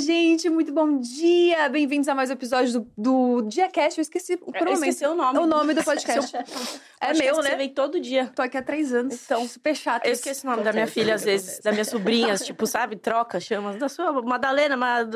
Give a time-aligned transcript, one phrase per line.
[0.00, 1.68] gente, muito bom dia!
[1.68, 3.98] Bem-vindos a mais um episódio do, do Diacast.
[3.98, 4.88] Eu esqueci por Eu um momento.
[4.88, 5.38] esqueci o nome.
[5.38, 6.34] o nome do podcast.
[7.00, 7.56] é meu, Você né?
[7.56, 8.32] vem todo dia.
[8.34, 9.22] Tô aqui há três anos.
[9.22, 10.06] Então, super chato.
[10.06, 12.96] Eu esqueci o nome da minha filha, às vezes, das minhas sobrinhas, tipo, sabe?
[12.96, 13.74] Troca, chama.
[13.74, 15.06] Da sua Madalena, mas.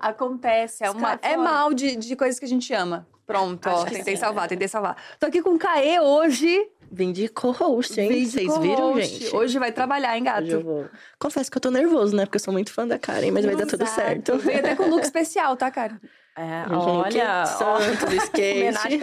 [0.00, 3.06] Acontece, é, uma, é mal de, de coisas que a gente ama.
[3.26, 4.96] Pronto, ó, tentei salvar, tentei salvar.
[5.18, 6.66] Tô aqui com o Caê hoje.
[6.92, 8.26] Vim de co-host, hein?
[8.26, 9.34] Vocês viram, gente?
[9.34, 10.42] Hoje vai trabalhar, hein, gato?
[10.42, 10.86] Hoje eu vou.
[11.20, 12.24] Confesso que eu tô nervoso, né?
[12.26, 13.94] Porque eu sou muito fã da Karen, mas vai dar tudo Exato.
[14.00, 14.38] certo.
[14.38, 16.00] Veio até com look especial, tá, cara?
[16.36, 17.46] É, Gente, olha.
[17.46, 19.00] santo do skate.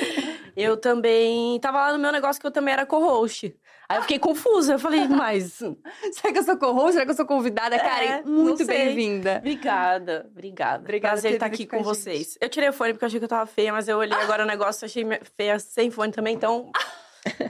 [0.56, 1.58] Eu também.
[1.60, 3.54] Tava lá no meu negócio que eu também era co-host.
[3.88, 4.74] Aí eu fiquei confusa.
[4.74, 5.54] Eu falei, mas.
[6.12, 6.92] Será que eu sou co-host?
[6.94, 7.78] Será que eu sou convidada?
[7.78, 8.66] Karen, É, muito não sei.
[8.66, 9.36] bem-vinda.
[9.38, 10.82] Obrigada, obrigada.
[10.82, 12.36] Obrigada Prazer por estar aqui com com vocês.
[12.40, 14.42] Eu tirei o fone porque eu achei que eu tava feia, mas eu olhei agora
[14.42, 16.70] o negócio e achei feia sem fone também, então.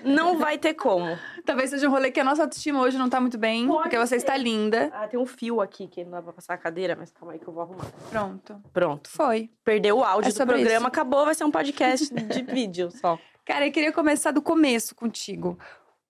[0.05, 1.17] Não vai ter como.
[1.45, 3.99] Talvez seja um rolê que a nossa autoestima hoje não tá muito bem, Pode porque
[3.99, 4.17] você ser.
[4.17, 4.91] está linda.
[4.93, 7.39] Ah, tem um fio aqui que não dá pra passar a cadeira, mas calma aí
[7.39, 7.87] que eu vou arrumar.
[8.11, 8.61] Pronto.
[8.73, 9.09] Pronto.
[9.11, 9.51] Foi.
[9.65, 10.87] Perdeu o áudio É do programa, isso.
[10.87, 13.19] acabou, vai ser um podcast de vídeo só.
[13.45, 15.59] Cara, eu queria começar do começo contigo.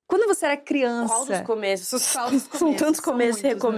[0.06, 1.12] Quando você era criança.
[1.15, 2.12] Qual dos começos?
[2.12, 2.79] Qual dos São começos?
[2.81, 3.71] tantos São começos e muitos, né?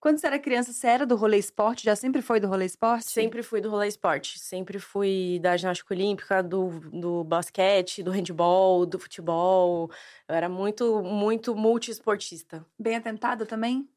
[0.00, 1.84] Quando você era criança, você era do rolê esporte?
[1.84, 3.10] Já sempre foi do rolê esporte?
[3.10, 4.38] Sempre fui do rolê esporte.
[4.38, 9.90] Sempre fui da ginástica olímpica, do, do basquete, do handball, do futebol.
[10.28, 12.64] Eu era muito, muito multiesportista.
[12.78, 13.88] Bem atentada também?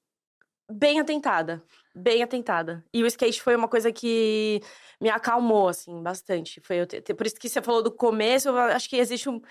[0.72, 1.62] Bem atentada.
[1.94, 2.84] Bem atentada.
[2.92, 4.60] E o skate foi uma coisa que
[5.00, 6.62] me acalmou, assim, bastante.
[6.62, 9.42] Foi eu ter- por isso que você falou do começo, eu acho que existe um-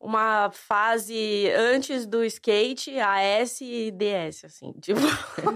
[0.00, 4.72] uma fase antes do skate, AS e DS, assim.
[4.80, 5.00] Tipo,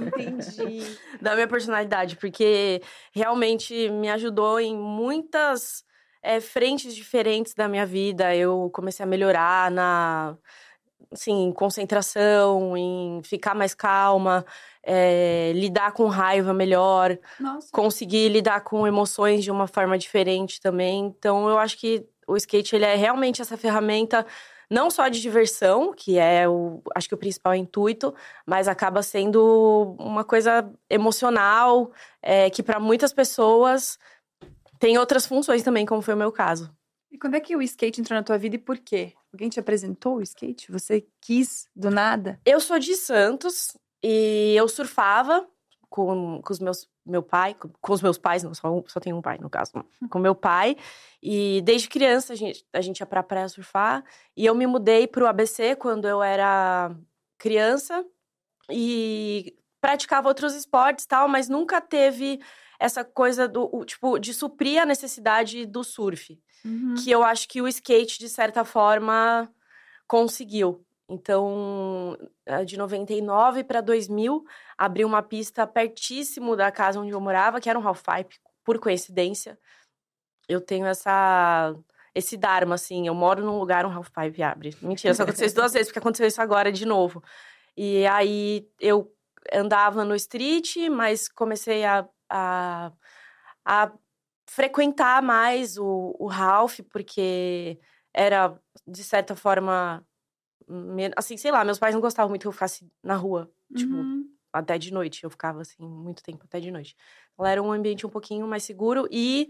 [0.06, 0.98] Entendi.
[1.20, 5.84] da minha personalidade, porque realmente me ajudou em muitas
[6.22, 8.34] eh, frentes diferentes da minha vida.
[8.34, 10.36] Eu comecei a melhorar na
[11.10, 14.46] assim, em concentração, em ficar mais calma,
[14.82, 17.68] eh, lidar com raiva melhor, Nossa.
[17.70, 21.06] conseguir lidar com emoções de uma forma diferente também.
[21.06, 24.26] Então, eu acho que o skate ele é realmente essa ferramenta
[24.70, 28.14] não só de diversão, que é o acho que o principal intuito,
[28.46, 33.98] mas acaba sendo uma coisa emocional é, que para muitas pessoas
[34.78, 36.74] tem outras funções também, como foi o meu caso.
[37.10, 39.12] E quando é que o skate entrou na tua vida e por quê?
[39.30, 40.72] Alguém te apresentou o skate?
[40.72, 42.40] Você quis do nada?
[42.44, 45.46] Eu sou de Santos e eu surfava
[45.90, 49.22] com, com os meus meu pai, com, os meus pais, não, só, só tenho um
[49.22, 49.72] pai no caso,
[50.10, 50.76] com meu pai.
[51.22, 54.04] E desde criança a gente, a gente ia pra praia surfar.
[54.36, 56.94] E eu me mudei pro ABC quando eu era
[57.38, 58.04] criança
[58.70, 62.40] e praticava outros esportes e tal, mas nunca teve
[62.78, 66.94] essa coisa do, tipo, de suprir a necessidade do surf Uhum.
[66.94, 69.52] que eu acho que o skate, de certa forma,
[70.06, 70.84] conseguiu.
[71.12, 74.44] Então, eh, de 99 para 2000,
[74.78, 79.58] abriu uma pista pertíssimo da casa onde eu morava, que era um half-pipe, por coincidência.
[80.48, 81.74] Eu tenho essa
[82.14, 84.76] esse dharma, assim, eu moro num lugar, um half-pipe abre.
[84.82, 87.22] Mentira, só aconteceu isso duas vezes, porque aconteceu isso agora de novo.
[87.76, 89.10] E aí, eu
[89.52, 92.92] andava no street, mas comecei a, a,
[93.64, 93.92] a
[94.46, 97.78] frequentar mais o, o Ralph, porque
[98.12, 100.06] era, de certa forma,
[101.16, 104.26] assim, sei lá, meus pais não gostavam muito que eu ficasse na rua, tipo, Uhum.
[104.52, 105.24] até de noite.
[105.24, 106.96] Eu ficava, assim, muito tempo até de noite.
[107.34, 109.48] Então, era um ambiente um pouquinho mais seguro e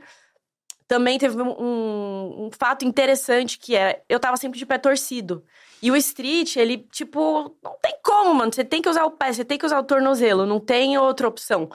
[0.87, 5.45] também teve um, um- um fato interessante que é, eu tava sempre de pé torcido.
[5.83, 8.53] E o street, ele, tipo, não tem como, mano.
[8.53, 11.27] Você tem que usar o pé, você tem que usar o tornozelo, não tem outra
[11.27, 11.71] opção.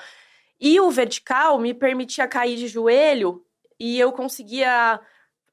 [0.59, 3.44] E o vertical me permitia cair de joelho
[3.80, 5.00] e eu conseguia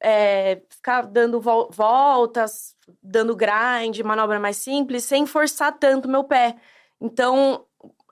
[0.05, 6.57] é, ficar dando vol- voltas, dando grind, manobra mais simples, sem forçar tanto meu pé.
[7.01, 7.65] Então,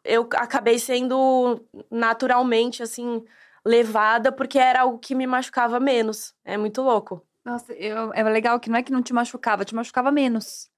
[0.05, 1.61] eu acabei sendo
[1.91, 3.23] naturalmente, assim,
[3.65, 6.35] levada, porque era algo que me machucava menos.
[6.45, 7.23] É muito louco.
[7.45, 10.71] Nossa, eu- é legal que não é que não te machucava, te machucava menos.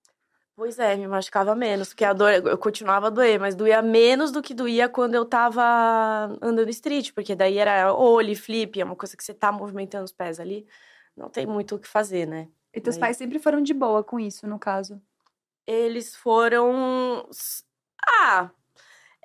[0.57, 4.31] Pois é, me machucava menos, porque a dor, eu continuava a doer, mas doía menos
[4.31, 5.63] do que doía quando eu tava
[6.41, 10.13] andando street, porque daí era olho, flip, é uma coisa que você tá movimentando os
[10.13, 10.65] pés ali,
[11.17, 12.49] não tem muito o que fazer, né?
[12.73, 15.01] E teus pais sempre foram de boa com isso, no caso.
[15.67, 17.29] Eles foram.
[18.07, 18.51] Ah!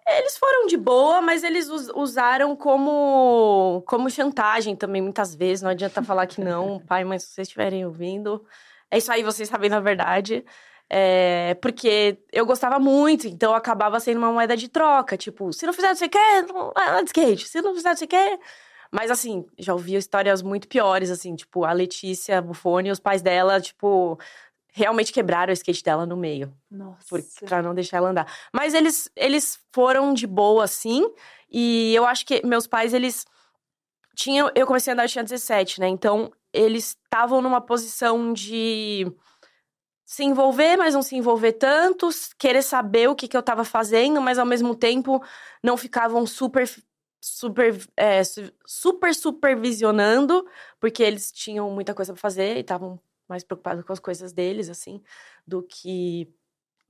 [0.08, 5.62] Eles foram de boa, mas eles us- usaram como, como chantagem também, muitas vezes.
[5.62, 8.44] Não adianta falar que não, pai, mas se vocês estiverem ouvindo.
[8.90, 10.44] É isso aí, vocês sabem na verdade.
[10.92, 15.16] É, porque eu gostava muito, então acabava sendo uma moeda de troca.
[15.16, 17.48] Tipo, se não fizer o que você quer, não de skate.
[17.48, 18.40] Se não fizer o que você quer.
[18.92, 23.62] Mas assim, já ouvi histórias muito piores, assim, tipo, a Letícia Buffoni, os pais dela,
[23.62, 24.18] tipo,
[24.72, 27.24] realmente quebraram o skate dela no meio Nossa.
[27.46, 28.32] pra não deixar ela andar.
[28.54, 31.08] Mas eles, eles foram de boa, sim.
[31.50, 33.26] E eu acho que meus pais, eles
[34.16, 34.52] tinham.
[34.56, 35.88] Eu comecei a andar, eu tinha 17, né?
[35.88, 39.12] Então, eles estavam numa posição de
[40.06, 44.20] se envolver, mas não se envolver tanto, querer saber o que, que eu estava fazendo,
[44.20, 45.24] mas ao mesmo tempo
[45.64, 46.68] não ficavam super
[47.22, 48.22] super é,
[48.66, 50.46] super supervisionando,
[50.80, 54.70] porque eles tinham muita coisa para fazer e estavam mais preocupados com as coisas deles,
[54.70, 55.02] assim,
[55.46, 56.28] do que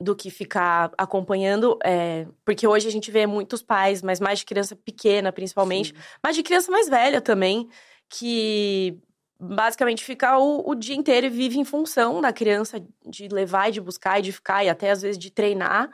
[0.02, 4.46] do que ficar acompanhando, é, porque hoje a gente vê muitos pais, mas mais de
[4.46, 6.02] criança pequena, principalmente, Sim.
[6.24, 7.68] mas de criança mais velha também,
[8.08, 8.98] que
[9.38, 13.74] basicamente fica o, o, dia inteiro e vive em função da criança de levar e
[13.74, 15.90] de buscar e de ficar e até às vezes de treinar.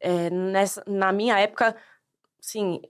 [0.00, 1.74] É, nessa, na minha época,
[2.40, 2.80] sim,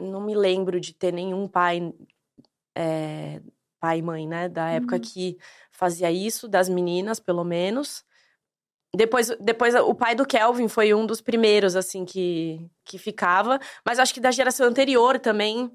[0.00, 1.92] não me lembro de ter nenhum pai,
[2.74, 3.40] é,
[3.80, 5.00] pai e mãe, né, da época uhum.
[5.00, 5.38] que
[5.70, 8.04] fazia isso, das meninas, pelo menos.
[8.94, 13.60] Depois, depois o pai do Kelvin foi um dos primeiros, assim, que, que ficava.
[13.84, 15.70] Mas acho que da geração anterior também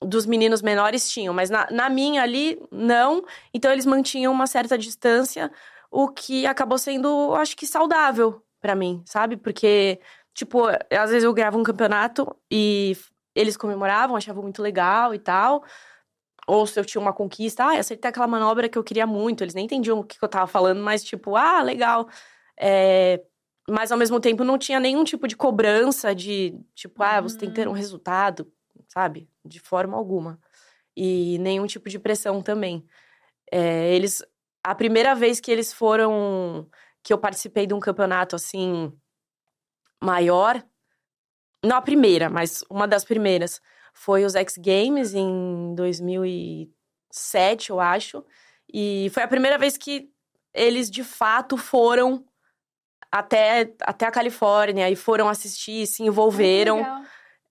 [0.00, 3.24] dos meninos menores tinham, mas na, na minha ali, não.
[3.52, 5.50] Então eles mantinham uma certa distância,
[5.90, 9.36] o que acabou sendo, acho que, saudável para mim, sabe?
[9.36, 10.00] Porque,
[10.34, 12.96] tipo, às vezes eu gravo um campeonato e
[13.38, 15.64] eles comemoravam, achavam muito legal e tal.
[16.46, 19.44] Ou se eu tinha uma conquista, ah, acertei aquela manobra que eu queria muito.
[19.44, 22.08] Eles nem entendiam o que eu tava falando, mas tipo, ah, legal.
[22.58, 23.22] É...
[23.68, 27.50] Mas ao mesmo tempo não tinha nenhum tipo de cobrança de, tipo, ah, você tem
[27.50, 27.74] que ter um hum.
[27.74, 28.50] resultado
[28.88, 29.28] sabe?
[29.44, 30.40] De forma alguma.
[30.96, 32.84] E nenhum tipo de pressão também.
[33.52, 34.22] É, eles.
[34.64, 36.68] A primeira vez que eles foram.
[37.02, 38.92] que eu participei de um campeonato assim.
[40.02, 40.64] maior.
[41.64, 43.60] Não a primeira, mas uma das primeiras.
[43.92, 48.24] Foi os X Games em 2007, eu acho.
[48.72, 50.10] E foi a primeira vez que
[50.54, 52.24] eles de fato foram
[53.10, 57.04] até, até a Califórnia e foram assistir, se envolveram.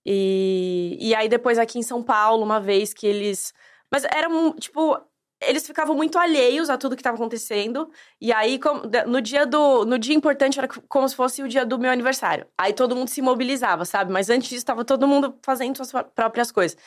[0.06, 3.54] E, e aí depois aqui em São Paulo, uma vez que eles.
[3.92, 4.98] Mas era, tipo,
[5.42, 7.92] eles ficavam muito alheios a tudo que estava acontecendo.
[8.20, 8.60] E aí,
[9.06, 9.86] no dia do.
[9.86, 12.46] No dia importante, era como se fosse o dia do meu aniversário.
[12.58, 14.12] Aí todo mundo se mobilizava, sabe?
[14.12, 16.78] Mas antes disso, estava todo mundo fazendo suas próprias coisas.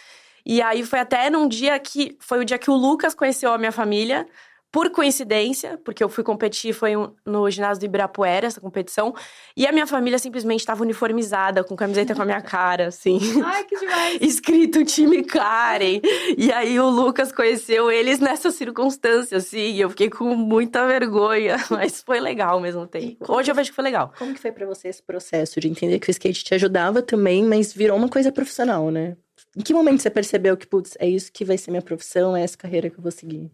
[0.45, 2.17] E aí foi até num dia que.
[2.21, 4.27] Foi o dia que o Lucas conheceu a minha família
[4.73, 6.93] por coincidência, porque eu fui competir, foi
[7.27, 9.15] no ginásio do Ibirapuera, essa competição,
[9.57, 13.19] e a minha família simplesmente estava uniformizada, com camiseta com a minha cara, assim.
[13.45, 14.19] Ai, que demais!
[14.23, 16.01] Escrito time Karen.
[16.37, 21.57] E aí o Lucas conheceu eles nessa circunstância, assim, e eu fiquei com muita vergonha,
[21.71, 23.25] mas foi legal ao mesmo tempo.
[23.29, 24.13] Hoje eu vejo que foi legal.
[24.17, 27.45] Como que foi para você esse processo de entender que o skate te ajudava também,
[27.45, 29.17] mas virou uma coisa profissional, né?
[29.57, 32.43] Em que momento você percebeu que, putz, é isso que vai ser minha profissão, é
[32.43, 33.51] essa carreira que eu vou seguir?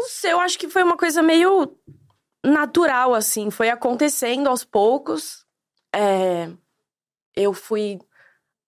[0.00, 1.76] Não sei, eu acho que foi uma coisa meio
[2.42, 3.50] natural, assim.
[3.50, 5.44] Foi acontecendo aos poucos.
[5.94, 6.48] É...
[7.36, 7.98] Eu fui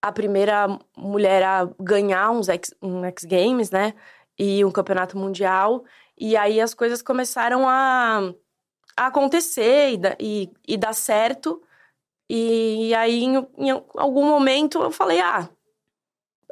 [0.03, 3.95] a primeira mulher a ganhar uns X, um X Games, né?
[4.39, 5.85] E um campeonato mundial.
[6.19, 8.35] E aí as coisas começaram a,
[8.95, 11.63] a acontecer e, e, e dar certo.
[12.29, 15.49] E, aí, em, em algum momento, eu falei, ah,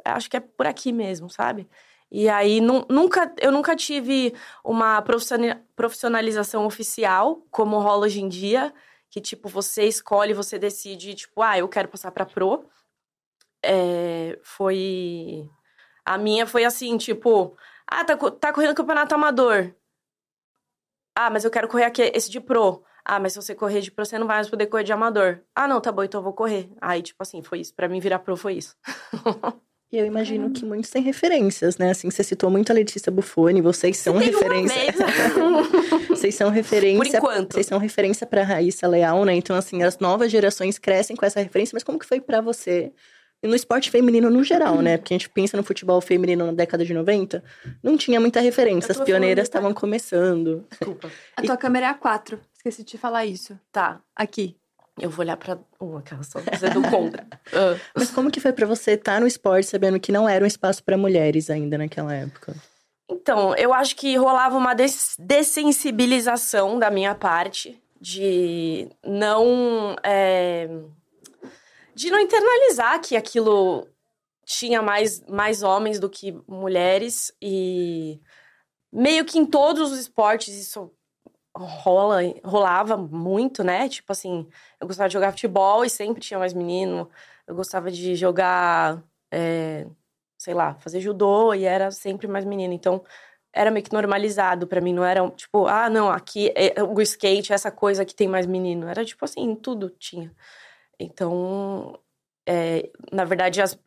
[0.05, 1.69] acho que é por aqui mesmo, sabe?
[2.11, 4.35] E aí, nunca, eu nunca tive
[4.65, 8.73] uma profissionalização oficial, como rola hoje em dia,
[9.09, 12.65] que, tipo, você escolhe, você decide, tipo, ah, eu quero passar pra pro.
[13.63, 15.49] É, foi...
[16.05, 17.55] A minha foi assim, tipo,
[17.87, 19.73] ah, tá, tá correndo campeonato amador.
[21.15, 22.83] Ah, mas eu quero correr aqui, esse de pro.
[23.05, 25.41] Ah, mas se você correr de pro, você não vai mais poder correr de amador.
[25.55, 26.69] Ah, não, tá bom, então eu vou correr.
[26.81, 27.73] Aí, tipo assim, foi isso.
[27.73, 28.75] Pra mim, virar pro foi isso.
[29.91, 31.91] E eu imagino que muitos têm referências, né?
[31.91, 34.93] Assim, você citou muito a Letícia Buffoni, vocês são Tem referência.
[36.07, 36.97] vocês são referência.
[36.97, 37.53] Por enquanto.
[37.53, 39.35] Vocês são referência para Raíssa Leal, né?
[39.35, 42.93] Então, assim, as novas gerações crescem com essa referência, mas como que foi para você?
[43.43, 44.97] E no esporte feminino no geral, né?
[44.97, 47.43] Porque a gente pensa no futebol feminino na década de 90,
[47.83, 50.65] não tinha muita referência, as pioneiras estavam começando.
[50.69, 51.11] Desculpa.
[51.35, 52.39] A tua câmera é a 4.
[52.55, 53.59] Esqueci de te falar isso.
[53.71, 53.99] Tá.
[54.15, 54.55] Aqui.
[55.01, 57.23] Eu vou olhar pra uma, aquela só dizendo contra.
[57.47, 57.79] Uh.
[57.95, 60.47] Mas como que foi para você estar tá no esporte sabendo que não era um
[60.47, 62.55] espaço para mulheres ainda naquela época?
[63.09, 69.95] Então, eu acho que rolava uma des dessensibilização da minha parte de não.
[70.03, 70.69] É,
[71.95, 73.87] de não internalizar que aquilo
[74.45, 78.19] tinha mais, mais homens do que mulheres e
[78.91, 80.91] meio que em todos os esportes isso
[81.55, 83.89] rola, rolava muito, né?
[83.89, 84.47] Tipo assim,
[84.79, 87.09] eu gostava de jogar futebol e sempre tinha mais menino.
[87.47, 89.87] Eu gostava de jogar, é,
[90.37, 92.73] sei lá, fazer judô e era sempre mais menino.
[92.73, 93.03] Então,
[93.53, 94.93] era meio que normalizado para mim.
[94.93, 98.45] Não era tipo, ah, não, aqui é, o skate é essa coisa que tem mais
[98.47, 98.87] menino.
[98.87, 100.33] Era tipo assim, tudo tinha.
[100.99, 101.99] Então,
[102.47, 103.77] É, na verdade, as,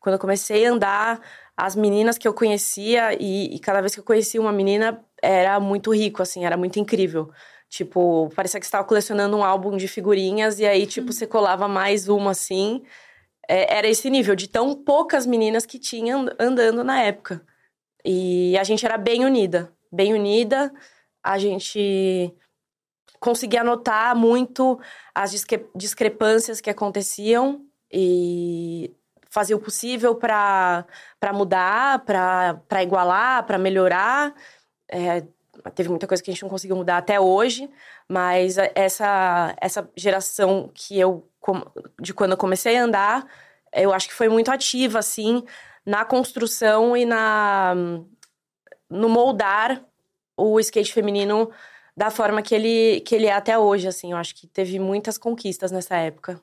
[0.00, 1.20] quando eu comecei a andar,
[1.56, 5.58] as meninas que eu conhecia, e, e, cada vez que eu conhecia uma menina, era
[5.60, 7.30] muito rico, assim, era muito incrível.
[7.68, 11.68] Tipo, parecia que você estava colecionando um álbum de figurinhas, e aí, tipo, você colava
[11.68, 12.82] mais uma, assim.
[13.48, 17.44] É, era esse nível, de tão poucas meninas que tinham andando na época.
[18.04, 20.72] E a gente era bem unida, bem unida.
[21.22, 22.34] A gente
[23.20, 24.80] conseguia notar muito
[25.14, 28.94] as discre discrepâncias que aconteciam e
[29.28, 30.86] fazer o possível para
[31.32, 34.34] mudar, para igualar, para melhorar.
[34.90, 35.22] É,
[35.74, 37.70] teve muita coisa que a gente não conseguiu mudar até hoje,
[38.08, 41.28] mas essa, essa geração que eu,
[42.00, 43.26] de quando eu comecei a andar,
[43.72, 45.44] eu acho que foi muito ativa, assim,
[45.84, 47.74] na construção e na
[48.88, 49.84] no moldar
[50.36, 51.50] o skate feminino
[51.96, 54.12] da forma que ele, que ele é até hoje, assim.
[54.12, 56.40] Eu acho que teve muitas conquistas nessa época.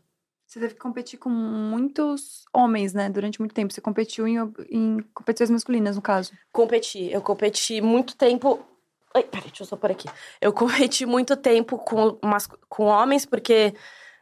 [0.58, 3.10] Você teve que competir com muitos homens, né?
[3.10, 3.72] Durante muito tempo.
[3.72, 4.38] Você competiu em,
[4.72, 6.32] em competições masculinas, no caso.
[6.52, 7.12] Competi.
[7.12, 8.66] Eu competi muito tempo.
[9.14, 10.10] Ai, peraí, deixa eu só por aqui.
[10.42, 12.18] Eu competi muito tempo com,
[12.68, 13.76] com homens, porque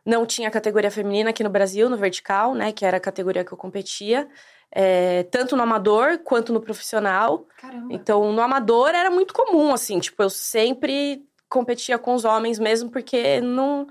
[0.06, 2.74] não tinha categoria feminina aqui no Brasil, no vertical, né?
[2.74, 4.28] Que era a categoria que eu competia.
[4.70, 7.48] É, tanto no amador quanto no profissional.
[7.58, 7.94] Caramba.
[7.94, 12.90] Então, no amador era muito comum, assim, tipo, eu sempre competia com os homens mesmo,
[12.90, 13.88] porque não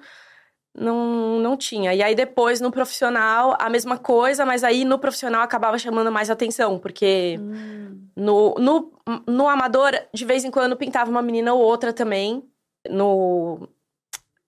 [0.76, 1.95] não, não tinha.
[1.95, 6.31] E aí depois no profissional, a mesma coisa, mas aí no profissional acabava chamando mais
[6.31, 8.09] atenção, porque hum.
[8.16, 8.93] no, no,
[9.26, 12.43] no amador, de vez em quando pintava uma menina ou outra também.
[12.88, 13.69] No.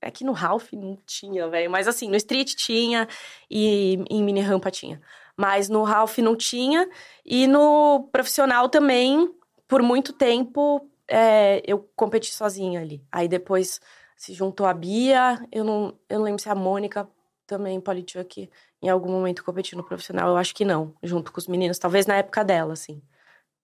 [0.00, 1.70] É que no Ralph não tinha, velho.
[1.70, 3.08] Mas assim, no Street tinha
[3.50, 5.00] e em mini rampa tinha.
[5.36, 6.88] Mas no Ralph não tinha.
[7.24, 9.32] E no profissional também,
[9.66, 13.02] por muito tempo, é, eu competi sozinha ali.
[13.10, 13.80] Aí depois
[14.16, 17.08] se juntou a Bia, eu não, eu não lembro se a Mônica
[17.46, 18.50] também, Polichuk,
[18.82, 22.06] em algum momento competiu no profissional, eu acho que não, junto com os meninos, talvez
[22.06, 23.02] na época dela, assim.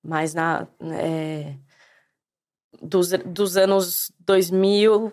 [0.03, 0.67] Mas na.
[0.83, 1.57] É,
[2.81, 5.13] dos, dos anos 2000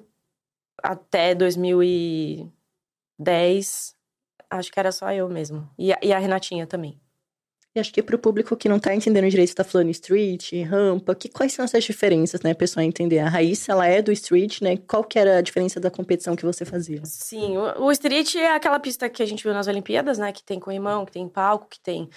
[0.82, 3.96] até 2010,
[4.50, 5.70] acho que era só eu mesmo.
[5.78, 7.00] E e a Renatinha também.
[7.76, 11.14] E acho que para o público que não está entendendo direito, está falando street, rampa,
[11.14, 13.20] que, quais são essas diferenças, né, pessoal entender?
[13.20, 14.78] A Raíssa, ela é do street, né?
[14.88, 17.02] Qual que era a diferença da competição que você fazia?
[17.06, 20.32] Sim, o, o street é aquela pista que a gente viu nas Olimpíadas, né?
[20.32, 22.10] Que tem corrimão, que tem palco, que tem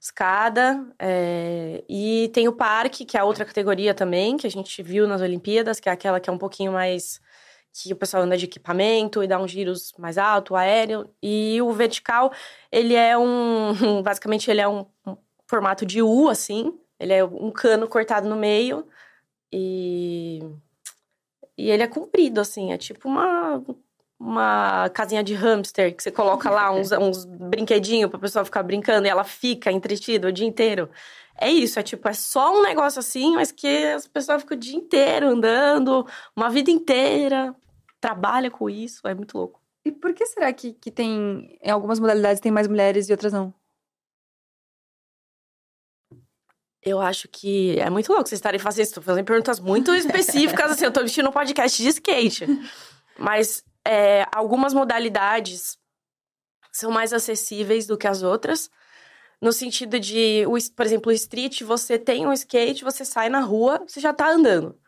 [0.00, 0.86] escada.
[0.98, 1.82] É...
[1.88, 5.80] E tem o parque, que é outra categoria também, que a gente viu nas Olimpíadas,
[5.80, 7.20] que é aquela que é um pouquinho mais
[7.72, 11.08] que o pessoal anda de equipamento e dá uns giros mais alto, aéreo.
[11.22, 12.32] E o vertical,
[12.70, 13.72] ele é um.
[14.02, 15.16] Basicamente, ele é um, um
[15.48, 16.78] formato de U, assim.
[16.98, 18.86] Ele é um cano cortado no meio.
[19.52, 20.40] E.
[21.56, 22.72] E ele é comprido, assim.
[22.72, 23.62] É tipo uma.
[24.22, 29.06] Uma casinha de hamster que você coloca lá uns, uns brinquedinhos pra pessoa ficar brincando
[29.06, 30.90] e ela fica entretida o dia inteiro.
[31.40, 34.60] É isso, é tipo, é só um negócio assim, mas que as pessoas ficam o
[34.60, 36.06] dia inteiro andando,
[36.36, 37.56] uma vida inteira,
[37.98, 39.58] trabalha com isso, é muito louco.
[39.82, 43.32] E por que será que, que tem, em algumas modalidades tem mais mulheres e outras
[43.32, 43.54] não?
[46.82, 48.94] Eu acho que é muito louco vocês estarem fazendo isso.
[48.94, 52.46] Tô fazendo perguntas muito específicas, assim, eu tô vestindo um podcast de skate.
[53.18, 55.78] Mas é, algumas modalidades
[56.72, 58.70] são mais acessíveis do que as outras.
[59.40, 60.44] No sentido de,
[60.76, 64.28] por exemplo, o street, você tem um skate, você sai na rua, você já tá
[64.28, 64.78] andando.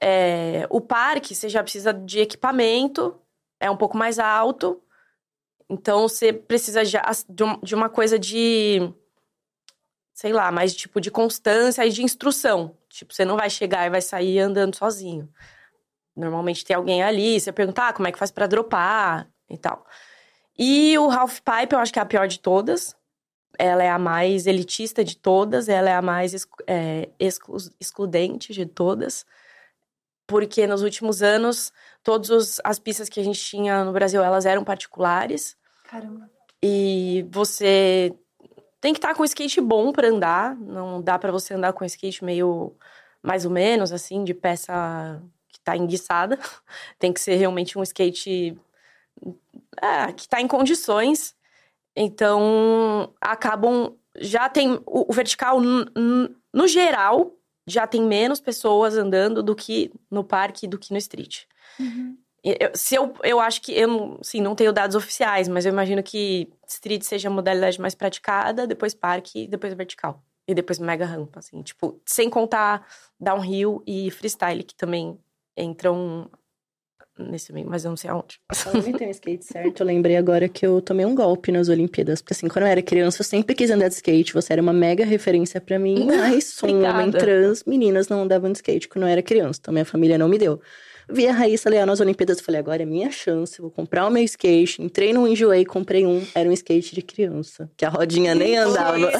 [0.00, 3.20] É, o parque, você já precisa de equipamento,
[3.58, 4.80] é um pouco mais alto.
[5.68, 8.92] Então, você precisa de, uma coisa de.
[10.12, 12.76] Sei lá, mais tipo de constância e de instrução.
[12.88, 15.28] Tipo, você não vai chegar e vai sair andando sozinho.
[16.14, 19.84] Normalmente tem alguém ali, você pergunta, ah, como é que faz para dropar e tal.
[20.56, 22.94] E o half pipe, eu acho que é a pior de todas
[23.58, 28.66] ela é a mais elitista de todas, ela é a mais é, exclu excludente de
[28.66, 29.24] todas,
[30.26, 34.64] porque nos últimos anos, todas as pistas que a gente tinha no Brasil, elas eram
[34.64, 35.56] particulares.
[35.84, 36.30] Caramba.
[36.62, 38.14] E você
[38.80, 42.24] tem que estar com skate bom para andar, não dá para você andar com skate
[42.24, 42.74] meio
[43.22, 46.38] mais ou menos assim, de peça que tá enguiçada.
[46.98, 48.58] tem que ser realmente um skate
[49.80, 51.34] é, que está em condições.
[51.96, 53.96] Então, acabam.
[54.16, 54.74] Já tem.
[54.86, 57.32] O, o vertical, no geral,
[57.66, 61.44] já tem menos pessoas andando do que no parque do que no street.
[61.78, 62.16] Uhum.
[62.42, 66.02] Eu, se eu, eu acho que eu sim, não tenho dados oficiais, mas eu imagino
[66.02, 70.22] que street seja a modalidade mais praticada, depois parque, depois vertical.
[70.46, 72.86] E depois mega rampa, assim, tipo, sem contar
[73.18, 75.18] downhill e freestyle, que também
[75.56, 76.30] entram
[77.18, 78.38] nesse meio, mas eu não sei aonde.
[78.98, 82.20] Ter um skate certo, eu lembrei agora que eu tomei um golpe nas Olimpíadas.
[82.20, 84.32] Porque assim, quando eu era criança, eu sempre quis andar de skate.
[84.32, 88.50] Você era uma mega referência para mim, mas sou um homem trans, meninas não andavam
[88.50, 89.58] de skate quando eu era criança.
[89.60, 90.60] Então minha família não me deu.
[91.08, 94.10] Vi a Raíssa Leal nas Olimpíadas e falei, agora é minha chance, vou comprar o
[94.10, 94.82] meu skate.
[94.82, 99.12] Entrei no Enjoei, comprei um, era um skate de criança, que a rodinha nem andava.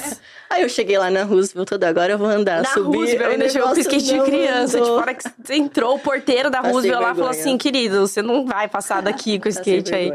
[0.49, 2.97] Aí eu cheguei lá na Roosevelt, toda agora eu vou andar, na subir.
[2.97, 4.79] Roosevelt, ainda chegou com skate de criança.
[4.79, 8.69] Tipo, hora que entrou, o porteiro da Roosevelt lá falou assim, querido, você não vai
[8.69, 10.11] passar daqui com o skate aí.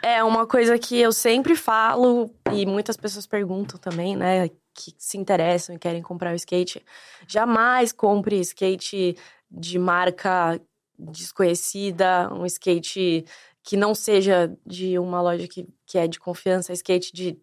[0.00, 4.48] É uma coisa que eu sempre falo e muitas pessoas perguntam também, né?
[4.72, 6.82] Que se interessam e querem comprar o skate.
[7.26, 9.16] Jamais compre skate
[9.50, 10.60] de marca
[10.98, 13.24] desconhecida, um skate
[13.62, 17.38] que não seja de uma loja que, que é de confiança, skate de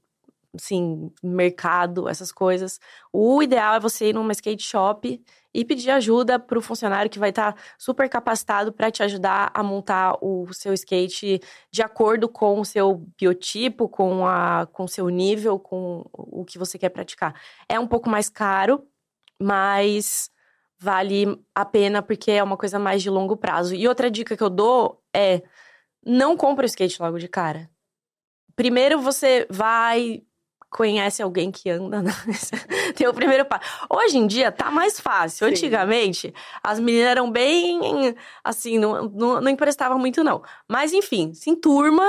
[0.55, 2.79] assim, mercado, essas coisas.
[3.11, 5.21] O ideal é você ir numa skate shop
[5.53, 9.51] e pedir ajuda para o funcionário que vai estar tá super capacitado para te ajudar
[9.53, 11.39] a montar o seu skate
[11.71, 16.57] de acordo com o seu biotipo, com a com o seu nível, com o que
[16.57, 17.39] você quer praticar.
[17.69, 18.85] É um pouco mais caro,
[19.41, 20.29] mas
[20.79, 23.75] vale a pena porque é uma coisa mais de longo prazo.
[23.75, 25.41] E outra dica que eu dou é
[26.05, 27.69] não compre o skate logo de cara.
[28.55, 30.23] Primeiro você vai
[30.75, 32.11] conhece alguém que anda na...
[32.93, 33.63] tem o primeiro passo.
[33.89, 35.47] Hoje em dia tá mais fácil.
[35.47, 35.53] Sim.
[35.53, 37.79] Antigamente, as meninas eram bem
[38.43, 40.43] assim, não, não, não emprestava muito não.
[40.67, 42.05] Mas enfim, se enturma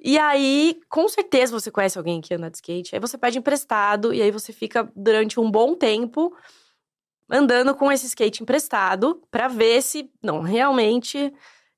[0.00, 2.94] e aí com certeza você conhece alguém que anda de skate.
[2.94, 6.32] Aí você pede emprestado e aí você fica durante um bom tempo
[7.30, 11.32] andando com esse skate emprestado para ver se, não, realmente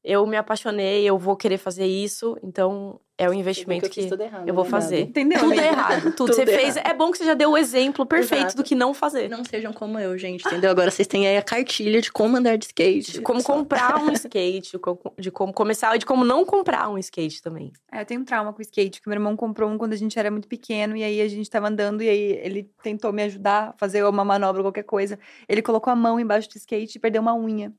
[0.05, 4.47] eu me apaixonei, eu vou querer fazer isso, então é o investimento que, eu, errado,
[4.47, 4.71] eu vou né?
[4.71, 5.01] fazer.
[5.01, 5.39] Entendeu?
[5.39, 6.03] Tudo é errado.
[6.03, 6.61] Tudo, tudo você errado.
[6.61, 6.77] fez.
[6.77, 8.57] É bom que você já deu o exemplo perfeito Exato.
[8.59, 9.29] do que não fazer.
[9.31, 10.71] Não sejam como eu, gente, entendeu?
[10.71, 13.13] Agora vocês têm aí a cartilha de como andar de skate.
[13.13, 14.79] De como comprar um skate,
[15.19, 17.73] de como começar e de como não comprar um skate também.
[17.91, 20.19] É, eu tenho um trauma com skate, que meu irmão comprou um quando a gente
[20.19, 23.71] era muito pequeno, e aí a gente tava andando, e aí ele tentou me ajudar
[23.71, 25.19] a fazer uma manobra, qualquer coisa.
[25.49, 27.73] Ele colocou a mão embaixo do skate e perdeu uma unha.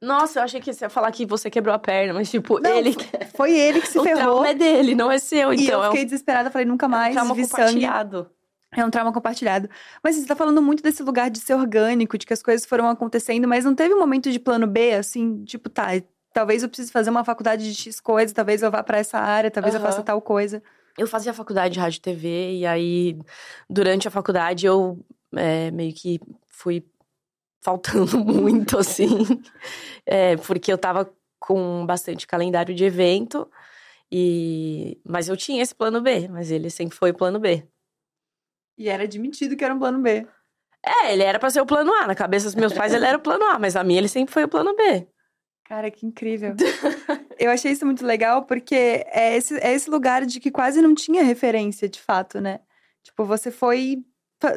[0.00, 2.76] Nossa, eu achei que você ia falar que você quebrou a perna, mas tipo, não,
[2.76, 2.94] ele.
[3.34, 4.44] Foi ele que se o ferrou.
[4.44, 5.64] É dele, não é seu, então.
[5.64, 6.06] E eu é fiquei um...
[6.06, 7.16] desesperada, falei, nunca mais.
[7.16, 8.16] É um trauma compartilhado.
[8.18, 8.36] Sangue.
[8.76, 9.70] É um trauma compartilhado.
[10.02, 12.88] Mas você tá falando muito desse lugar de ser orgânico, de que as coisas foram
[12.88, 15.88] acontecendo, mas não teve um momento de plano B, assim, tipo, tá,
[16.32, 19.50] talvez eu precise fazer uma faculdade de X coisa, talvez eu vá para essa área,
[19.50, 19.80] talvez uhum.
[19.80, 20.62] eu faça tal coisa.
[20.98, 23.18] Eu fazia faculdade de rádio e TV, e aí,
[23.68, 24.98] durante a faculdade, eu
[25.34, 26.84] é, meio que fui
[27.62, 29.08] faltando muito, assim,
[30.04, 33.48] é, porque eu tava com bastante calendário de evento,
[34.10, 37.66] e mas eu tinha esse plano B, mas ele sempre foi o plano B.
[38.78, 40.26] E era admitido que era um plano B.
[40.84, 42.06] É, ele era para ser o plano A.
[42.06, 44.32] Na cabeça dos meus pais ele era o plano A, mas a minha ele sempre
[44.32, 45.06] foi o plano B.
[45.64, 46.54] Cara, que incrível.
[47.38, 50.94] eu achei isso muito legal porque é esse, é esse lugar de que quase não
[50.94, 52.60] tinha referência, de fato, né?
[53.02, 54.04] Tipo, você foi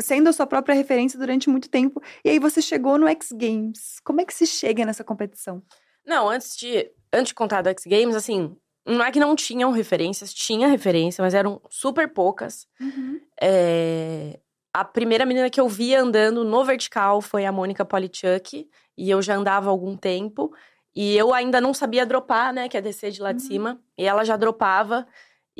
[0.02, 2.02] sendo a sua própria referência durante muito tempo.
[2.24, 4.00] E aí você chegou no X Games.
[4.04, 5.64] Como é que se chega nessa competição?
[6.06, 8.56] Não, antes de, antes de contar do X Games, assim,
[8.90, 12.68] não é que não tinham referências, tinha referência, mas eram super poucas.
[12.80, 13.20] Uhum.
[13.42, 14.40] É,
[14.74, 19.22] a primeira menina que eu vi andando no vertical foi a Mônica Polichuk, e eu
[19.22, 20.54] já andava há algum tempo.
[20.96, 23.36] E eu ainda não sabia dropar, né, que é descer de lá uhum.
[23.36, 23.80] de cima.
[23.98, 25.08] E ela já dropava.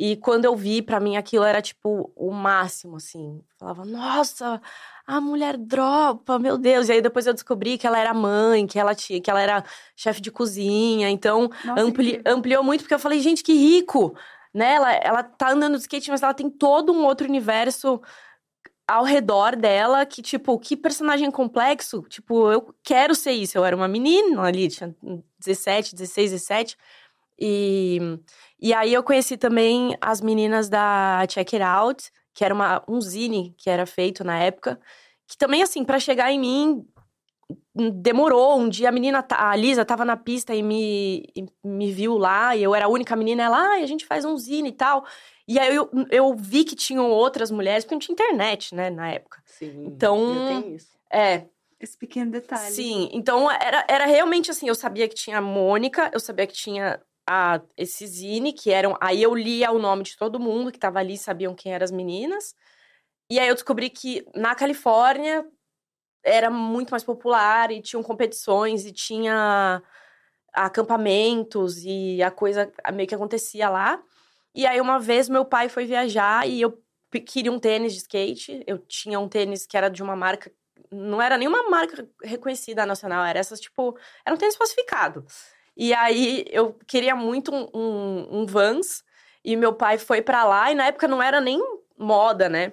[0.02, 3.44] E quando eu vi, para mim aquilo era tipo o máximo, assim.
[3.58, 4.58] Falava, nossa,
[5.06, 6.88] a mulher dropa, meu Deus.
[6.88, 9.62] E aí depois eu descobri que ela era mãe, que ela tinha, que ela era
[9.94, 11.10] chefe de cozinha.
[11.10, 12.22] Então, Nossa, ampli, que...
[12.26, 14.16] ampliou muito, porque eu falei, gente, que rico!
[14.54, 14.72] Né?
[14.72, 18.00] Ela, ela tá andando de skate, mas ela tem todo um outro universo
[18.88, 22.06] ao redor dela, que, tipo, que personagem complexo.
[22.08, 23.58] Tipo, eu quero ser isso.
[23.58, 24.96] Eu era uma menina ali, tinha
[25.38, 26.78] 17, 16, 17.
[27.38, 28.18] E,
[28.60, 33.00] e aí eu conheci também as meninas da Check It Out, que era uma, um
[33.00, 34.80] zine que era feito na época.
[35.26, 36.86] Que também, assim, para chegar em mim,
[37.74, 38.58] demorou.
[38.58, 42.54] Um dia a menina, a Lisa, tava na pista e me, e me viu lá,
[42.54, 45.04] e eu era a única menina, ela, ah, a gente faz um zine e tal.
[45.48, 49.10] E aí eu, eu vi que tinham outras mulheres, porque não tinha internet, né, na
[49.10, 49.42] época.
[49.46, 49.84] Sim.
[49.86, 50.62] Então.
[50.62, 50.88] Tem isso.
[51.12, 51.46] É.
[51.80, 52.72] Esse pequeno detalhe.
[52.72, 56.52] Sim, então era, era realmente assim, eu sabia que tinha a Mônica, eu sabia que
[56.52, 57.00] tinha
[57.32, 58.96] a, esse zine, que eram.
[59.00, 61.92] Aí eu lia o nome de todo mundo que tava ali, sabiam quem eram as
[61.92, 62.56] meninas.
[63.30, 65.46] E aí eu descobri que na Califórnia
[66.24, 69.80] era muito mais popular e tinham competições e tinha
[70.52, 74.02] acampamentos e a coisa meio que acontecia lá.
[74.52, 76.82] E aí uma vez meu pai foi viajar e eu
[77.26, 78.64] queria um tênis de skate.
[78.66, 80.52] Eu tinha um tênis que era de uma marca,
[80.90, 85.24] não era nenhuma marca reconhecida nacional, era essas tipo, era um tênis falsificado.
[85.76, 89.02] E aí eu queria muito um, um, um Vans.
[89.44, 91.58] E meu pai foi para lá, e na época não era nem
[91.98, 92.72] moda, né?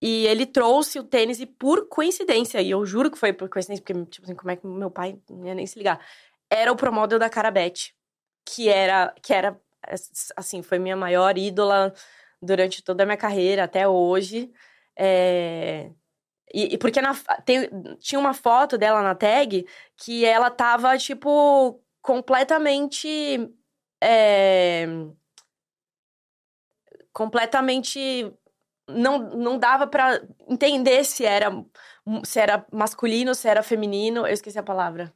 [0.00, 3.82] E ele trouxe o tênis e por coincidência, e eu juro que foi por coincidência,
[3.82, 5.98] porque, tipo assim, como é que meu pai não ia nem se ligar?
[6.50, 7.94] Era o promodel da Carabete,
[8.44, 9.58] que era, que era,
[10.36, 11.92] assim, foi minha maior ídola
[12.40, 14.52] durante toda a minha carreira, até hoje.
[14.96, 15.90] É...
[16.52, 17.14] E, e, porque na,
[17.44, 23.08] tem, tinha uma foto dela na tag que ela tava, tipo, completamente.
[24.00, 24.86] É...
[27.12, 28.32] Completamente
[28.88, 31.64] não, não dava para entender se era,
[32.24, 34.26] se era masculino, se era feminino.
[34.26, 35.12] Eu esqueci a palavra.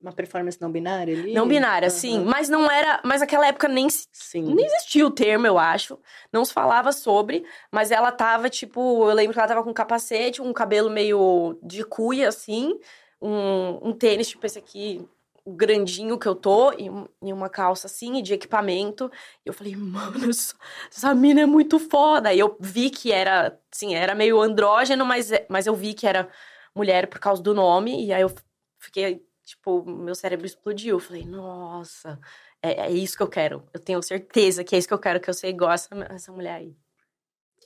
[0.00, 1.32] Uma performance não binária ali?
[1.32, 1.94] Não binária, uhum.
[1.94, 2.24] sim.
[2.24, 3.00] Mas não era.
[3.04, 4.54] Mas naquela época nem, sim.
[4.54, 5.98] nem existia o termo, eu acho.
[6.32, 7.44] Não se falava sobre.
[7.70, 9.08] Mas ela tava, tipo.
[9.08, 12.78] Eu lembro que ela tava com capacete, um cabelo meio de cuia, assim.
[13.20, 15.08] Um, um tênis, tipo esse aqui,
[15.44, 16.86] o grandinho que eu tô e,
[17.22, 19.10] e uma calça assim, de equipamento.
[19.44, 20.54] E eu falei, mano, essa,
[20.90, 22.32] essa mina é muito foda.
[22.32, 26.06] E eu vi que era, sim, era meio andrógeno, mas, é, mas eu vi que
[26.06, 26.28] era
[26.74, 28.06] mulher por causa do nome.
[28.06, 28.32] E aí eu
[28.78, 30.96] fiquei, tipo, meu cérebro explodiu.
[30.96, 32.20] Eu falei, nossa,
[32.62, 33.64] é, é isso que eu quero.
[33.74, 36.32] Eu tenho certeza que é isso que eu quero, que eu sei igual essa, essa
[36.32, 36.76] mulher aí.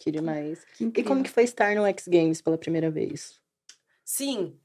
[0.01, 0.65] Que demais.
[0.77, 3.41] Que e como que foi estar no X Games pela primeira vez?
[4.05, 4.59] Sim,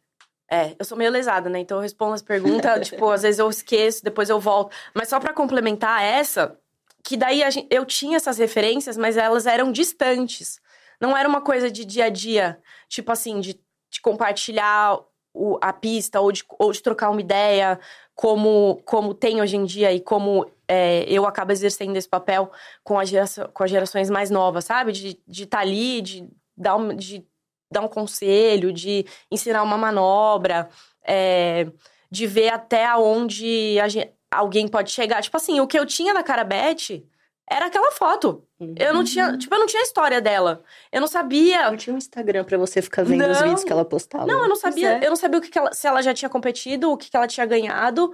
[0.52, 1.60] é, eu sou meio lesada, né?
[1.60, 4.76] Então eu respondo as perguntas, tipo, às vezes eu esqueço, depois eu volto.
[4.94, 6.60] Mas só para complementar essa,
[7.02, 10.60] que daí gente, eu tinha essas referências, mas elas eram distantes.
[11.00, 12.60] Não era uma coisa de dia a dia,
[12.90, 13.58] tipo assim, de,
[13.90, 15.00] de compartilhar
[15.34, 17.80] o, a pista ou de, ou de trocar uma ideia,
[18.14, 22.52] como, como tem hoje em dia e como é, eu acabo exercendo esse papel
[22.84, 24.92] com, a geração, com as gerações mais novas, sabe?
[24.92, 27.26] De estar de tá ali, de dar um, de
[27.71, 30.69] dar um conselho, de ensinar uma manobra,
[31.07, 31.67] é,
[32.10, 35.21] de ver até onde gente, alguém pode chegar.
[35.21, 37.07] Tipo assim, o que eu tinha da Carabete
[37.49, 38.43] era aquela foto.
[38.60, 38.73] Uhum.
[38.77, 40.63] Eu não tinha, tipo, eu não tinha a história dela.
[40.91, 41.69] Eu não sabia.
[41.69, 43.31] Não tinha um Instagram para você ficar vendo não.
[43.31, 44.25] os vídeos que ela postava.
[44.25, 44.99] Não, eu não sabia.
[44.99, 45.05] É.
[45.05, 47.17] Eu não sabia o que, que ela, se ela já tinha competido, o que, que
[47.17, 48.13] ela tinha ganhado.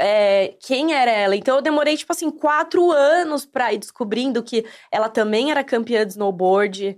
[0.00, 1.34] É, quem era ela.
[1.34, 6.06] Então eu demorei, tipo assim, quatro anos pra ir descobrindo que ela também era campeã
[6.06, 6.96] de snowboard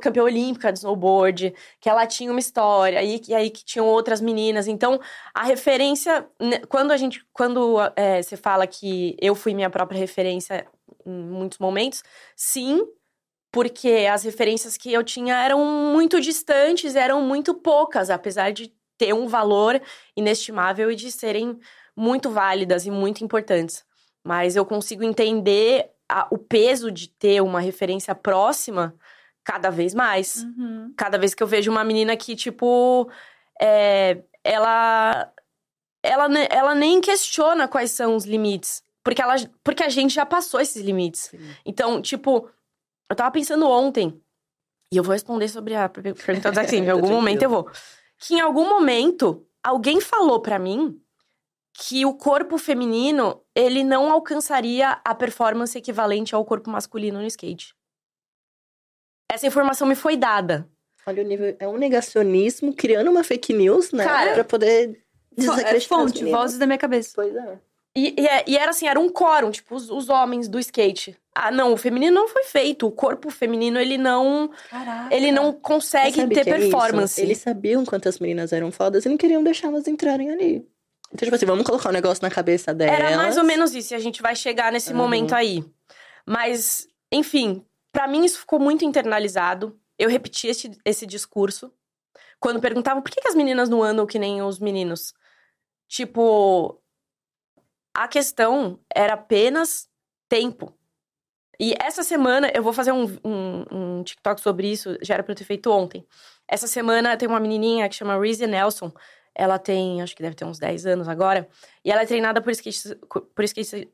[0.00, 4.20] campeã olímpica de snowboard, que ela tinha uma história, e, e aí que tinham outras
[4.20, 4.66] meninas.
[4.66, 5.00] Então,
[5.34, 9.98] a referência, né, quando a gente, quando é, você fala que eu fui minha própria
[9.98, 10.66] referência
[11.04, 12.02] em muitos momentos,
[12.36, 12.86] sim,
[13.50, 19.14] porque as referências que eu tinha eram muito distantes, eram muito poucas, apesar de ter
[19.14, 19.80] um valor
[20.16, 21.58] inestimável e de serem
[21.96, 23.84] muito válidas e muito importantes.
[24.24, 28.94] Mas eu consigo entender a, o peso de ter uma referência próxima
[29.48, 30.44] cada vez mais.
[30.44, 30.92] Uhum.
[30.94, 33.10] Cada vez que eu vejo uma menina que, tipo,
[33.58, 35.32] é, ela,
[36.02, 38.82] ela, ela nem questiona quais são os limites.
[39.02, 41.30] Porque, ela, porque a gente já passou esses limites.
[41.30, 41.38] Sim.
[41.64, 42.50] Então, tipo,
[43.08, 44.20] eu tava pensando ontem,
[44.92, 47.70] e eu vou responder sobre a pergunta do Zack em algum momento eu vou.
[48.18, 51.00] Que em algum momento, alguém falou para mim
[51.72, 57.77] que o corpo feminino, ele não alcançaria a performance equivalente ao corpo masculino no skate.
[59.30, 60.66] Essa informação me foi dada.
[61.06, 61.56] Olha o nível.
[61.58, 64.04] É um negacionismo criando uma fake news, né?
[64.04, 65.02] Cara, pra poder
[65.36, 65.76] desacreditar.
[65.76, 67.12] É fonte, vozes da minha cabeça.
[67.14, 67.58] Pois é.
[67.96, 71.16] E, e, é, e, era assim, era um quórum, tipo, os, os, homens do skate.
[71.34, 72.86] Ah, não, o feminino não foi feito.
[72.86, 74.50] O corpo feminino, ele não.
[74.70, 75.14] Caraca.
[75.14, 77.20] Ele não consegue ter é performance.
[77.20, 80.66] É Eles sabiam quantas meninas eram fodas e não queriam deixar elas entrarem ali.
[81.12, 82.98] Então, tipo assim, vamos colocar um negócio na cabeça delas.
[82.98, 84.98] Era mais ou menos isso, e a gente vai chegar nesse uhum.
[84.98, 85.64] momento aí.
[86.26, 87.64] Mas, enfim,
[87.98, 89.76] para mim, isso ficou muito internalizado.
[89.98, 91.74] Eu repeti esse, esse discurso.
[92.38, 95.12] Quando perguntavam por que, que as meninas não andam que nem os meninos.
[95.88, 96.80] Tipo,
[97.92, 99.90] a questão era apenas
[100.28, 100.72] tempo.
[101.58, 105.32] E essa semana, eu vou fazer um, um, um, TikTok sobre isso, já era pra
[105.32, 106.06] eu ter feito ontem.
[106.46, 108.92] Essa semana tem uma menininha que chama Reese Nelson.
[109.34, 111.48] Ela tem, acho que deve ter uns 10 anos agora.
[111.84, 112.94] E ela é treinada por, skate,
[113.34, 113.92] por skate,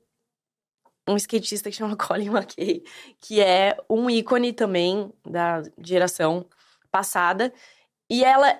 [1.07, 2.83] um skatista que chama Colin McKay,
[3.21, 6.47] que é um ícone também da geração
[6.91, 7.53] passada.
[8.09, 8.59] E ela,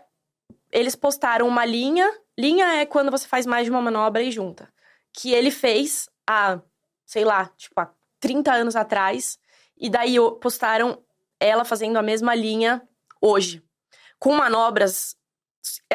[0.73, 2.11] eles postaram uma linha.
[2.39, 4.73] Linha é quando você faz mais de uma manobra e junta.
[5.13, 6.61] Que ele fez há,
[7.07, 9.39] sei lá, tipo, há 30 anos atrás.
[9.79, 11.03] E daí postaram
[11.39, 12.83] ela fazendo a mesma linha
[13.21, 13.63] hoje.
[14.19, 15.17] Com manobras.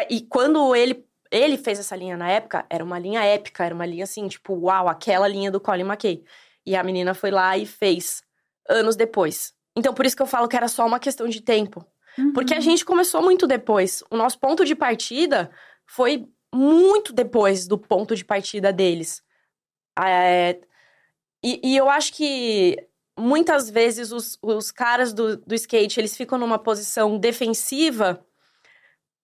[0.10, 3.86] E quando ele ele fez essa linha na época, era uma linha épica, era uma
[3.86, 6.24] linha assim, tipo, uau, aquela linha do Colin McKay.
[6.66, 8.24] E a menina foi lá e fez
[8.68, 9.54] anos depois.
[9.76, 11.86] Então, por isso que eu falo que era só uma questão de tempo.
[12.18, 12.34] Uhum.
[12.34, 14.04] Porque a gente começou muito depois.
[14.10, 15.52] O nosso ponto de partida
[15.86, 19.22] foi muito depois do ponto de partida deles.
[19.98, 20.60] É,
[21.44, 22.78] e, e, eu acho que
[23.18, 28.26] muitas vezes os, os caras do, do skate, eles ficam numa posição defensiva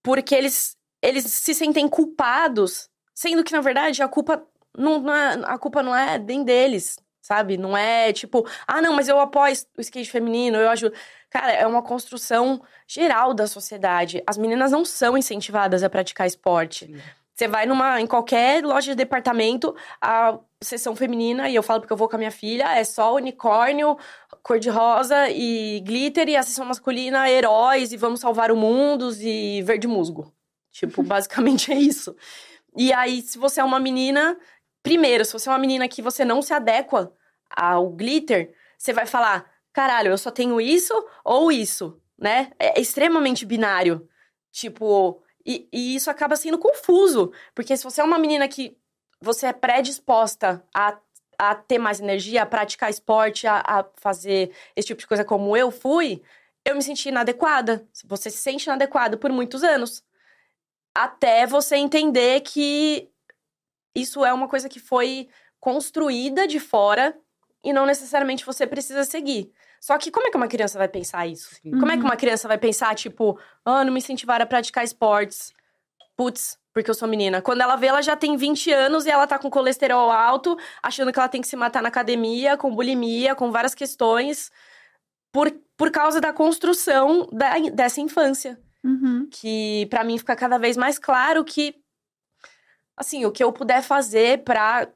[0.03, 4.43] porque eles, eles se sentem culpados, sendo que, na verdade, a culpa
[4.77, 7.57] não, não é, a culpa não é nem deles, sabe?
[7.57, 10.95] Não é tipo, ah, não, mas eu apoio o skate feminino, eu ajudo.
[11.29, 14.23] Cara, é uma construção geral da sociedade.
[14.27, 16.85] As meninas não são incentivadas a praticar esporte.
[16.85, 17.01] Sim.
[17.35, 21.91] Você vai numa, em qualquer loja de departamento, a sessão feminina, e eu falo porque
[21.91, 23.97] eu vou com a minha filha, é só unicórnio,
[24.41, 29.85] cor-de-rosa e glitter, e a sessão masculina, heróis, e vamos salvar o mundo, e verde
[29.85, 30.33] musgo.
[30.75, 32.13] Tipo, basicamente é isso.
[32.75, 34.37] E aí, se você é uma menina,
[34.83, 37.13] primeiro, se você é uma menina que você não se adequa
[37.49, 42.51] ao glitter, você vai falar, caralho, eu só tenho isso ou isso, né?
[42.59, 44.05] É extremamente binário.
[44.51, 47.31] Tipo, e, e, isso acaba sendo confuso.
[47.53, 48.77] Porque se você é uma menina que
[49.21, 50.97] você é predisposta a,
[51.39, 55.55] a ter mais energia, a praticar esporte, a, a fazer esse tipo de coisa como
[55.55, 56.21] eu fui,
[56.65, 57.87] eu me senti inadequada.
[58.03, 60.03] Você se sente inadequada por muitos anos.
[60.95, 63.09] Até você entender que
[63.93, 65.27] isso é uma coisa que foi
[65.59, 67.17] construída de fora
[67.63, 69.51] e não necessariamente você precisa seguir.
[69.81, 71.49] Só que como é que uma criança vai pensar isso?
[71.63, 72.05] Como é que uhum.
[72.05, 75.53] uma criança vai pensar, tipo, ah, não me incentivaram a praticar esportes?
[76.15, 77.41] Putz, porque eu sou menina.
[77.41, 81.11] Quando ela vê, ela já tem 20 anos e ela tá com colesterol alto, achando
[81.11, 84.51] que ela tem que se matar na academia, com bulimia, com várias questões,
[85.31, 88.59] por, por causa da construção da, dessa infância.
[88.85, 89.27] Uhum.
[89.31, 91.75] Que para mim fica cada vez mais claro que,
[92.95, 94.87] assim, o que eu puder fazer para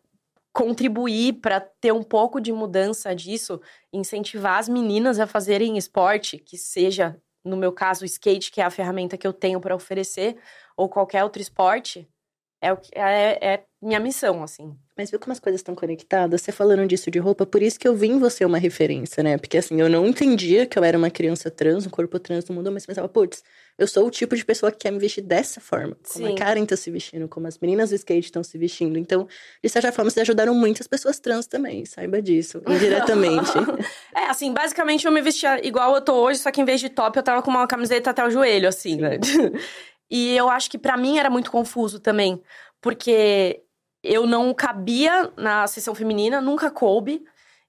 [0.53, 3.61] contribuir para ter um pouco de mudança disso,
[3.93, 8.65] incentivar as meninas a fazerem esporte, que seja, no meu caso, o skate, que é
[8.65, 10.37] a ferramenta que eu tenho para oferecer,
[10.75, 12.07] ou qualquer outro esporte,
[12.61, 14.77] é, é, é minha missão, assim.
[14.99, 16.41] Mas viu como as coisas estão conectadas?
[16.41, 19.37] Você falando disso de roupa, por isso que eu vi em você uma referência, né?
[19.37, 22.55] Porque assim, eu não entendia que eu era uma criança trans, um corpo trans no
[22.55, 23.41] mundo, mas pensava, putz,
[23.77, 25.95] eu sou o tipo de pessoa que quer me vestir dessa forma.
[26.05, 26.33] Como Sim.
[26.33, 28.99] a Karen tá se vestindo, como as meninas do skate estão se vestindo.
[28.99, 29.25] Então,
[29.63, 33.53] de certa forma, vocês ajudaram muitas pessoas trans também, saiba disso, indiretamente.
[34.13, 36.89] é, assim, basicamente eu me vestia igual eu tô hoje, só que em vez de
[36.89, 39.17] top, eu tava com uma camiseta até o joelho, assim, né?
[40.11, 42.43] e eu acho que para mim era muito confuso também,
[42.81, 43.63] porque
[44.03, 47.23] eu não cabia na sessão feminina, nunca coube.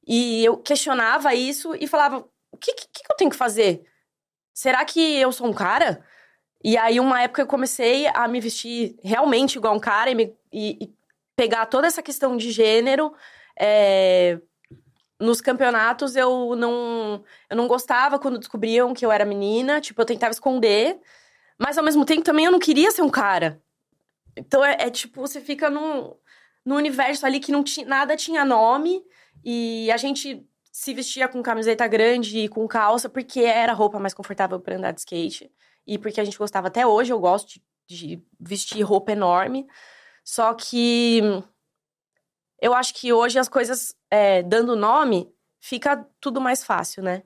[0.07, 3.85] E eu questionava isso e falava: o que, que, que eu tenho que fazer?
[4.53, 6.05] Será que eu sou um cara?
[6.63, 10.37] E aí, uma época, eu comecei a me vestir realmente igual um cara e, me,
[10.53, 10.95] e, e
[11.35, 13.15] pegar toda essa questão de gênero.
[13.59, 14.39] É,
[15.19, 19.81] nos campeonatos, eu não, eu não gostava quando descobriam que eu era menina.
[19.81, 21.01] Tipo, eu tentava esconder.
[21.59, 23.63] Mas, ao mesmo tempo, também eu não queria ser um cara.
[24.37, 26.15] Então é, é, tipo, você fica num,
[26.65, 29.03] num universo ali que não tinha, nada tinha nome
[29.45, 33.99] e a gente se vestia com camiseta grande e com calça porque era a roupa
[33.99, 35.51] mais confortável para andar de skate
[35.87, 39.67] e porque a gente gostava até hoje, eu gosto de, de vestir roupa enorme.
[40.25, 41.21] Só que
[42.61, 47.23] eu acho que hoje as coisas é, dando nome fica tudo mais fácil, né?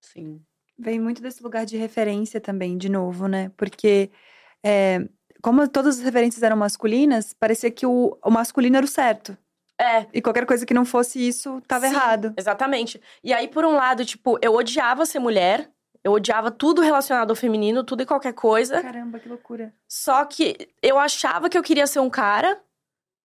[0.00, 0.44] Sim.
[0.76, 3.50] Vem muito desse lugar de referência também, de novo, né?
[3.56, 4.10] Porque
[4.62, 4.98] é,
[5.44, 9.36] como todas as referências eram masculinas, parecia que o, o masculino era o certo.
[9.78, 10.06] É.
[10.10, 12.32] E qualquer coisa que não fosse isso, tava Sim, errado.
[12.34, 12.98] Exatamente.
[13.22, 15.70] E aí, por um lado, tipo, eu odiava ser mulher.
[16.02, 18.80] Eu odiava tudo relacionado ao feminino, tudo e qualquer coisa.
[18.80, 19.74] Caramba, que loucura.
[19.86, 22.58] Só que eu achava que eu queria ser um cara.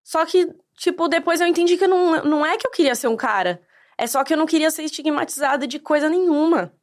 [0.03, 3.15] Só que, tipo, depois eu entendi que não, não é que eu queria ser um
[3.15, 3.61] cara.
[3.97, 6.73] É só que eu não queria ser estigmatizada de coisa nenhuma.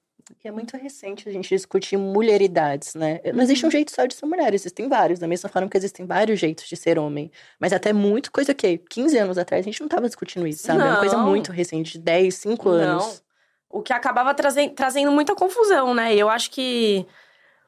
[0.40, 3.20] Que é muito recente a gente discutir mulheridades, né?
[3.32, 3.70] Não existe um uhum.
[3.70, 5.20] jeito só de ser mulher, existem vários.
[5.20, 7.30] Da mesma forma que existem vários jeitos de ser homem.
[7.60, 10.80] Mas até muito coisa que 15 anos atrás a gente não tava discutindo isso, sabe?
[10.80, 10.86] Não.
[10.86, 13.04] É uma coisa muito recente, de 10, 5 anos.
[13.04, 13.78] Não.
[13.78, 16.14] O que acabava trazendo, trazendo muita confusão, né?
[16.14, 17.06] E eu acho que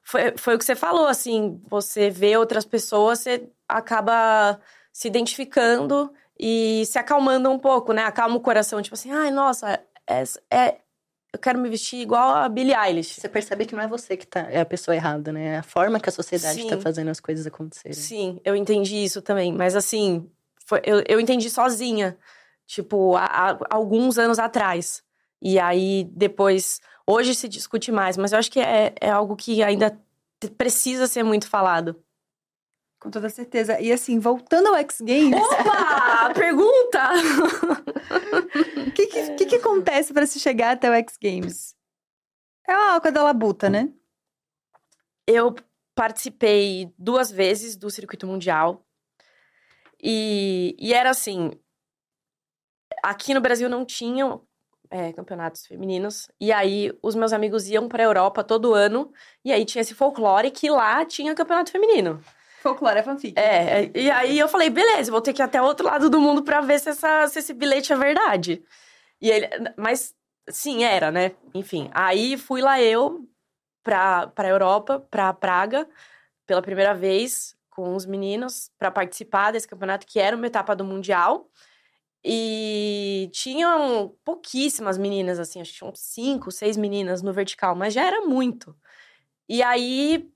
[0.03, 4.59] foi, foi o que você falou, assim, você vê outras pessoas, você acaba
[4.92, 8.03] se identificando e se acalmando um pouco, né?
[8.05, 10.79] Acalma o coração, tipo assim, ai, nossa, é, é,
[11.32, 13.20] eu quero me vestir igual a Billie Eilish.
[13.20, 15.54] Você percebe que não é você que tá, é a pessoa errada, né?
[15.54, 17.96] É a forma que a sociedade está fazendo as coisas acontecerem.
[17.96, 19.52] Sim, eu entendi isso também.
[19.52, 20.28] Mas assim,
[20.64, 22.16] foi, eu, eu entendi sozinha.
[22.66, 25.02] Tipo, há, há, alguns anos atrás.
[25.40, 26.80] E aí, depois.
[27.06, 29.98] Hoje se discute mais, mas eu acho que é, é algo que ainda
[30.58, 31.96] precisa ser muito falado.
[33.00, 33.80] Com toda certeza.
[33.80, 35.40] E assim, voltando ao X Games.
[35.40, 36.32] Opa!
[36.34, 37.12] pergunta!
[38.87, 41.76] O que, que, que, que, acontece para se chegar até o X Games?
[42.66, 43.88] É a Alca da Labuta, né?
[45.26, 45.54] Eu
[45.94, 48.84] participei duas vezes do circuito mundial.
[50.02, 51.52] E, e era assim:
[53.02, 54.42] aqui no Brasil não tinham
[54.90, 56.28] é, campeonatos femininos.
[56.40, 59.12] E aí os meus amigos iam pra Europa todo ano.
[59.44, 62.20] E aí tinha esse folclore que lá tinha campeonato feminino.
[62.68, 63.38] Folclore é fanfic.
[63.38, 66.20] É, e aí eu falei, beleza, vou ter que ir até o outro lado do
[66.20, 68.62] mundo pra ver se, essa, se esse bilhete é verdade.
[69.20, 70.14] E ele, mas
[70.48, 71.33] sim, era, né?
[71.54, 73.28] Enfim, aí fui lá eu
[73.83, 75.88] pra, pra Europa, pra Praga,
[76.46, 80.85] pela primeira vez com os meninos para participar desse campeonato que era uma etapa do
[80.85, 81.48] mundial.
[82.24, 88.04] E tinham pouquíssimas meninas, assim, acho que tinham cinco, seis meninas no vertical, mas já
[88.04, 88.76] era muito.
[89.48, 90.28] E aí,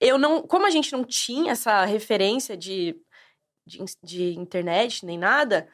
[0.00, 0.42] eu não.
[0.42, 2.96] Como a gente não tinha essa referência de,
[3.66, 5.68] de, de internet nem nada,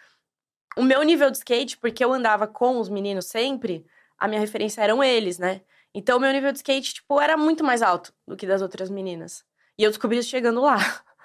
[0.76, 3.86] o meu nível de skate, porque eu andava com os meninos sempre,
[4.18, 5.62] a minha referência eram eles, né?
[5.94, 8.90] Então, o meu nível de skate, tipo, era muito mais alto do que das outras
[8.90, 9.44] meninas.
[9.78, 10.76] E eu descobri isso chegando lá.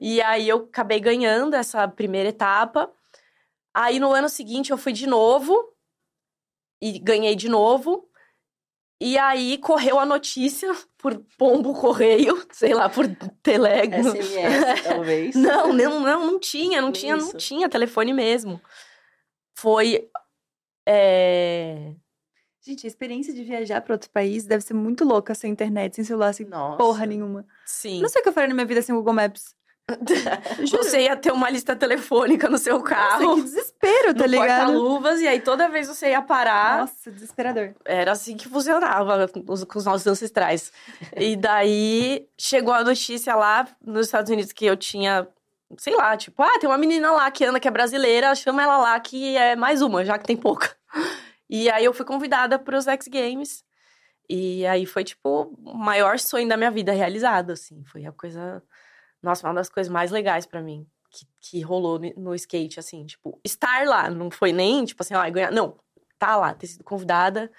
[0.00, 2.92] E aí eu acabei ganhando essa primeira etapa.
[3.74, 5.74] Aí no ano seguinte eu fui de novo
[6.80, 8.07] e ganhei de novo.
[9.00, 13.06] E aí correu a notícia por pombo correio, sei lá, por
[13.42, 14.10] telégrafo.
[14.10, 15.34] SMS, talvez.
[15.36, 18.60] Não, não, não, não tinha, não tinha, não tinha telefone mesmo.
[19.56, 20.08] Foi.
[20.86, 21.94] É...
[22.60, 26.04] Gente, a experiência de viajar para outro país deve ser muito louca sem internet, sem
[26.04, 26.76] celular, sem Nossa.
[26.76, 27.46] porra nenhuma.
[27.64, 28.00] Sim.
[28.02, 29.54] Não sei o que eu faria na minha vida sem o Google Maps.
[30.70, 33.36] Você ia ter uma lista telefônica no seu Nossa, carro.
[33.36, 34.66] que desespero, tá ligado?
[34.72, 36.80] porta-luvas, e aí toda vez você ia parar.
[36.80, 37.74] Nossa, desesperador.
[37.84, 40.72] Era assim que funcionava os- com os nossos ancestrais.
[41.16, 45.26] E daí chegou a notícia lá nos Estados Unidos que eu tinha,
[45.78, 48.76] sei lá, tipo, ah, tem uma menina lá que anda que é brasileira, chama ela
[48.78, 50.74] lá que é mais uma, já que tem pouca.
[51.50, 53.64] E aí eu fui convidada para os X Games.
[54.28, 57.82] E aí foi, tipo, o maior sonho da minha vida realizado, assim.
[57.86, 58.62] Foi a coisa.
[59.22, 63.04] Nossa, uma das coisas mais legais para mim que, que rolou no- skate, assim.
[63.06, 64.10] Tipo, estar lá.
[64.10, 65.50] Não foi nem, tipo assim, ó, ganhar.
[65.50, 65.78] Não,
[66.18, 67.50] tá lá, ter sido convidada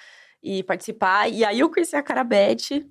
[0.41, 1.27] e participar.
[1.29, 2.89] E aí eu conheci a Carabete.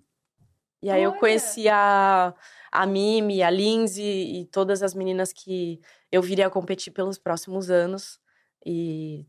[0.83, 1.19] E aí eu Olha!
[1.21, 2.35] conheci a,
[2.71, 5.81] a Mimi, a Lindsay e todas as meninas que
[6.13, 8.21] eu viria a competir pelos próximos anos.
[8.65, 9.27] E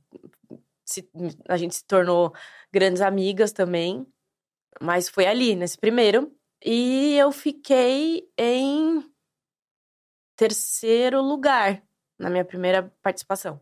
[0.85, 1.09] se-
[1.47, 2.33] a gente se tornou
[2.71, 4.05] grandes amigas também.
[4.81, 6.31] Mas foi ali, nesse primeiro.
[6.63, 9.03] E eu fiquei em
[10.39, 11.83] terceiro lugar
[12.17, 13.59] na minha primeira participação.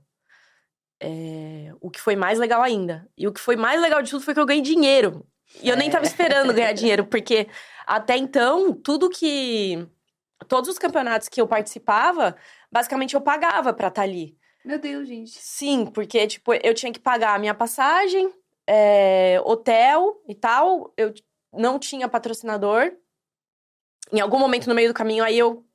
[1.01, 3.09] É, o que foi mais legal ainda.
[3.17, 5.25] E o que foi mais legal de tudo foi que eu ganhei dinheiro.
[5.61, 6.07] E eu nem tava É.
[6.07, 7.47] esperando ganhar dinheiro, porque
[7.85, 9.87] até então, tudo que.
[10.47, 12.35] Todos os campeonatos que eu participava,
[12.71, 14.37] basicamente eu pagava pra estar ali.
[14.63, 15.31] Meu Deus, gente.
[15.31, 18.31] Sim, porque, tipo, eu tinha que pagar a minha passagem,
[18.67, 20.93] é, hotel e tal.
[20.95, 21.11] Eu
[21.51, 22.91] não tinha patrocinador.
[24.13, 25.65] Em algum momento no meio do caminho, aí eu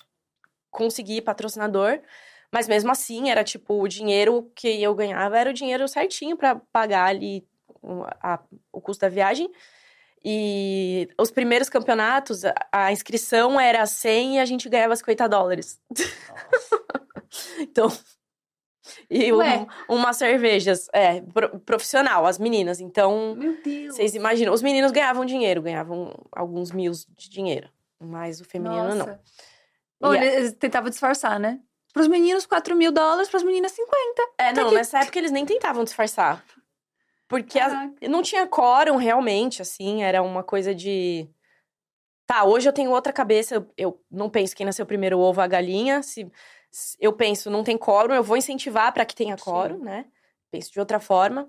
[0.72, 2.00] consegui patrocinador.
[2.50, 6.56] Mas mesmo assim, era tipo, o dinheiro que eu ganhava era o dinheiro certinho pra
[6.72, 7.46] pagar ali
[7.80, 8.40] o, a-
[8.72, 9.48] o custo da viagem.
[10.24, 15.80] E os primeiros campeonatos, a, a inscrição era 100 e a gente ganhava 50 dólares.
[17.58, 17.90] Então.
[19.08, 19.66] E um- Ué.
[19.88, 20.88] umas cervejas.
[20.92, 22.80] É, pro- profissional, as meninas.
[22.80, 23.94] Então, Meu Deus.
[23.96, 24.52] vocês imaginam.
[24.52, 27.70] Os meninos ganhavam dinheiro, ganhavam alguns mil de dinheiro.
[27.98, 29.18] Mas o feminino não.
[30.02, 31.60] Bom, a- eles tentavam disfarçar, né?
[31.92, 34.22] Pros meninos, 4 mil dólares, pras meninas, 50.
[34.38, 36.44] É, não, que- nessa época eles nem tentavam disfarçar.
[37.28, 37.72] Porque as-
[38.08, 41.28] não tinha quórum realmente, assim, era uma coisa de.
[42.26, 45.40] Tá, hoje eu tenho outra cabeça, eu, eu não penso quem nasceu primeiro, o ovo
[45.40, 46.02] a galinha.
[46.02, 46.30] Se,
[46.70, 49.44] se eu penso, não tem quórum, eu vou incentivar para que tenha Sim.
[49.44, 50.06] quórum, né?
[50.50, 51.48] Penso de outra forma.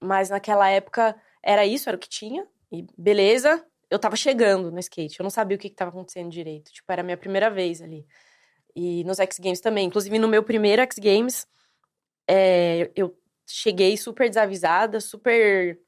[0.00, 2.46] Mas naquela época era isso, era o que tinha.
[2.72, 3.64] E beleza,
[3.94, 6.72] eu tava chegando no skate, eu não sabia o que, que tava acontecendo direito.
[6.72, 8.06] Tipo, era a minha primeira vez ali.
[8.74, 9.86] E nos X Games também.
[9.86, 11.46] Inclusive, no meu primeiro X Games,
[12.28, 15.80] é, eu cheguei super desavisada, super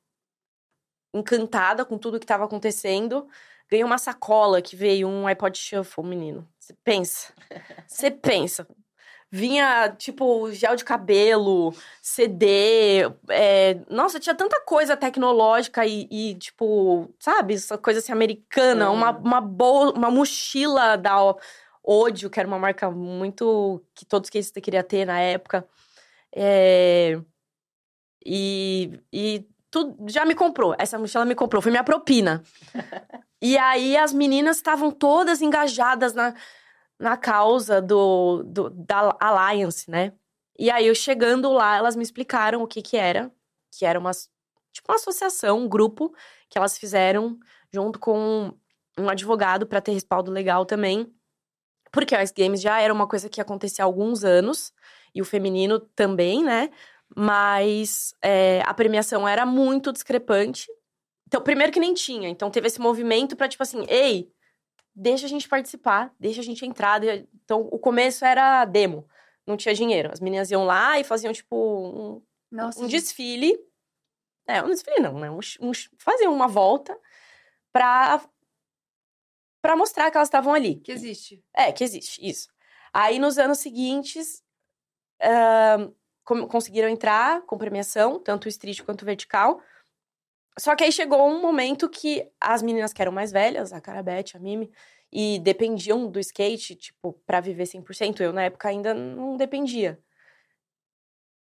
[1.12, 3.26] encantada com tudo que tava acontecendo.
[3.68, 6.48] Ganhei uma sacola que veio um iPod Shuffle, menino.
[6.58, 7.34] Você pensa.
[7.86, 8.66] Você pensa.
[9.30, 13.02] Vinha, tipo, gel de cabelo, CD.
[13.28, 17.54] é, Nossa, tinha tanta coisa tecnológica e, e, tipo, sabe?
[17.54, 18.88] Essa coisa assim, americana.
[18.88, 18.96] Uhum.
[18.96, 19.92] Uma, uma, bol...
[19.92, 21.16] uma mochila da
[21.82, 23.82] Odio, que era uma marca muito...
[23.94, 25.66] Que todos que queria ter na época.
[26.34, 27.20] É,
[28.24, 30.74] E, e tudo já me comprou.
[30.78, 32.42] Essa mochila me comprou, foi minha propina.
[33.42, 36.34] e aí as meninas estavam todas engajadas na,
[36.98, 40.12] na causa do, do, da Alliance, né?
[40.58, 43.30] E aí eu chegando lá, elas me explicaram o que que era.
[43.70, 44.12] Que era uma,
[44.72, 46.14] tipo uma associação, um grupo
[46.48, 47.38] que elas fizeram
[47.72, 48.52] junto com
[48.98, 51.12] um advogado para ter respaldo legal também.
[51.92, 54.72] Porque Ice Games já era uma coisa que acontecia há alguns anos,
[55.14, 56.70] e o feminino também, né?
[57.16, 60.66] Mas é, a premiação era muito discrepante.
[61.26, 62.28] Então, primeiro que nem tinha.
[62.28, 64.30] Então, teve esse movimento para tipo assim, ei,
[64.96, 67.04] deixa a gente participar, deixa a gente entrar.
[67.44, 69.06] Então, o começo era demo,
[69.46, 70.10] não tinha dinheiro.
[70.10, 73.54] As meninas iam lá e faziam, tipo, um, Nossa, um desfile.
[74.46, 75.30] É, um desfile não, né?
[75.30, 76.98] Um, um, faziam uma volta
[77.70, 78.24] pra,
[79.60, 80.76] pra mostrar que elas estavam ali.
[80.76, 81.44] Que existe.
[81.54, 82.48] É, que existe, isso.
[82.90, 84.42] Aí, nos anos seguintes,
[85.22, 85.94] uh,
[86.48, 89.60] conseguiram entrar com premiação, tanto o street quanto o vertical.
[90.58, 94.36] Só que aí chegou um momento que as meninas que eram mais velhas, a Carabete,
[94.36, 94.70] a Mimi,
[95.12, 99.98] e dependiam do skate, tipo, para viver 100%, eu na época ainda não dependia.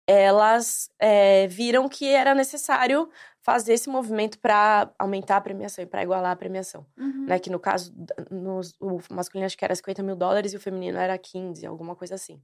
[0.07, 3.09] Elas é, viram que era necessário
[3.41, 6.87] fazer esse movimento para aumentar a premiação e para igualar a premiação.
[6.97, 7.27] Uhum.
[7.27, 7.39] Né?
[7.39, 7.95] Que no caso,
[8.31, 11.95] no, o masculino acho que era 50 mil dólares e o feminino era 15, alguma
[11.95, 12.43] coisa assim.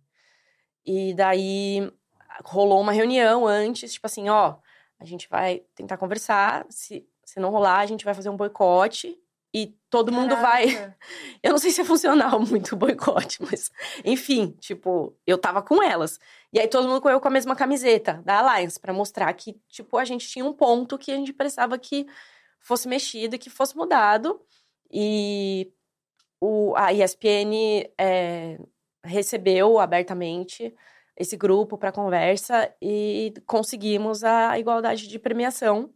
[0.85, 1.91] E daí
[2.45, 4.57] rolou uma reunião antes, tipo assim, ó,
[4.99, 6.67] a gente vai tentar conversar.
[6.69, 9.19] Se, se não rolar, a gente vai fazer um boicote
[9.55, 10.29] e todo Caraca.
[10.29, 10.67] mundo vai.
[11.43, 13.71] Eu não sei se é funcional muito o boicote, mas
[14.05, 16.19] enfim, tipo, eu tava com elas.
[16.53, 19.97] E aí todo mundo correu com a mesma camiseta da Alliance para mostrar que, tipo,
[19.97, 22.07] a gente tinha um ponto que a gente precisava que
[22.61, 24.41] fosse mexido e que fosse mudado.
[24.91, 25.73] E
[26.41, 28.59] o, a ESPN é,
[29.05, 30.75] recebeu abertamente
[31.19, 35.93] esse grupo para conversa e conseguimos a igualdade de premiação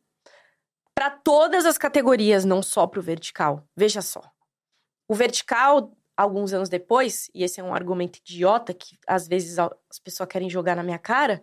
[0.95, 3.65] para todas as categorias, não só para o vertical.
[3.77, 4.21] Veja só.
[5.09, 9.99] O vertical, alguns anos depois, e esse é um argumento idiota que às vezes as
[10.03, 11.43] pessoas querem jogar na minha cara.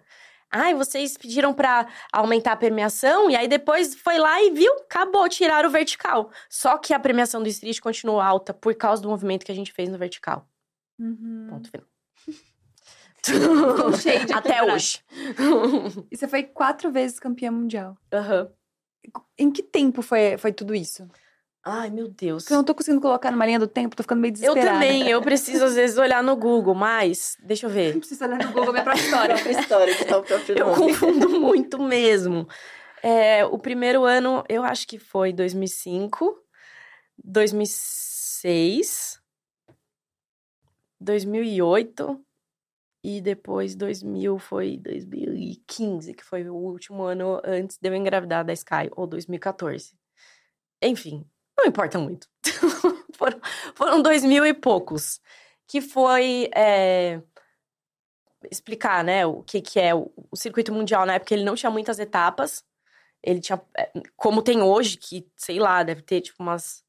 [0.51, 5.29] Ai, vocês pediram para aumentar a premiação e aí depois foi lá e viu, acabou,
[5.29, 6.31] tirar o vertical.
[6.49, 9.71] Só que a premiação do street continuou alta por causa do movimento que a gente
[9.71, 10.47] fez no vertical.
[10.99, 11.47] Uhum.
[11.49, 11.88] Ponto final.
[14.33, 15.03] Até hoje.
[16.11, 17.97] e você foi quatro vezes campeã mundial.
[18.13, 18.43] Aham.
[18.43, 19.21] Uhum.
[19.37, 21.07] Em que tempo foi, foi tudo isso?
[21.63, 22.43] Ai, meu Deus.
[22.43, 24.67] Porque eu não tô conseguindo colocar numa linha do tempo, tô ficando meio desesperada.
[24.67, 27.93] Eu também, eu preciso às vezes olhar no Google, mas deixa eu ver.
[27.93, 29.35] Eu preciso olhar no Google minha própria história.
[29.35, 32.47] própria história, que tá o próprio Eu confundo muito mesmo.
[33.03, 36.35] É, o primeiro ano, eu acho que foi 2005,
[37.23, 39.19] 2006,
[40.99, 42.25] 2008,
[43.03, 48.53] e depois 2000 foi 2015, que foi o último ano antes de eu engravidar da
[48.53, 49.97] Sky, ou 2014.
[50.81, 51.25] Enfim,
[51.57, 52.27] não importa muito.
[53.15, 53.39] foram,
[53.75, 55.21] foram dois mil e poucos.
[55.67, 57.21] Que foi é,
[58.49, 61.05] explicar, né, o que, que é o, o circuito mundial.
[61.05, 62.63] Na época ele não tinha muitas etapas.
[63.21, 66.83] Ele tinha, é, como tem hoje, que, sei lá, deve ter tipo umas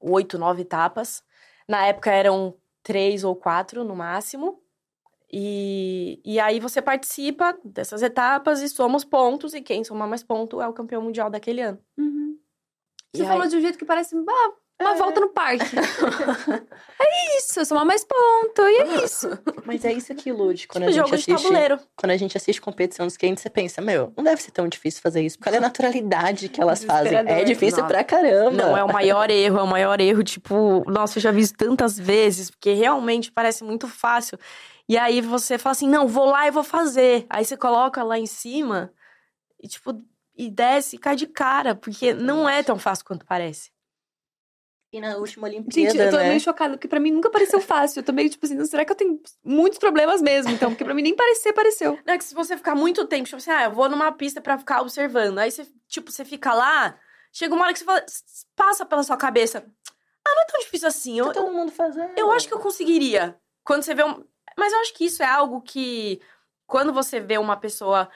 [0.00, 1.22] oito, nove etapas.
[1.68, 4.62] Na época eram três ou quatro no máximo.
[5.30, 10.60] E, e aí você participa dessas etapas e somos pontos, e quem somar mais ponto
[10.60, 11.78] é o campeão mundial daquele ano.
[11.98, 12.38] Uhum.
[13.14, 14.96] Você falou de um jeito que parece ah, uma é.
[14.96, 15.64] volta no parque.
[17.00, 19.28] é isso, somar mais ponto, e é isso.
[19.66, 20.68] Mas é isso que ilude.
[20.68, 21.80] Quando tipo a gente assiste, tabuleiro.
[21.96, 25.02] Quando a gente assiste competição dos skate, você pensa, meu, não deve ser tão difícil
[25.02, 25.36] fazer isso.
[25.36, 27.18] Porque olha a naturalidade que elas fazem.
[27.18, 27.92] É difícil Nossa.
[27.92, 28.50] pra caramba.
[28.52, 30.22] Não, é o maior erro, é o maior erro.
[30.22, 34.38] Tipo, nossa, eu já vi isso tantas vezes, porque realmente parece muito fácil.
[34.88, 37.26] E aí você fala assim: não, vou lá e vou fazer.
[37.28, 38.92] Aí você coloca lá em cima
[39.60, 40.02] e, tipo,
[40.36, 43.70] e desce e cai de cara, porque não é tão fácil quanto parece.
[44.90, 46.28] E na última Olimpíada, Gente, eu tô né?
[46.28, 48.00] meio chocada, porque pra mim nunca pareceu fácil.
[48.00, 50.50] Eu tô meio, tipo assim, será que eu tenho muitos problemas mesmo?
[50.50, 51.98] Então, porque pra mim nem parecer, pareceu.
[52.06, 54.40] Não, é que se você ficar muito tempo, tipo assim, ah, eu vou numa pista
[54.40, 55.40] pra ficar observando.
[55.40, 56.98] Aí você, tipo, você fica lá,
[57.30, 58.02] chega uma hora que você fala,
[58.56, 59.58] passa pela sua cabeça.
[60.26, 61.18] Ah, não é tão difícil assim.
[61.18, 62.12] Eu, tá todo mundo fazendo.
[62.16, 63.38] Eu acho que eu conseguiria.
[63.62, 64.24] Quando você vê um.
[64.58, 66.20] Mas eu acho que isso é algo que,
[66.66, 68.10] quando você vê uma pessoa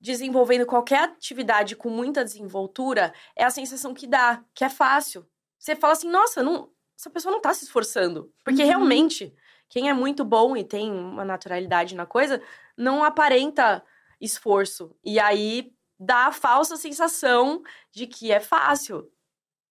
[0.00, 5.24] desenvolvendo qualquer atividade com muita desenvoltura, é a sensação que dá, que é fácil.
[5.58, 8.32] Você fala assim, nossa, não, essa pessoa não tá se esforçando.
[8.44, 8.68] Porque uhum.
[8.68, 9.32] realmente,
[9.68, 12.42] quem é muito bom e tem uma naturalidade na coisa,
[12.76, 13.82] não aparenta
[14.20, 14.94] esforço.
[15.04, 17.62] E aí dá a falsa sensação
[17.92, 19.10] de que é fácil.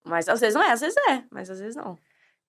[0.01, 1.97] Mas às vezes não é, às vezes é, mas às vezes não.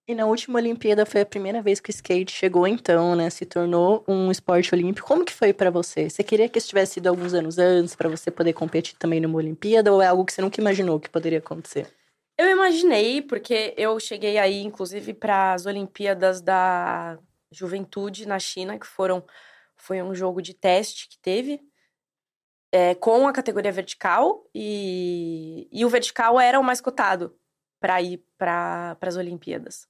[0.09, 3.29] E na última Olimpíada foi a primeira vez que o skate chegou então, né?
[3.29, 5.09] Se tornou um esporte olímpico.
[5.09, 6.09] Como que foi para você?
[6.09, 9.37] Você queria que isso tivesse sido alguns anos antes para você poder competir também numa
[9.37, 11.93] Olimpíada ou é algo que você nunca imaginou que poderia acontecer?
[12.39, 17.19] Eu imaginei, porque eu cheguei aí, inclusive, para as Olimpíadas da
[17.51, 19.25] Juventude na China, que foram
[19.75, 21.61] foi um jogo de teste que teve
[22.71, 27.37] é, com a categoria vertical e, e o vertical era o mais cotado
[27.81, 29.89] para ir para as Olimpíadas.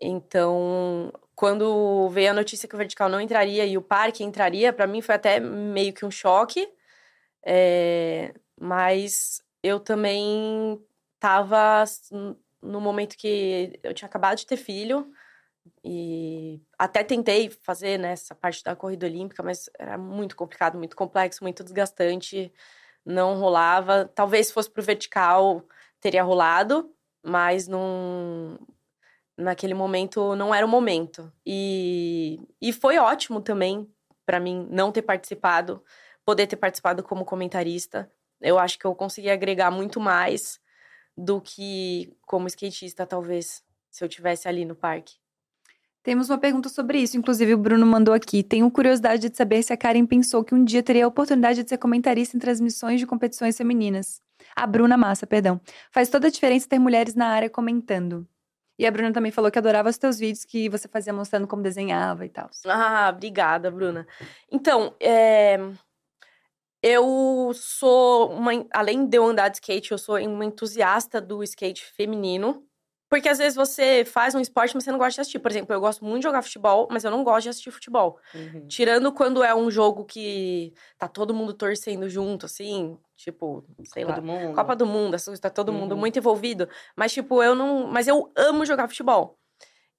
[0.00, 4.86] Então, quando veio a notícia que o vertical não entraria e o parque entraria, para
[4.86, 6.68] mim foi até meio que um choque.
[7.44, 10.80] É, mas eu também
[11.14, 11.84] estava
[12.62, 15.10] no momento que eu tinha acabado de ter filho
[15.84, 21.44] e até tentei fazer né, parte da corrida olímpica, mas era muito complicado, muito complexo,
[21.44, 22.52] muito desgastante,
[23.04, 24.10] não rolava.
[24.14, 25.62] Talvez se fosse pro vertical
[26.00, 26.92] teria rolado,
[27.22, 28.58] mas não
[29.36, 31.32] naquele momento não era o momento.
[31.44, 33.88] E, e foi ótimo também
[34.24, 35.82] para mim não ter participado,
[36.24, 38.10] poder ter participado como comentarista.
[38.40, 40.60] Eu acho que eu consegui agregar muito mais
[41.16, 45.14] do que como skatista, talvez, se eu tivesse ali no parque.
[46.02, 48.42] Temos uma pergunta sobre isso, inclusive o Bruno mandou aqui.
[48.42, 51.68] Tenho curiosidade de saber se a Karen pensou que um dia teria a oportunidade de
[51.68, 54.22] ser comentarista em transmissões de competições femininas.
[54.54, 55.60] A Bruna Massa, perdão.
[55.90, 58.26] Faz toda a diferença ter mulheres na área comentando.
[58.78, 61.62] E a Bruna também falou que adorava os teus vídeos que você fazia mostrando como
[61.62, 62.50] desenhava e tal.
[62.66, 64.06] Ah, obrigada, Bruna.
[64.50, 65.58] Então, é...
[66.82, 68.52] eu sou uma.
[68.72, 72.66] Além de eu andar de skate, eu sou uma entusiasta do skate feminino.
[73.08, 75.38] Porque às vezes você faz um esporte, mas você não gosta de assistir.
[75.38, 78.18] Por exemplo, eu gosto muito de jogar futebol, mas eu não gosto de assistir futebol.
[78.34, 78.66] Uhum.
[78.66, 84.14] Tirando quando é um jogo que tá todo mundo torcendo junto, assim, tipo, sei Copa
[84.14, 84.20] lá.
[84.20, 84.54] Do mundo.
[84.54, 85.98] Copa do Mundo, tá todo mundo uhum.
[85.98, 86.68] muito envolvido.
[86.94, 87.86] Mas, tipo, eu não.
[87.86, 89.38] Mas eu amo jogar futebol.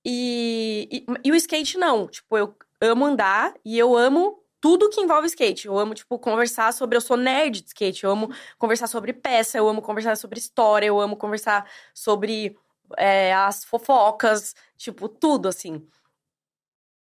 [0.06, 2.08] E, e, e o skate, não.
[2.08, 5.68] Tipo, eu amo andar e eu amo tudo que envolve skate.
[5.68, 6.96] Eu amo, tipo, conversar sobre.
[6.96, 8.04] Eu sou nerd de skate.
[8.04, 12.56] Eu amo conversar sobre peça, eu amo conversar sobre história, eu amo conversar sobre
[12.98, 15.86] é, as fofocas, tipo, tudo assim.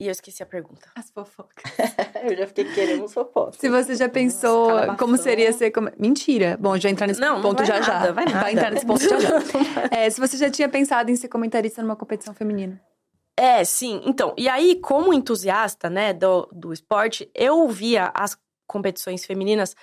[0.00, 0.88] E eu esqueci a pergunta.
[0.94, 1.64] As fofocas.
[2.22, 3.56] eu já fiquei querendo fofocas.
[3.56, 5.72] Se você já pensou Nossa, como seria ser.
[5.72, 5.90] Como...
[5.98, 6.56] Mentira.
[6.60, 8.12] Bom, já entrar nesse não, ponto não já nada, já.
[8.12, 8.40] Vai, nada.
[8.40, 9.38] vai entrar nesse ponto já já.
[9.90, 12.80] é, se você já tinha pensado em ser comentarista numa competição feminina.
[13.36, 14.00] É, sim.
[14.04, 18.38] Então, e aí, como entusiasta, né, do, do esporte, eu via as
[18.68, 19.74] competições femininas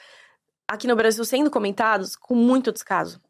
[0.66, 3.22] aqui no Brasil sendo comentados com muito descaso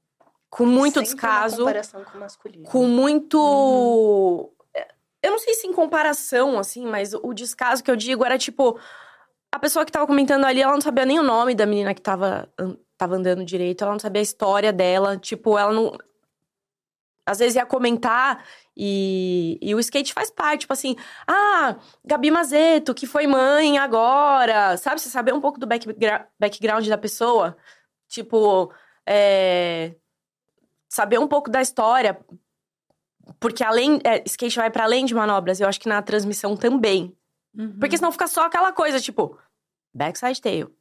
[0.55, 1.57] com muito Sempre descaso.
[1.57, 2.63] comparação com o masculino.
[2.63, 3.37] Com muito.
[3.37, 4.54] Uhum.
[5.25, 8.79] Eu não sei se em comparação, assim, mas o descaso que eu digo era tipo.
[9.51, 12.01] A pessoa que tava comentando ali, ela não sabia nem o nome da menina que
[12.01, 12.47] tava,
[12.95, 15.17] tava andando direito, ela não sabia a história dela.
[15.17, 15.97] Tipo, ela não.
[17.25, 18.45] Às vezes ia comentar
[18.77, 20.95] e, e o skate faz parte, tipo assim,
[21.27, 25.01] ah, Gabi Mazeto, que foi mãe agora, sabe?
[25.01, 27.57] Você saber um pouco do backgra background da pessoa.
[28.07, 28.71] Tipo,
[29.07, 29.95] é,
[30.87, 32.19] saber um pouco da história,
[33.39, 37.15] porque além é, skate vai para além de manobras, eu acho que na transmissão também.
[37.57, 37.77] Uhum.
[37.79, 39.37] Porque senão fica só aquela coisa, tipo,
[39.93, 40.71] backside tail.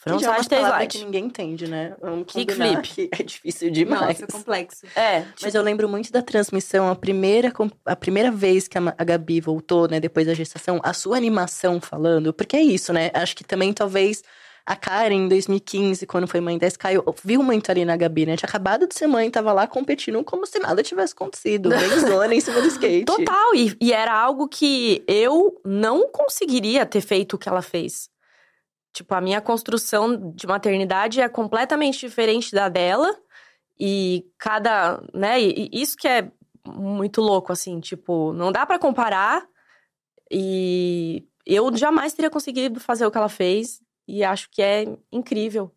[0.00, 0.98] Frontside tail slide.
[0.98, 1.94] que ninguém entende, né?
[2.26, 3.10] Kickflip.
[3.12, 4.18] É difícil demais.
[4.18, 4.86] Nossa, é complexo.
[4.96, 5.20] É.
[5.20, 5.56] Mas tipo...
[5.56, 7.52] eu lembro muito da transmissão, a primeira,
[7.84, 12.32] a primeira vez que a Gabi voltou, né, depois da gestação, a sua animação falando,
[12.32, 13.10] porque é isso, né?
[13.12, 14.24] Acho que também talvez
[14.66, 16.94] a Karen, em 2015, quando foi mãe da Sky,
[17.24, 18.36] viu muito ali na Gabi, né?
[18.36, 21.70] Tinha acabado de ser mãe, tava lá competindo como se nada tivesse acontecido.
[21.74, 23.04] Benzona em cima do skate.
[23.04, 28.08] Total, e, e era algo que eu não conseguiria ter feito o que ela fez.
[28.92, 33.16] Tipo, a minha construção de maternidade é completamente diferente da dela.
[33.78, 36.30] E cada, né, e isso que é
[36.66, 39.46] muito louco, assim, tipo, não dá para comparar.
[40.30, 43.80] E eu jamais teria conseguido fazer o que ela fez.
[44.06, 45.72] E acho que é incrível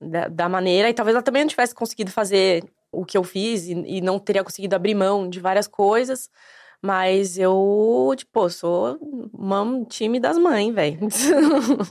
[0.00, 0.88] da, da maneira.
[0.88, 4.18] E talvez ela também não tivesse conseguido fazer o que eu fiz e, e não
[4.18, 6.30] teria conseguido abrir mão de várias coisas.
[6.80, 8.98] Mas eu, tipo, sou
[9.32, 11.00] uma time das mães, velho.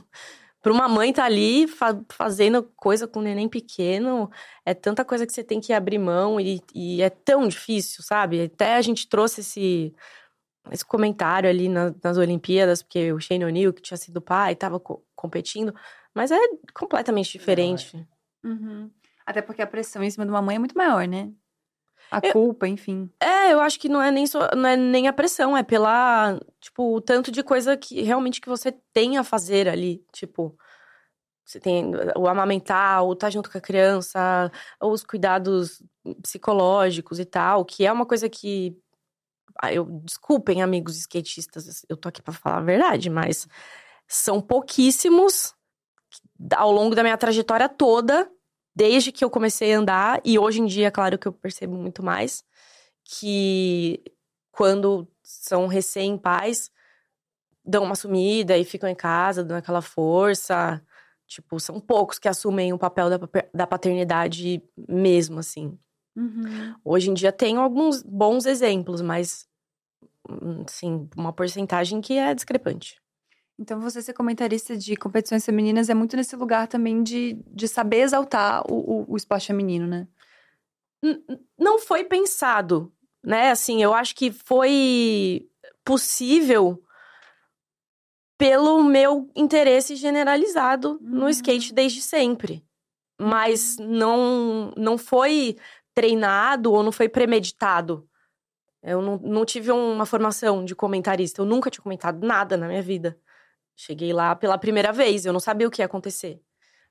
[0.61, 4.29] Para uma mãe estar tá ali fa fazendo coisa com um neném pequeno,
[4.65, 8.41] é tanta coisa que você tem que abrir mão e, e é tão difícil, sabe?
[8.41, 9.93] Até a gente trouxe esse
[10.71, 14.79] esse comentário ali na, nas Olimpíadas, porque o Shane O'Neill, que tinha sido pai, estava
[14.79, 15.73] co competindo,
[16.13, 16.37] mas é
[16.73, 17.97] completamente diferente.
[18.43, 18.47] É.
[18.47, 18.91] Uhum.
[19.25, 21.31] Até porque a pressão em cima de uma mãe é muito maior, né?
[22.09, 23.09] A eu, culpa, enfim.
[23.19, 26.39] É, eu acho que não é nem só, não é nem a pressão, é pela,
[26.61, 30.57] tipo, o tanto de coisa que realmente que você tem a fazer ali, tipo,
[31.43, 34.51] você tem o amamentar, o estar tá junto com a criança,
[34.81, 35.81] os cuidados
[36.21, 38.77] psicológicos e tal, que é uma coisa que
[39.71, 43.47] eu desculpem amigos skatistas, eu tô aqui para falar a verdade, mas
[44.07, 45.53] são pouquíssimos
[46.55, 48.29] ao longo da minha trajetória toda,
[48.75, 52.03] desde que eu comecei a andar e hoje em dia, claro que eu percebo muito
[52.03, 52.43] mais
[53.03, 54.03] que
[54.51, 56.71] quando são recém-pais
[57.63, 60.81] dão uma sumida e ficam em casa, dando aquela força.
[61.27, 63.19] Tipo, são poucos que assumem o papel da,
[63.53, 65.77] da paternidade mesmo, assim.
[66.17, 66.73] Uhum.
[66.83, 69.47] Hoje em dia tem alguns bons exemplos, mas
[70.27, 72.99] hum, sim, uma porcentagem que é discrepante.
[73.59, 78.01] Então, você ser comentarista de competições femininas é muito nesse lugar também de, de saber
[78.01, 80.07] exaltar o, o, o esporte feminino, né?
[81.03, 81.23] N-
[81.57, 82.91] Não foi pensado,
[83.23, 83.49] né?
[83.49, 85.47] Assim, eu acho que foi
[85.83, 86.83] possível
[88.37, 91.29] pelo meu interesse generalizado no Uhum.
[91.29, 92.63] skate desde sempre.
[93.19, 95.57] Mas não, não foi
[95.97, 98.07] treinado ou não foi premeditado.
[98.83, 101.41] Eu não, não tive uma formação de comentarista.
[101.41, 103.19] Eu nunca tinha comentado nada na minha vida.
[103.75, 106.39] Cheguei lá pela primeira vez, eu não sabia o que ia acontecer.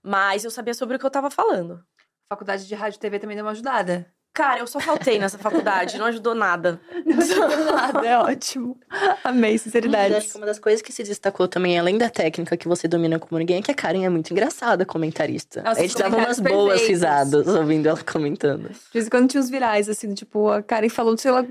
[0.02, 1.84] Mas eu sabia sobre o que eu tava falando.
[2.28, 4.12] Faculdade de rádio e TV também deu uma ajudada.
[4.37, 6.78] Cara, eu só faltei nessa faculdade, não ajudou nada.
[7.07, 8.78] Não ajudou nada, é ótimo.
[9.24, 10.14] Amei, Mas sinceridade.
[10.14, 13.18] acho que uma das coisas que se destacou também, além da técnica que você domina
[13.18, 15.62] como ninguém, é que a Karen é muito engraçada comentarista.
[15.62, 16.89] Nossa, a gente dava umas comentários boas perfeitos.
[16.89, 18.68] risadas ouvindo ela comentando.
[18.68, 21.43] De vez em quando tinha uns virais, assim, tipo, a Karen falou, sei lá,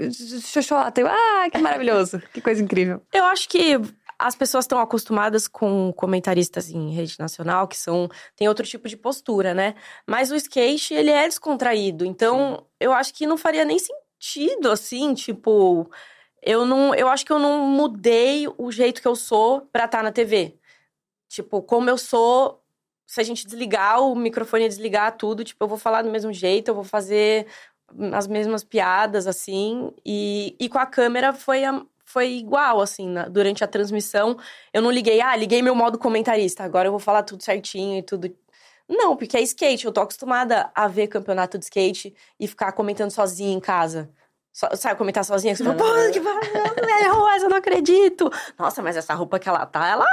[0.43, 1.01] xoxota.
[1.01, 2.21] Eu, ah, que maravilhoso.
[2.31, 3.01] que coisa incrível.
[3.11, 3.79] Eu acho que
[4.19, 8.97] as pessoas estão acostumadas com comentaristas em rede nacional, que são tem outro tipo de
[8.97, 9.75] postura, né?
[10.07, 12.05] Mas o skate, ele é descontraído.
[12.05, 15.89] Então, eu acho que não faria nem sentido assim, tipo,
[16.41, 20.03] eu não, eu acho que eu não mudei o jeito que eu sou pra estar
[20.03, 20.57] na TV.
[21.27, 22.63] Tipo, como eu sou,
[23.07, 26.31] se a gente desligar o microfone e desligar tudo, tipo, eu vou falar do mesmo
[26.31, 27.47] jeito, eu vou fazer
[28.13, 29.91] as mesmas piadas, assim.
[30.05, 31.83] E, e com a câmera foi, a-
[32.15, 34.37] foi igual, assim, na- durante a transmissão.
[34.73, 38.01] Eu não liguei, ah, liguei meu modo comentarista, agora eu vou falar tudo certinho e
[38.01, 38.33] tudo.
[38.87, 43.11] Não, porque é skate, eu tô acostumada a ver campeonato de skate e ficar comentando
[43.11, 44.09] sozinha em casa.
[44.53, 45.53] Só, sabe, comentar sozinha?
[45.53, 48.31] Você fala, pô, que maravilhoso, eu não acredito.
[48.57, 50.05] Nossa, mas essa roupa que ela tá, ela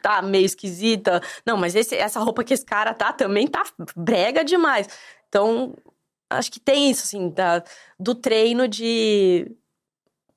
[0.00, 1.20] tá meio esquisita.
[1.44, 3.64] Não, mas esse- essa roupa que esse cara tá também tá
[3.96, 4.86] brega demais.
[5.28, 5.74] Então,
[6.30, 7.64] acho que tem isso, assim, da,
[7.98, 9.50] do treino de,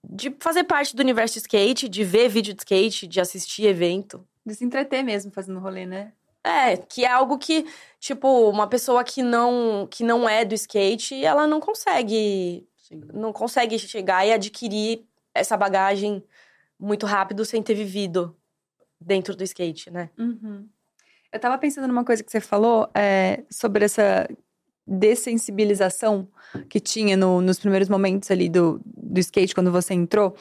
[0.04, 4.28] de fazer parte do universo de skate, de ver vídeo de skate, de assistir evento.
[4.46, 6.14] De se entreter mesmo fazendo rolê, né?
[6.44, 7.66] É, que é algo que,
[8.00, 12.68] tipo, uma pessoa que não, que não é do skate, ela não consegue
[13.14, 16.24] não consegue chegar e adquirir essa bagagem
[16.78, 18.36] muito rápido sem ter vivido
[19.00, 20.10] dentro do skate, né?
[20.18, 20.68] Uhum.
[21.32, 24.28] Eu tava pensando numa coisa que você falou é, sobre essa
[24.88, 26.28] dessensibilização
[26.70, 30.36] que tinha no- nos primeiros momentos ali do, do skate, quando você entrou.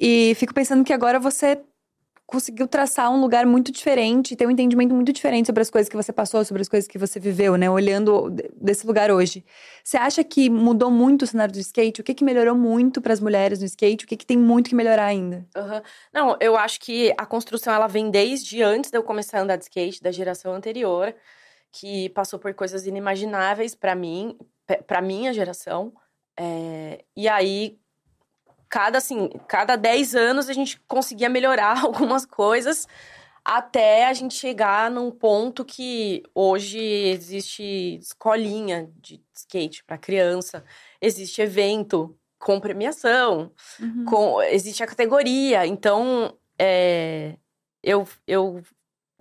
[0.00, 1.60] E fico pensando que agora você
[2.26, 5.96] conseguiu traçar um lugar muito diferente, ter um entendimento muito diferente sobre as coisas que
[5.96, 7.68] você passou, sobre as coisas que você viveu, né?
[7.70, 9.44] Olhando de- desse lugar hoje.
[9.84, 12.00] Você acha que mudou muito o cenário do skate?
[12.00, 14.06] O que, que melhorou muito para as mulheres no skate?
[14.06, 15.44] O que, que tem muito que melhorar ainda?
[15.54, 15.82] Aham.
[16.10, 19.56] Não, eu acho que a construção ela vem desde antes de eu começar a andar
[19.56, 21.14] de skate, da geração anterior,
[21.72, 24.36] que passou por coisas inimagináveis pra mim,
[24.86, 25.92] pra minha geração.
[26.38, 27.78] É, e aí,
[28.68, 32.86] cada assim, cada 10 anos a gente conseguia melhorar algumas coisas
[33.44, 40.64] até a gente chegar num ponto que hoje existe escolinha de skate pra criança,
[41.00, 43.50] existe evento com premiação,
[43.80, 44.04] Uhum.
[44.04, 45.66] com, existe a categoria.
[45.66, 47.36] Então, é,
[47.82, 48.62] eu, eu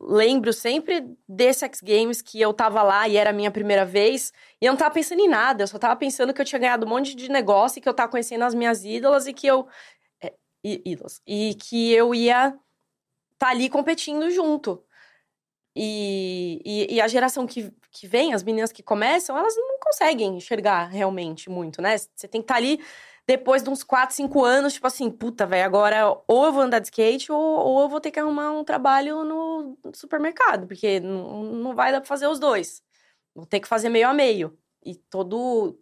[0.01, 4.33] lembro sempre desse X Games que eu tava lá e era a minha primeira vez.
[4.59, 6.85] E eu não tava pensando em nada, eu só tava pensando que eu tinha ganhado
[6.85, 9.67] um monte de negócio e que eu tava conhecendo as minhas ídolas e que eu.
[10.21, 10.33] É,
[10.63, 11.21] ídolas.
[11.25, 12.57] E que eu ia
[13.37, 14.83] tá ali competindo junto.
[15.75, 20.37] E, e, e a geração que, que vem, as meninas que começam, elas não conseguem
[20.37, 21.97] enxergar realmente muito, né?
[21.97, 22.83] Você tem que estar ali
[23.27, 26.79] depois de uns 4, 5 anos, tipo assim, puta, velho, agora ou eu vou andar
[26.79, 31.43] de skate ou, ou eu vou ter que arrumar um trabalho no supermercado, porque não,
[31.43, 32.81] não vai dar pra fazer os dois.
[33.35, 34.57] Vou ter que fazer meio a meio.
[34.85, 35.79] E todo.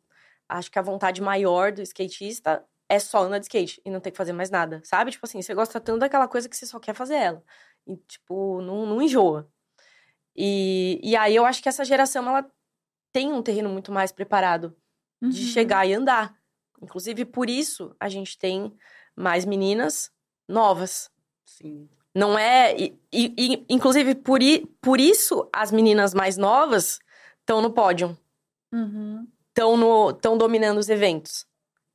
[0.47, 4.11] Acho que a vontade maior do skatista é só andar de skate e não ter
[4.11, 5.11] que fazer mais nada, sabe?
[5.11, 7.43] Tipo assim, você gosta tanto daquela coisa que você só quer fazer ela.
[7.87, 9.49] E, tipo, não, não enjoa.
[10.35, 12.49] E, e aí eu acho que essa geração, ela
[13.13, 14.75] tem um terreno muito mais preparado
[15.21, 15.47] de Uhum.
[15.47, 16.38] chegar e andar.
[16.81, 18.73] Inclusive, por isso, a gente tem
[19.15, 20.11] mais meninas
[20.47, 21.09] novas.
[21.45, 21.89] Sim.
[22.15, 22.75] Não é.
[22.77, 26.99] E, e- inclusive, por, i- por isso, as meninas mais novas
[27.41, 28.17] estão no pódio.
[28.71, 29.27] Uhum.
[29.49, 31.45] Estão dominando os eventos.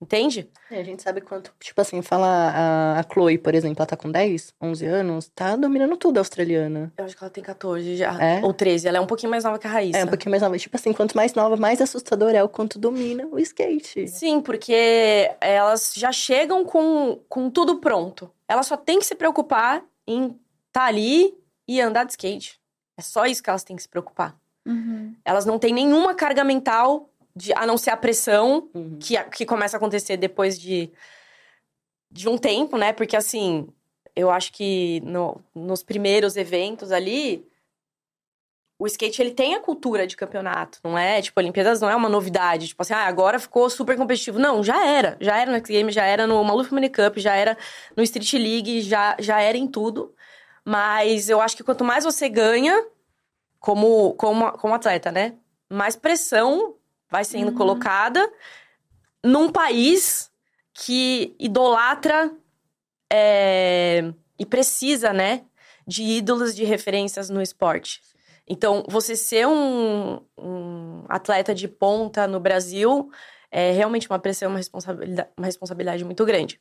[0.00, 0.50] Entende?
[0.70, 3.96] É, a gente sabe quanto, tipo assim, fala a, a Chloe, por exemplo, ela tá
[3.96, 6.92] com 10, 11 anos, tá dominando tudo a australiana.
[6.98, 8.22] Eu acho que ela tem 14 já.
[8.22, 8.44] É?
[8.44, 8.88] Ou 13.
[8.88, 9.98] Ela é um pouquinho mais nova que a Raíssa.
[9.98, 10.58] É, um pouquinho mais nova.
[10.58, 14.08] Tipo assim, quanto mais nova, mais assustador é o quanto domina o skate.
[14.08, 18.30] Sim, porque elas já chegam com, com tudo pronto.
[18.48, 20.38] Elas só têm que se preocupar em estar
[20.72, 21.34] tá ali
[21.66, 22.60] e andar de skate.
[22.96, 24.36] É só isso que elas têm que se preocupar.
[24.66, 25.14] Uhum.
[25.24, 28.98] Elas não têm nenhuma carga mental de, a não ser a pressão Uhum.
[29.00, 30.90] que, que começa a acontecer depois de,
[32.10, 32.92] de um tempo, né?
[32.92, 33.68] Porque assim,
[34.14, 37.46] eu acho que no- nos primeiros eventos ali,
[38.78, 41.22] o skate ele tem a cultura de campeonato, não é?
[41.22, 42.68] Tipo, Olimpíadas não é uma novidade.
[42.68, 44.38] Tipo assim, ah, agora ficou super competitivo.
[44.38, 45.16] Não, já era.
[45.20, 47.56] Já era no X Games, já era no Maluf Mini Cup, já era
[47.96, 50.14] no Street League, já, já era em tudo.
[50.64, 52.84] Mas eu acho que quanto mais você ganha
[53.60, 55.34] como, como, como atleta, né?
[55.70, 56.74] Mais pressão
[57.14, 57.54] vai sendo Uhum.
[57.54, 58.32] colocada
[59.22, 60.32] num país
[60.72, 62.36] que idolatra
[63.08, 65.44] é, e precisa, né?
[65.86, 68.02] De ídolos de referências no esporte.
[68.48, 73.08] Então, você ser um, um atleta de ponta no Brasil
[73.48, 76.60] é realmente uma pressão, uma responsabilidade, uma responsabilidade muito grande.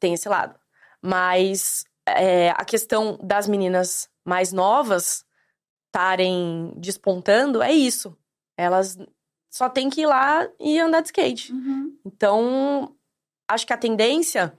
[0.00, 0.58] Tem esse lado.
[1.00, 5.24] Mas é, a questão das meninas mais novas
[5.86, 8.18] estarem despontando é isso.
[8.56, 8.96] Elas
[9.50, 11.52] só têm que ir lá e andar de skate.
[11.52, 11.96] Uhum.
[12.04, 12.94] Então,
[13.48, 14.56] acho que a tendência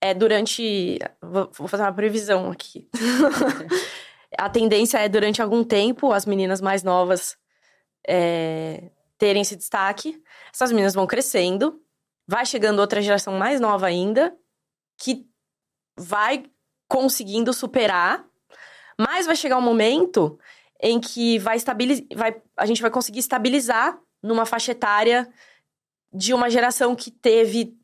[0.00, 0.98] é durante.
[1.22, 2.88] Vou fazer uma previsão aqui.
[4.36, 7.36] a tendência é durante algum tempo as meninas mais novas
[8.06, 10.22] é, terem esse destaque.
[10.52, 11.80] Essas meninas vão crescendo,
[12.26, 14.36] vai chegando outra geração mais nova ainda,
[14.98, 15.26] que
[15.96, 16.44] vai
[16.88, 18.24] conseguindo superar,
[18.98, 20.38] mas vai chegar um momento
[20.86, 25.26] em que vai estabilizar, vai, a gente vai conseguir estabilizar numa faixa etária
[26.12, 27.74] de uma geração que teve,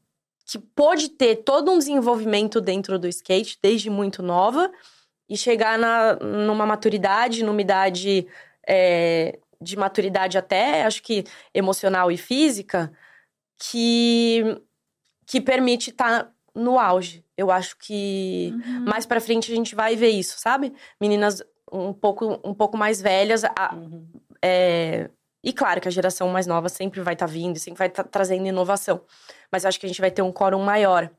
[0.44, 4.70] que pôde ter todo um desenvolvimento dentro do skate desde muito nova
[5.26, 8.26] e chegar na, numa maturidade, numa idade
[8.68, 11.24] é, de maturidade até, acho que
[11.54, 12.92] emocional e física,
[13.58, 14.60] que,
[15.26, 17.24] que permite estar no auge.
[17.34, 18.84] Eu acho que Uhum.
[18.84, 20.74] mais pra frente a gente vai ver isso, sabe?
[21.00, 21.42] Meninas
[21.72, 23.44] um pouco, um pouco mais velhas.
[23.44, 24.06] a- Uhum.
[24.42, 25.10] é,
[25.42, 28.46] E claro que a geração mais nova sempre vai estar vindo, sempre vai estar trazendo
[28.46, 29.00] inovação.
[29.50, 31.10] Mas eu acho que a gente vai ter um quórum maior.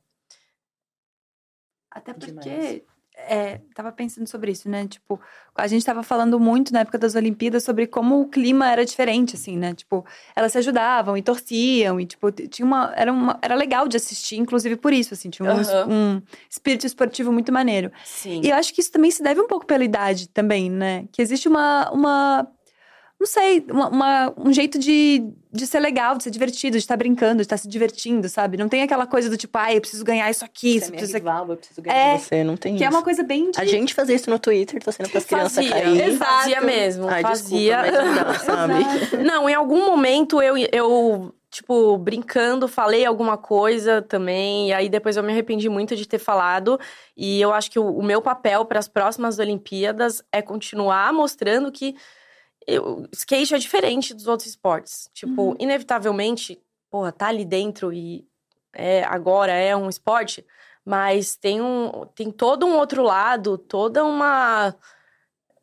[1.90, 2.82] Até porque Demais.
[3.28, 4.88] É, tava pensando sobre isso, né?
[4.88, 5.20] Tipo,
[5.56, 9.36] a gente tava falando muito na época das Olimpíadas sobre como o clima era diferente,
[9.36, 9.74] assim, né?
[9.74, 10.06] Tipo,
[10.36, 12.94] elas se ajudavam e torciam, e, tipo, tinha uma.
[12.96, 15.88] Era, uma, era legal de assistir, inclusive por isso, assim, tinha um, Aham.
[15.90, 17.92] um espírito esportivo muito maneiro.
[18.04, 18.42] Sim.
[18.44, 21.06] E eu acho que isso também se deve um pouco pela idade também, né?
[21.12, 21.92] Que existe uma.
[21.92, 22.48] uma
[23.22, 26.98] não sei, uma, uma- um jeito de, de ser legal, de ser divertido, de estar
[26.98, 28.58] brincando, de estar se divertindo, sabe?
[28.58, 30.90] Não tem aquela coisa do tipo, ai, eu preciso ganhar isso aqui, Você isso, é
[30.90, 32.98] minha preciso rival, eu preciso ganhar É, você, não tem Que é isso.
[32.98, 33.62] uma coisa bem de...
[33.62, 36.02] A gente fazia isso no Twitter, torcendo pras crianças cair.
[36.10, 36.32] Exato.
[36.32, 37.82] fazia mesmo, Ai, fazia.
[37.84, 39.24] desculpa, mas não dá, sabe?
[39.24, 45.16] Não, em algum momento eu, eu, tipo, brincando, falei alguma coisa também, e aí depois
[45.16, 46.80] eu me arrependi muito de ter falado.
[47.16, 51.72] E eu acho que o, o meu papel para as próximas Olimpíadas é continuar mostrando
[51.72, 51.96] que
[52.68, 55.10] eu- skate é diferente dos outros esportes.
[55.14, 55.56] Tipo, Uhum.
[55.60, 58.26] inevitavelmente, porra, tá ali dentro e
[58.74, 60.46] é, agora é um esporte,
[60.86, 64.76] mas tem, um, tem todo um outro lado, toda uma.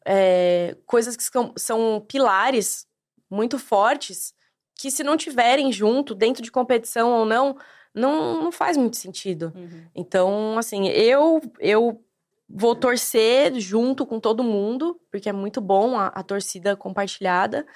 [0.05, 2.87] é, coisas que são, são pilares
[3.31, 4.33] muito fortes
[4.75, 7.57] que, se não tiverem junto, dentro de competição ou não,
[7.95, 9.53] não, não faz muito sentido.
[9.55, 9.85] Uhum.
[9.95, 12.03] Então, assim, eu eu
[12.49, 17.67] vou torcer junto com todo mundo, porque é muito bom a, a torcida compartilhada,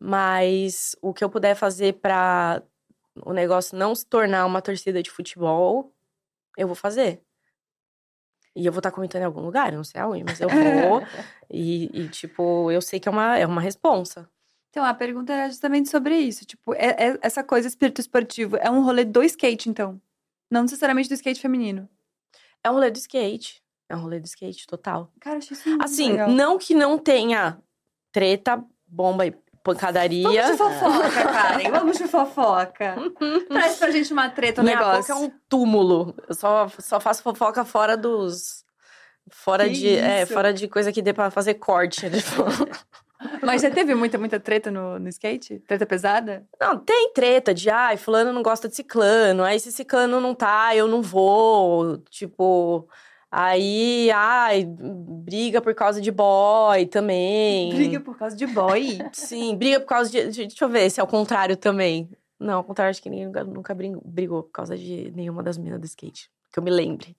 [0.00, 2.62] mas o que eu puder fazer para
[3.24, 5.94] o negócio não se tornar uma torcida de futebol,
[6.56, 7.22] eu vou fazer.
[8.54, 11.02] E eu vou estar comentando em algum lugar, não sei aonde, mas eu vou.
[11.50, 14.28] e, e, tipo, eu sei que é uma, é uma responsa.
[14.70, 16.44] Então, a pergunta era justamente sobre isso.
[16.44, 20.00] Tipo, é- é- essa coisa espírito esportivo é um rolê do skate, então?
[20.50, 21.88] Não necessariamente do skate feminino.
[22.62, 23.62] É um rolê do skate.
[23.88, 25.10] É um rolê do skate, total.
[25.20, 26.30] Cara, achei isso muito Assim, legal.
[26.30, 27.58] não que não tenha
[28.12, 30.22] treta, bomba e pancadaria.
[30.28, 31.70] Vamos de fofoca, Karen.
[31.70, 32.96] Vamos de fofoca.
[33.48, 35.02] Traz pra gente uma treta, um Minha negócio.
[35.02, 36.14] boca é um túmulo.
[36.28, 38.64] Eu só, só faço fofoca fora dos.
[39.28, 39.96] Fora Que de.
[39.96, 42.08] É, fora de coisa que dê pra fazer corte.
[42.10, 42.42] tipo.
[43.42, 45.58] Mas já teve muita, muita treta no, no skate?
[45.60, 46.46] Treta pesada?
[46.60, 50.76] Não, tem treta de, ai, fulano não gosta de ciclano, aí se ciclano não tá,
[50.76, 52.86] eu não vou, tipo...
[53.38, 57.74] Aí, ai, briga por causa de boy também.
[57.74, 58.98] Briga por causa de boy.
[59.12, 62.08] Sim, briga por causa de, de- Deixa eu ver se é o contrário também.
[62.40, 65.58] Não, ao contrário, acho que ninguém nunca, nunca brin- brigou por causa de nenhuma das
[65.58, 66.30] meninas do skate.
[66.50, 67.14] Que eu me lembre.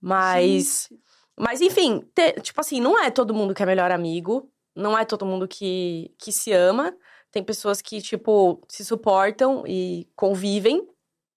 [0.00, 0.86] Mas...
[0.88, 1.02] Gente.
[1.36, 4.48] Mas, enfim, te- tipo assim, não é todo mundo que é melhor amigo.
[4.74, 6.94] Não é todo mundo que, que se ama.
[7.32, 10.86] Tem pessoas que, tipo, se suportam e convivem,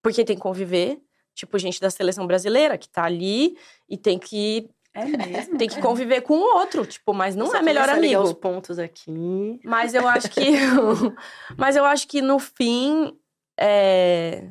[0.04, 1.02] porque tem que conviver.
[1.40, 5.58] Tipo, gente da seleção brasileira, que tá ali e tem que É mesmo?
[5.58, 8.22] Tem que conviver com o outro, tipo, mas não Só é melhor amigo.
[8.22, 9.60] os pontos aqui.
[9.64, 10.42] Mas eu acho que.
[11.58, 13.18] mas eu acho que no fim.
[13.58, 14.50] É.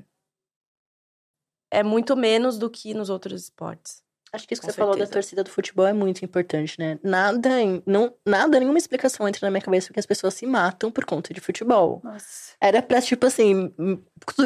[1.70, 4.02] É muito menos do que nos outros esportes.
[4.32, 5.12] Acho que isso que Com você falou da certeza.
[5.12, 6.98] torcida do futebol é muito importante, né?
[7.02, 7.48] Nada,
[7.86, 11.32] não, nada, nenhuma explicação entra na minha cabeça que as pessoas se matam por conta
[11.32, 12.00] de futebol.
[12.04, 12.52] Nossa.
[12.60, 13.98] Era pra, tipo assim, hum,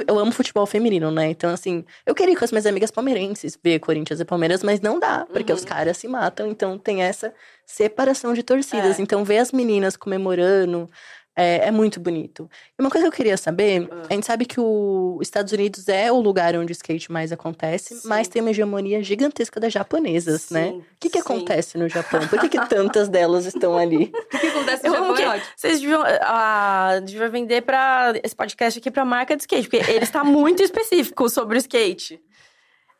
[0.06, 1.28] eu amo futebol feminino, né?
[1.30, 4.80] Então, assim, eu queria ir com as minhas amigas palmeirenses ver Corinthians e Palmeiras, mas
[4.80, 5.58] não dá, porque Uhum.
[5.58, 7.32] os caras se matam, então tem essa
[7.66, 8.98] separação de torcidas.
[8.98, 9.02] É.
[9.02, 10.88] Então, ver as meninas comemorando
[11.34, 12.48] é, é muito bonito.
[12.78, 14.02] E uma coisa que eu queria saber, Ah.
[14.10, 17.32] a gente sabe que o- os Estados Unidos é o lugar onde o skate mais
[17.32, 18.08] acontece, Sim.
[18.08, 20.68] mas tem uma hegemonia gigantesca das japonesas, né?
[20.70, 21.24] Sim, O que, que sim.
[21.24, 22.26] acontece no Japão?
[22.28, 24.12] Por que, que tantas delas estão ali?
[24.34, 25.52] O que acontece no Japão é que- ótimo.
[25.56, 30.04] Vocês deviam, ah, deviam vender para esse podcast aqui pra marca de skate, porque ele
[30.04, 32.22] está muito específico sobre o skate.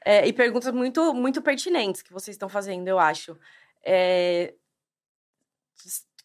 [0.05, 3.37] É, e perguntas muito, muito pertinentes que vocês estão fazendo, eu acho.
[3.85, 4.55] É,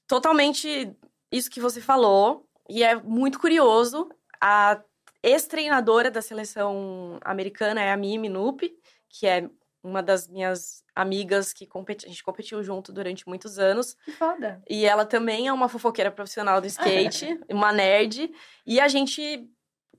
[0.08, 0.96] totalmente
[1.32, 4.10] isso que você falou, e é muito curioso.
[4.42, 4.82] A
[5.24, 8.70] ex-treinadora da seleção americana é a Mimi Nup,
[9.10, 9.50] que é
[9.84, 13.96] uma das minhas amigas que competi a gente competiu junto durante muitos anos.
[14.04, 14.62] Que foda.
[14.70, 18.32] E ela também é uma fofoqueira profissional do skate, uma nerd.
[18.66, 19.50] E a gente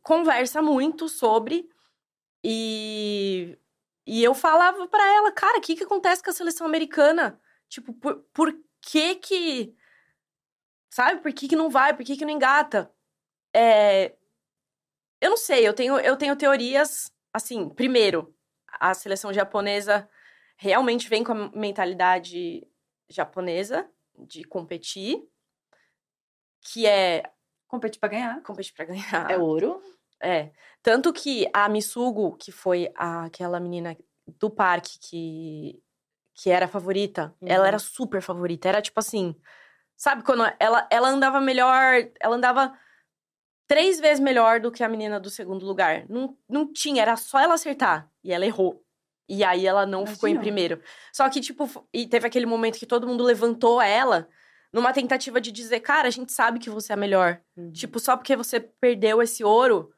[0.02, 1.68] conversa muito sobre.
[2.44, 3.58] E,
[4.06, 7.40] e eu falava pra ela, cara, o que, que acontece com a seleção americana?
[7.68, 9.74] Tipo, por, por que que.
[10.98, 11.20] Sabe?
[11.20, 11.94] Por que, que não vai?
[11.94, 12.92] Por que, que não engata?
[13.54, 14.16] É,
[15.20, 17.12] eu não sei, eu tenho, eu tenho teorias.
[17.32, 18.34] Assim, primeiro,
[18.80, 20.10] a seleção japonesa
[20.56, 22.66] realmente vem com a mentalidade
[23.08, 23.88] japonesa
[24.18, 25.22] de competir,
[26.62, 27.30] que é
[27.68, 28.42] Competir pra ganhar.
[28.42, 29.30] competir pra ganhar.
[29.30, 29.80] É ouro?
[30.20, 30.50] É.
[30.82, 33.96] Tanto que a Misugo, que foi a- aquela menina
[34.26, 35.80] do parque que,
[36.34, 37.46] que era favorita, Uhum.
[37.48, 38.68] ela era super favorita.
[38.68, 39.36] Era tipo assim.
[39.98, 42.08] Sabe quando ela, ela andava melhor.
[42.20, 42.78] Ela andava
[43.66, 46.06] três vezes melhor do que a menina do segundo lugar.
[46.08, 48.08] Não, não tinha, era só ela acertar.
[48.22, 48.82] E ela errou.
[49.28, 50.80] E aí ela não ficou em primeiro.
[51.12, 54.28] Só que, tipo, e teve aquele momento que todo mundo levantou ela
[54.72, 57.42] numa tentativa de dizer, cara, a gente sabe que você é a melhor.
[57.72, 59.92] Tipo, só porque você perdeu esse ouro,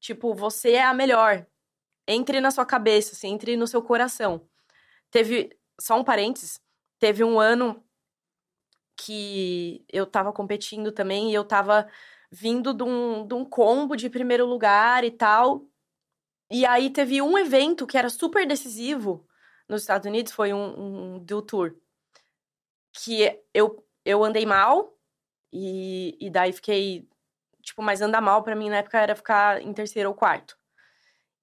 [0.00, 1.44] tipo, você é a melhor.
[2.06, 4.46] Entre na sua cabeça, assim, entre no seu coração.
[5.10, 6.60] Teve, só um parênteses,
[6.98, 7.84] teve um ano
[8.96, 11.88] que eu tava competindo também e eu tava
[12.30, 15.66] vindo de um, de um combo de primeiro lugar e tal.
[16.50, 19.26] E aí teve um evento que era super decisivo
[19.68, 21.74] nos Estados Unidos, foi um, um do tour.
[22.92, 24.96] Que eu, eu andei mal
[25.52, 27.08] e, e daí fiquei
[27.62, 30.56] tipo, mas andar mal pra mim na época era ficar em terceiro ou quarto.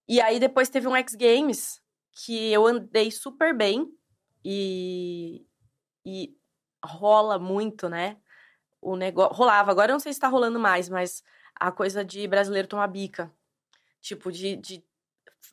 [0.08, 1.82] E aí depois teve um X Games
[2.12, 3.88] que eu andei super bem
[4.44, 5.46] e,
[6.06, 6.36] e
[6.84, 8.18] rola muito, né?
[8.82, 9.72] O negócio rolava.
[9.72, 11.24] Agora eu não sei se tá rolando mais, mas
[11.56, 13.32] a coisa de brasileiro tomar bica,
[14.02, 14.84] tipo de, de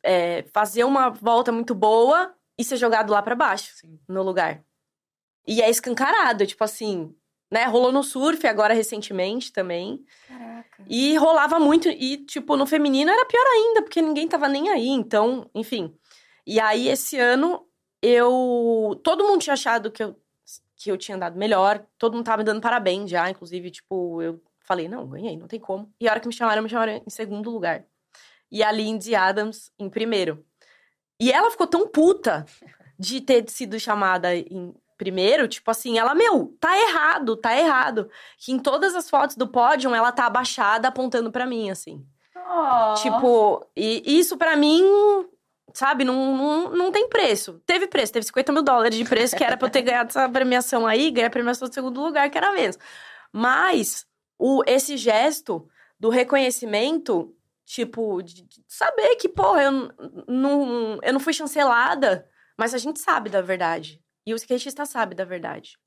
[0.03, 3.99] é, fazer uma volta muito boa e ser jogado lá pra baixo Sim.
[4.09, 4.63] no lugar.
[5.47, 7.15] E é escancarado, tipo assim,
[7.51, 7.65] né?
[7.65, 10.05] Rolou no surf agora recentemente também.
[10.27, 10.85] Caraca.
[10.89, 11.89] E rolava muito.
[11.89, 14.89] E, tipo, no feminino era pior ainda, porque ninguém tava nem aí.
[14.89, 15.97] Então, enfim.
[16.47, 17.67] E aí, esse ano,
[18.03, 19.01] eu.
[19.03, 20.17] Todo mundo tinha achado que eu,
[20.79, 21.85] que eu tinha andado melhor.
[21.99, 23.29] Todo mundo tava me dando parabéns já.
[23.29, 25.93] Inclusive, tipo, eu falei, não, ganhei, não tem como.
[26.01, 27.85] E a hora que me chamaram, me chamaram em segundo lugar.
[28.51, 30.45] E a Lindsay Adams em primeiro.
[31.21, 32.47] E ela ficou tão puta
[32.99, 38.11] de ter sido chamada em primeiro, tipo assim, ela, meu, tá errado, tá errado.
[38.37, 42.05] Que em todas as fotos do pódio, ela tá abaixada apontando pra mim, assim.
[42.37, 42.95] Oh.
[42.95, 44.83] Tipo, e isso pra mim,
[45.75, 47.61] sabe, não, não, não tem preço.
[47.67, 50.29] Teve preço, teve 50 mil dólares de preço, que era pra eu ter ganhado essa
[50.29, 52.79] premiação aí, ganhar a premiação do segundo lugar, que era menos.
[53.33, 54.07] Mas
[54.39, 59.73] o, esse gesto do reconhecimento, tipo, de, de saber que, porra, eu
[60.27, 64.01] não, eu não fui chancelada, mas a gente sabe da verdade.
[64.27, 65.79] E o skatista sabe da verdade.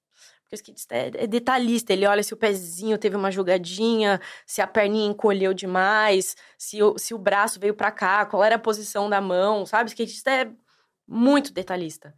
[0.52, 4.62] Porque o skatista é, é detalhista, ele olha se o pezinho teve uma jogadinha, se
[4.62, 8.60] a perninha encolheu demais, se o, se o braço veio pra cá, qual era a
[8.60, 9.86] posição da mão, sabe?
[9.86, 10.52] O skatista é
[11.08, 12.14] muito detalhista.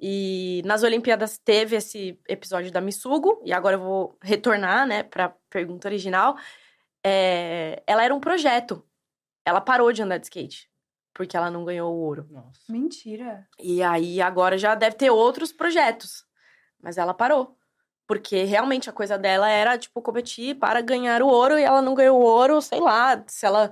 [0.00, 5.34] E nas Olimpíadas teve esse episódio da Missugo, e agora eu vou retornar, né, pra
[5.50, 6.36] pergunta original.
[7.04, 8.82] É, ela era um projeto.
[9.44, 10.70] Ela parou de andar de skate,
[11.14, 12.26] porque ela não ganhou o ouro.
[12.30, 12.60] Nossa.
[12.70, 13.46] Mentira.
[13.60, 16.24] E aí agora já deve ter outros projetos.
[16.80, 17.55] Mas ela parou.
[18.06, 21.94] Porque realmente a coisa dela era, tipo, competir para ganhar o ouro e ela não
[21.94, 23.70] ganhou o ouro, sei lá, se ela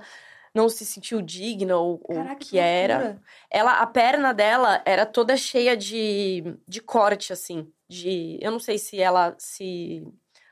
[0.53, 3.21] não se sentiu digna ou, ou Caraca, que era.
[3.49, 7.67] Ela, a perna dela era toda cheia de, de corte, assim.
[7.89, 10.03] De, eu não sei se ela se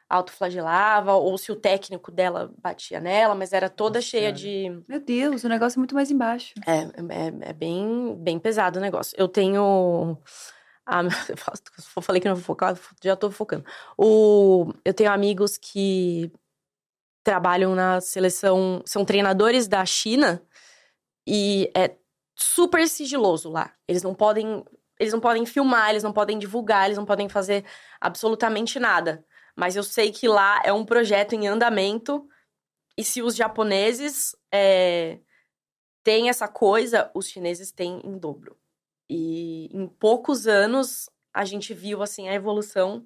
[0.10, 4.76] autoflagelava ou se o técnico dela batia nela, mas era toda Nossa cheia Senhora.
[4.76, 4.84] de.
[4.88, 6.54] Meu Deus, o negócio é muito mais embaixo.
[6.68, 9.16] É, é, é bem, bem pesado o negócio.
[9.18, 10.18] Eu tenho.
[10.86, 11.02] Ah,
[11.38, 11.58] falo-
[11.96, 13.66] eu falei que não vou focar, já tô focando.
[13.98, 16.32] O, eu tenho amigos que
[17.24, 20.42] trabalham na seleção, são treinadores da China
[21.28, 21.96] e é
[22.36, 23.74] super sigiloso lá.
[23.88, 24.64] Eles não podem,
[25.00, 27.66] eles não podem filmar, eles não podem divulgar, eles não podem fazer
[28.02, 29.26] absolutamente nada.
[29.56, 32.28] Mas eu sei que lá é um projeto em andamento
[32.98, 35.20] e se os japoneses é,
[36.04, 38.58] têm essa coisa, os chineses têm em dobro.
[39.16, 43.06] E em poucos anos a gente viu assim a evolução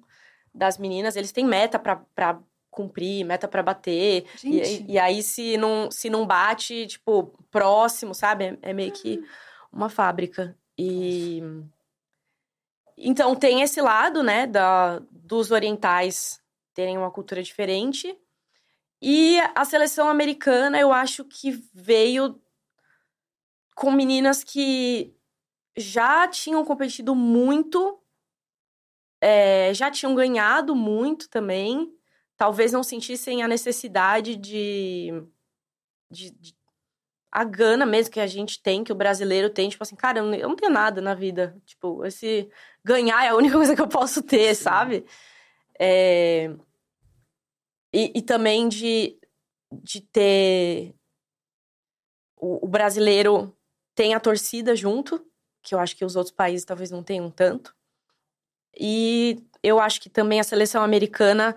[0.54, 1.16] das meninas.
[1.16, 2.40] Eles têm meta pra pra
[2.70, 4.24] cumprir, meta pra bater.
[4.44, 8.44] E, Gente, e aí, se não, se não bate, tipo, próximo, sabe?
[8.44, 9.22] É, é meio que
[9.72, 10.56] uma fábrica.
[10.78, 11.42] E.
[12.96, 16.40] Então, tem esse lado, né, da, dos orientais
[16.72, 18.16] terem uma cultura diferente.
[19.02, 22.40] E a seleção americana, eu acho que veio
[23.74, 25.14] com meninas que
[25.78, 28.00] já tinham competido muito,
[29.20, 31.92] é, já tinham ganhado muito também
[32.38, 35.10] talvez não sentissem a necessidade de,
[36.08, 36.56] de, de-
[37.30, 40.48] a gana mesmo que a gente tem, que o brasileiro tem, tipo assim, cara, eu
[40.48, 41.60] não, tenho nada na vida.
[41.66, 42.48] Tipo, esse
[42.82, 44.62] ganhar é a única coisa que eu posso ter, Sim.
[44.62, 45.04] sabe?
[45.78, 46.54] É,
[47.92, 49.18] e, e também de,
[49.82, 50.94] de ter
[52.36, 53.54] o, o brasileiro
[53.94, 55.26] tem a torcida junto,
[55.62, 57.74] que eu acho que os outros países talvez não tenham tanto.
[58.78, 61.54] E eu acho que também a seleção americana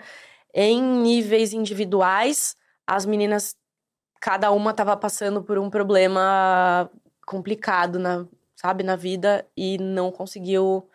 [0.54, 3.56] em níveis individuais, as meninas,
[4.20, 6.90] cada uma estava passando por um problema
[7.26, 10.90] complicado, na, sabe, na vida e não conseguiu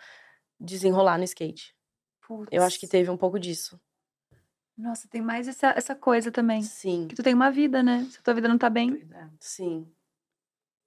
[0.59, 1.75] desenrolar no skate.
[2.27, 2.49] putz.
[2.51, 3.81] Eu acho que teve um pouco disso.
[4.77, 6.63] Nossa, tem mais essa, essa coisa também.
[6.63, 8.07] Sim, Que tu tem uma vida, né?
[8.11, 9.09] Se a tua vida não tá bem,
[9.41, 9.91] sim.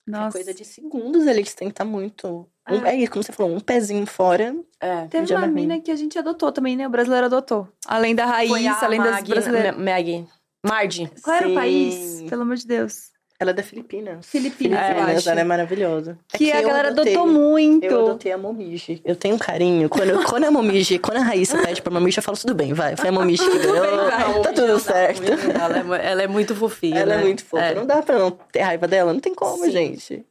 [0.09, 0.31] É nossa.
[0.37, 2.47] coisa de segundos ali que você tem que estar muito.
[2.69, 2.91] Um, É.
[2.91, 4.55] é isso, como você falou, um pezinho fora.
[4.79, 5.07] É.
[5.07, 5.53] Teve já uma ruim.
[5.55, 6.87] mina que a gente adotou também, né?
[6.87, 7.67] O brasileiro adotou.
[7.87, 8.51] Além da raiz,
[8.83, 9.75] além das Mag, brasileiras.
[9.77, 10.27] Ma- Mag.
[10.65, 11.11] Mardi.
[11.23, 11.55] Qual era o Sim.
[11.55, 12.21] país?
[12.29, 13.11] Pelo amor de Deus.
[13.41, 14.25] Ela é da Filipinas.
[14.25, 15.29] Filipinas, eu Filipinas, acho.
[15.29, 16.19] ela é maravilhosa.
[16.33, 17.85] É Que, a eu galera adotei- adotou muito.
[17.85, 19.01] Eu adotei a Momiji.
[19.05, 19.87] Eu tenho um carinho.
[19.87, 22.73] Quando, eu- quando a Momiji, quando a Raíssa pede pra Momiji, eu falo, tudo bem,
[22.73, 22.97] vai.
[22.97, 24.09] Foi a Momiji que ganhou.
[24.09, 24.41] vai.
[24.41, 25.21] tá tudo certo.
[25.23, 26.99] Ela é, ela é muito fofinha.
[26.99, 27.21] Ela né?
[27.21, 27.63] é muito fofa.
[27.63, 27.75] É.
[27.75, 29.13] Não dá pra não ter raiva dela.
[29.13, 29.71] Não tem como, Sim.
[29.71, 30.25] gente.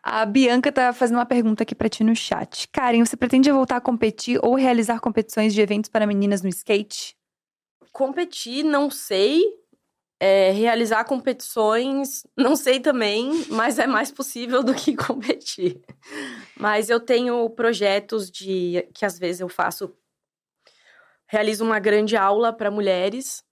[0.00, 2.68] A Bianca tá fazendo uma pergunta aqui pra ti no chat.
[2.72, 7.16] Karen, você pretende voltar a competir ou realizar competições de eventos para meninas no skate?
[7.92, 9.42] Competir, não sei.
[10.22, 15.80] É, realizar competições, não sei também, mas é mais possível do que competir.
[16.58, 19.96] Mas eu tenho projetos de que às vezes eu faço.
[21.26, 23.42] Realizo uma grande aula para mulheres.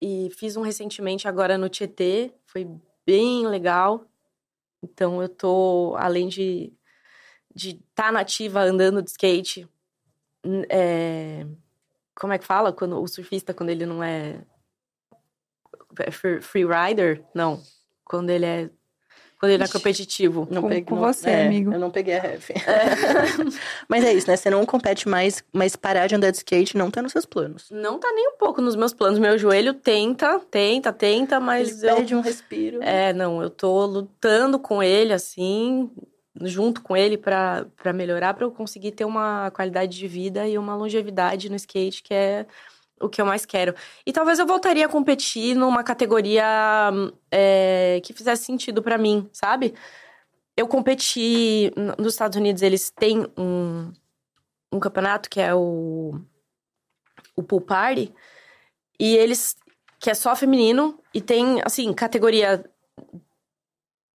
[0.00, 2.32] E fiz um recentemente agora no Tietê.
[2.46, 2.68] Foi
[3.04, 4.06] bem legal.
[4.82, 6.72] Então eu tô, além de
[7.54, 9.68] de estar nativa andando de skate,
[10.70, 11.46] é,
[12.14, 14.44] como é que fala quando o surfista quando ele não é
[16.10, 17.22] free free rider?
[17.34, 17.60] Não.
[18.04, 18.70] Quando ele é
[19.38, 20.46] quando ele é competitivo.
[20.52, 21.72] Não Com- peguei- com não- você, é, amigo.
[21.72, 22.50] Eu não peguei a ref.
[23.88, 24.36] mas é isso, né?
[24.36, 27.68] Você não compete mais, mas parar de andar de skate não tá nos seus planos.
[27.70, 29.18] Não tá nem um pouco nos meus planos.
[29.18, 32.82] Meu joelho tenta, tenta, tenta, mas Ele eu perde um respiro.
[32.82, 35.90] É, não, eu tô lutando com ele, assim,
[36.42, 40.76] junto com ele pra melhorar, pra eu conseguir ter uma qualidade de vida e uma
[40.76, 42.46] longevidade no skate, que é
[43.02, 43.74] o que eu mais quero.
[44.06, 46.44] E talvez eu voltaria a competir numa categoria
[47.30, 49.74] é, que fizesse sentido pra mim, sabe?
[50.56, 53.92] Eu competi nos Estados Unidos, eles têm um,
[54.72, 56.20] um campeonato que é o,
[57.34, 58.12] o Pool Party,
[58.98, 59.56] e eles
[59.98, 62.64] que é só feminino e tem assim categoria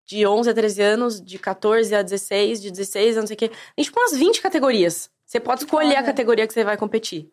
[0.05, 3.37] de 11 a 13 anos, de 14 a 16, de 16 a não sei o
[3.37, 3.51] quê.
[3.75, 5.09] Tem tipo umas 20 categorias.
[5.25, 7.29] Você pode escolher a categoria que você vai competir.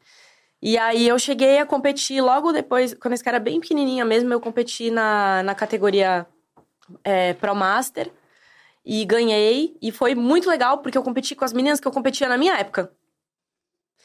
[0.67, 4.33] E aí eu cheguei a competir logo depois, quando esse cara era bem pequenininha mesmo,
[4.33, 6.27] eu competi na, na categoria
[7.05, 8.11] é, Pro Master.
[8.83, 9.77] E ganhei.
[9.83, 12.55] E foi muito legal, porque eu competi com as meninas que eu competia na minha
[12.55, 12.91] época.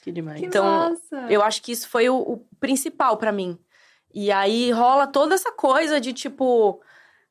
[0.01, 0.41] Que demais.
[0.41, 1.28] Que Então, massa!
[1.30, 3.57] Eu acho que isso foi o, o principal pra mim.
[4.14, 6.82] E aí rola toda essa coisa de tipo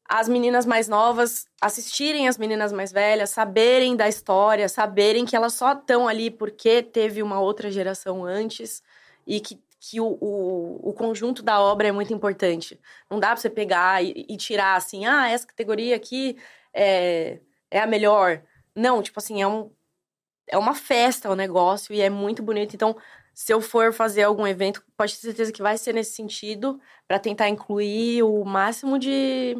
[0.09, 5.53] as meninas mais novas assistirem as meninas mais velhas, saberem da história, saberem que elas
[5.53, 8.83] só estão ali porque teve uma outra geração antes
[9.29, 12.81] e que que o, o, o, conjunto da obra é muito importante.
[13.09, 16.37] Não dá pra você pegar e, e tirar assim, ah, essa categoria aqui
[16.74, 17.39] é,
[17.70, 18.43] é a melhor.
[18.74, 19.70] Não, tipo assim, é, um,
[20.49, 22.74] é uma festa o negócio e é muito bonito.
[22.74, 22.97] Então,
[23.33, 27.20] se eu for fazer algum evento, pode ter certeza que vai ser nesse sentido, para
[27.20, 29.57] tentar incluir o máximo de,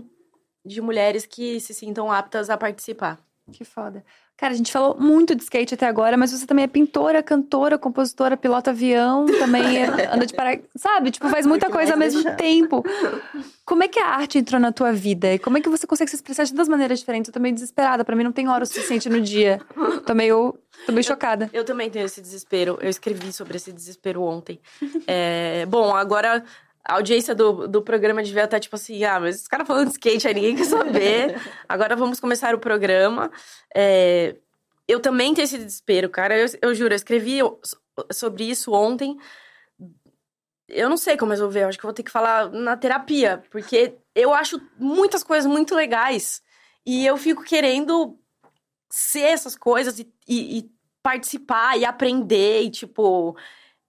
[0.64, 3.21] de mulheres que se sintam aptas a participar.
[3.53, 4.05] Que foda.
[4.39, 7.76] Cara, a gente falou muito de skate até agora, mas você também é pintora, cantora,
[7.76, 9.82] compositora, pilota avião, também
[10.12, 11.11] anda de para, sabe?
[11.11, 12.36] Tipo, faz muita coisa ao mesmo deixar.
[12.36, 12.84] tempo.
[13.64, 15.34] Como é que a arte entrou na tua vida?
[15.34, 17.28] E como é que você consegue se expressar de duas maneiras diferentes?
[17.28, 19.61] Eu tô meio desesperada, para mim não tem hora o suficiente no dia.
[20.07, 20.55] Tô meio,
[20.86, 21.51] tô meio chocada.
[21.53, 22.78] Eu, eu também tenho esse desespero.
[22.80, 24.61] Eu escrevi sobre esse desespero ontem.
[25.05, 26.45] É, bom, agora
[26.85, 29.93] a audiência do, do programa devia estar tipo assim: ah, mas os caras falando de
[29.93, 31.41] skate aí, ninguém quer saber.
[31.68, 33.31] Agora vamos começar o programa.
[33.74, 34.37] É,
[34.87, 36.37] eu também tenho esse desespero, cara.
[36.37, 37.39] Eu, eu juro, eu escrevi
[38.12, 39.16] sobre isso ontem.
[40.68, 43.43] Eu não sei como resolver, eu acho que eu vou ter que falar na terapia,
[43.51, 46.43] porque eu acho muitas coisas muito legais
[46.85, 48.18] e eu fico querendo
[48.91, 50.70] ser essas coisas e, e, e
[51.03, 53.37] participar e aprender e, tipo,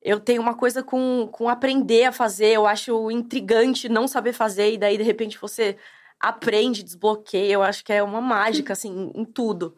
[0.01, 4.73] eu tenho uma coisa com, com aprender a fazer, eu acho intrigante não saber fazer,
[4.73, 5.77] e daí, de repente, você
[6.19, 7.53] aprende, desbloqueia.
[7.53, 9.75] Eu acho que é uma mágica, assim, em tudo.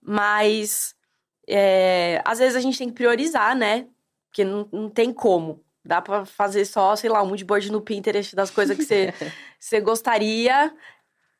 [0.00, 0.94] Mas,
[1.48, 3.86] é, às vezes a gente tem que priorizar, né?
[4.28, 5.62] Porque não, não tem como.
[5.84, 9.12] Dá pra fazer só, sei lá, um moodboard no Pinterest das coisas que você,
[9.58, 10.74] você gostaria.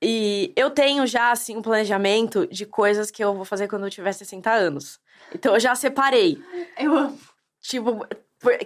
[0.01, 3.91] E eu tenho já, assim, um planejamento de coisas que eu vou fazer quando eu
[3.91, 5.01] tiver 60 anos.
[5.35, 6.39] Então, eu já separei.
[6.79, 7.34] Eu amo.
[7.65, 8.07] Tipo,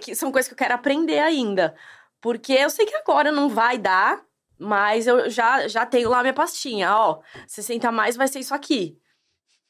[0.01, 1.73] que são coisas que eu quero aprender ainda.
[2.19, 4.21] Porque eu sei que agora não vai dar,
[4.57, 6.93] mas eu já, já tenho lá minha pastinha.
[6.93, 8.99] Ó, 60 mais vai ser isso aqui.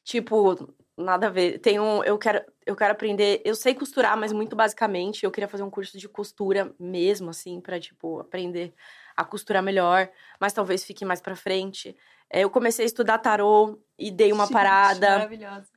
[0.03, 1.59] Tipo, nada a ver.
[1.59, 3.39] Tem um, eu quero, eu quero aprender.
[3.45, 5.23] Eu sei costurar, mas muito basicamente.
[5.23, 8.73] Eu queria fazer um curso de costura mesmo, assim, para tipo aprender
[9.15, 10.09] a costurar melhor.
[10.39, 11.95] Mas talvez fique mais para frente.
[12.31, 15.09] É, eu comecei a estudar tarô e dei uma Gente, parada.
[15.11, 15.69] Maravilhosa.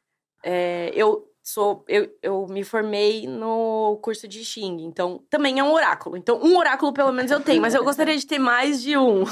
[0.43, 5.73] É, eu sou eu, eu me formei no curso de Xing, então também é um
[5.73, 6.17] oráculo.
[6.17, 9.25] Então, um oráculo pelo menos eu tenho, mas eu gostaria de ter mais de um.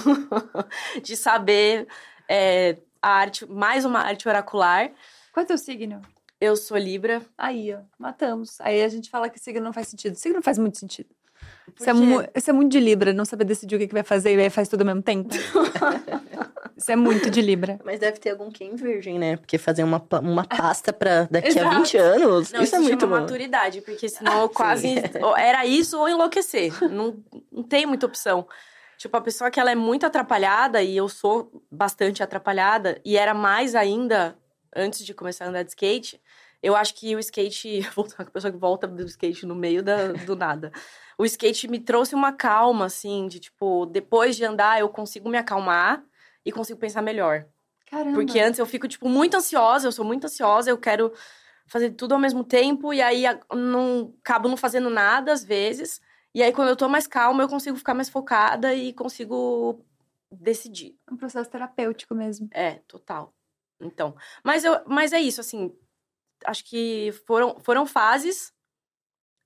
[1.02, 1.86] de saber
[2.28, 4.90] é, a arte, mais uma arte oracular.
[5.32, 6.02] Qual é o teu signo?
[6.40, 7.22] Eu sou Libra.
[7.36, 8.60] Aí, ó, matamos.
[8.60, 10.16] Aí a gente fala que signo não faz sentido.
[10.16, 11.08] Signo faz muito sentido.
[11.76, 14.40] Você é, é, muito de Libra, não saber decidir o que, que vai fazer e
[14.40, 15.30] aí faz tudo ao mesmo tempo.
[16.76, 17.78] Isso é muito de Libra.
[17.84, 19.36] Mas deve ter algum quem virgem, né?
[19.36, 23.20] Porque fazer uma, uma pasta pra daqui a 20 anos, não, isso, é muito bom.
[23.20, 24.94] maturidade, porque senão quase...
[25.36, 26.72] Era isso ou enlouquecer.
[26.90, 28.46] Não, não tem muita opção.
[28.96, 33.34] Tipo, a pessoa que ela é muito atrapalhada, e eu sou bastante atrapalhada, e era
[33.34, 34.36] mais ainda
[34.74, 36.20] antes de começar a andar de skate,
[36.62, 37.80] eu acho que o skate...
[37.94, 40.72] Vou a pessoa que volta do skate no meio da, do nada.
[41.18, 45.38] O skate me trouxe uma calma, assim, de tipo, depois de andar eu consigo me
[45.38, 46.04] acalmar
[46.44, 47.46] e consigo pensar melhor.
[47.90, 48.14] Caramba.
[48.14, 51.12] Porque antes eu fico, tipo, muito ansiosa, eu sou muito ansiosa, eu quero
[51.66, 56.00] fazer tudo ao mesmo tempo, e aí não acabo não fazendo nada às vezes.
[56.34, 59.84] E aí, quando eu tô mais calma, eu consigo ficar mais focada e consigo
[60.30, 60.96] decidir.
[61.08, 62.48] É um processo terapêutico mesmo.
[62.52, 63.34] É, total.
[63.80, 64.14] Então.
[64.44, 65.72] Mas, eu, mas é isso, assim.
[66.44, 68.52] Acho que foram, foram fases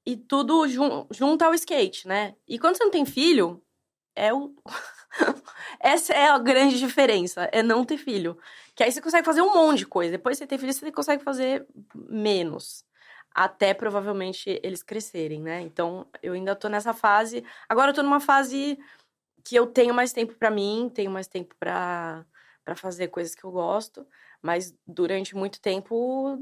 [0.06, 2.34] e tudo jun, junto ao skate, né?
[2.46, 3.62] E quando você não tem filho,
[4.14, 4.54] é o.
[5.80, 8.38] Essa é a grande diferença, é não ter filho.
[8.74, 10.12] Que aí você consegue fazer um monte de coisa.
[10.12, 12.84] Depois você ter filho, você consegue fazer menos.
[13.34, 15.60] Até provavelmente eles crescerem, né?
[15.60, 17.44] Então, eu ainda tô nessa fase.
[17.68, 18.78] Agora eu tô numa fase
[19.44, 22.24] que eu tenho mais tempo para mim, tenho mais tempo para
[22.64, 24.06] para fazer coisas que eu gosto,
[24.40, 26.38] mas durante muito tempo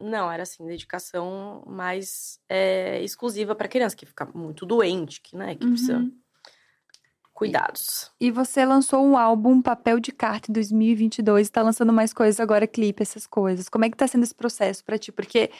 [0.00, 5.54] não, era assim, dedicação mais é, exclusiva para criança, que fica muito doente, que, né,
[5.54, 5.72] que uhum.
[5.72, 6.10] precisa
[7.32, 8.12] cuidados.
[8.20, 12.38] E, e, você lançou um álbum Papel de Carta em 2022, está lançando mais coisas
[12.38, 13.68] agora, clipe, essas coisas.
[13.68, 15.10] Como é que tá sendo esse processo para ti?
[15.10, 15.50] Porque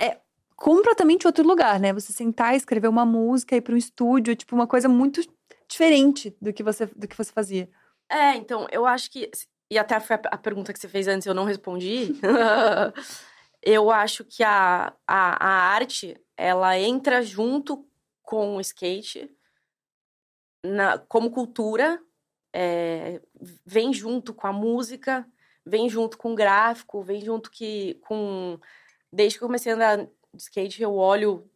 [0.00, 0.18] é
[0.56, 1.92] completamente outro lugar, né?
[1.92, 5.20] Você sentar e escrever uma música, ir para um estúdio, é tipo uma coisa muito
[5.68, 7.70] diferente do que você do que você fazia.
[8.14, 9.30] É, então, eu acho que
[9.70, 12.12] e até foi a pergunta que você fez antes, eu não respondi.
[13.60, 17.84] eu acho que a, a, a arte, ela entra junto
[18.22, 19.28] com o skate
[20.64, 22.00] na, como cultura,
[22.54, 23.20] é,
[23.66, 25.26] vem junto com a música,
[25.66, 28.60] vem junto com o gráfico, vem junto que com...
[29.12, 30.10] Desde que eu comecei a andar de
[30.42, 31.50] skate, eu olho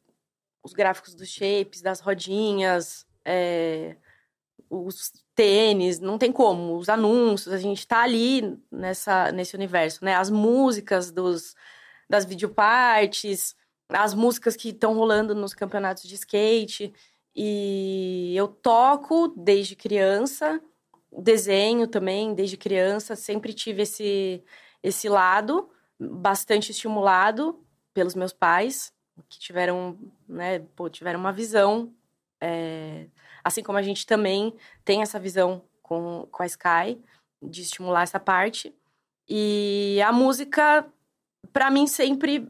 [0.63, 3.97] os gráficos dos shapes, das rodinhas, é,
[4.69, 10.17] os tênis, não tem como, os anúncios, a gente tá ali nessa, nesse universo, né?
[10.17, 11.55] As músicas dos,
[12.11, 13.55] das videopartes.
[13.89, 16.93] as músicas que estão rolando nos campeonatos de skate.
[17.37, 20.61] E eu toco desde criança,
[21.13, 24.43] desenho também desde criança, sempre tive esse,
[24.83, 25.71] esse lado
[26.01, 28.93] bastante estimulado pelos meus pais,
[29.29, 29.97] que tiveram,
[30.29, 31.93] né, pô, tiveram uma visão,
[32.41, 33.07] é,
[33.49, 34.55] assim como a gente também
[34.85, 37.01] tem essa visão com, com a Sky,
[37.43, 38.75] de estimular essa parte.
[39.29, 40.87] E a música,
[41.53, 42.49] para mim, sempre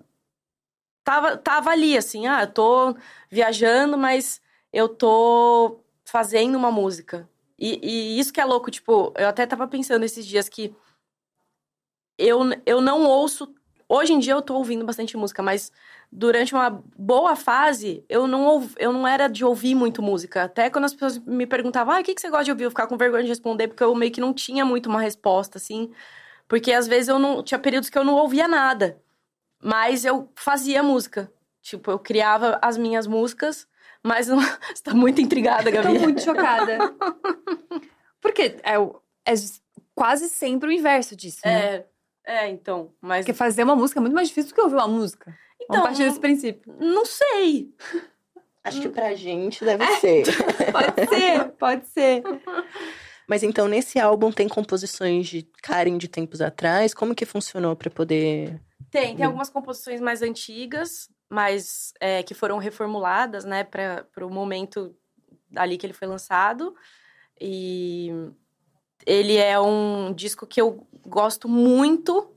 [1.04, 2.96] tava, tava ali, assim, ah, eu tô
[3.30, 4.40] viajando, mas
[4.72, 7.28] eu tô fazendo uma música.
[7.58, 10.74] E, e, isso que é louco, tipo, eu até tava pensando esses dias que
[12.16, 13.54] eu, eu não ouço.
[13.88, 15.72] Hoje em dia eu tô ouvindo bastante música, mas
[16.12, 20.44] durante uma boa fase, eu não, eu não era de ouvir muito música.
[20.44, 22.64] Até quando as pessoas me perguntavam, ah, o que, que você gosta de ouvir?
[22.64, 25.56] Eu ficava com vergonha de responder, porque eu meio que não tinha muito uma resposta,
[25.56, 25.90] assim.
[26.46, 27.42] Porque às vezes eu não.
[27.42, 29.00] Tinha períodos que eu não ouvia nada.
[29.62, 31.32] Mas eu fazia música.
[31.62, 33.66] Tipo, eu criava as minhas músicas,
[34.02, 34.38] mas não...
[34.74, 35.94] você tá muito intrigada, Gabi.
[35.94, 36.78] Tô muito chocada.
[38.20, 38.74] Porque é,
[39.26, 39.34] é
[39.94, 41.52] quase sempre o inverso disso, né?
[41.52, 41.86] É,
[42.28, 42.92] é, então.
[43.00, 43.24] Mas...
[43.24, 45.34] Porque fazer uma música é muito mais difícil do que ouvir uma música.
[45.58, 46.76] Então, Vamos partir desse princípio.
[46.78, 47.74] Não sei.
[48.62, 50.24] Acho que pra gente deve ser.
[50.70, 52.22] pode ser, pode ser.
[53.26, 56.92] Mas então, nesse álbum tem composições de Karen de tempos atrás?
[56.92, 58.60] Como que funcionou para poder...
[58.90, 64.94] Tem, tem algumas composições mais antigas, mas é, que foram reformuladas, né, para o momento
[65.56, 66.74] ali que ele foi lançado.
[67.40, 68.10] E
[69.06, 72.30] ele é um disco que eu gosto muito.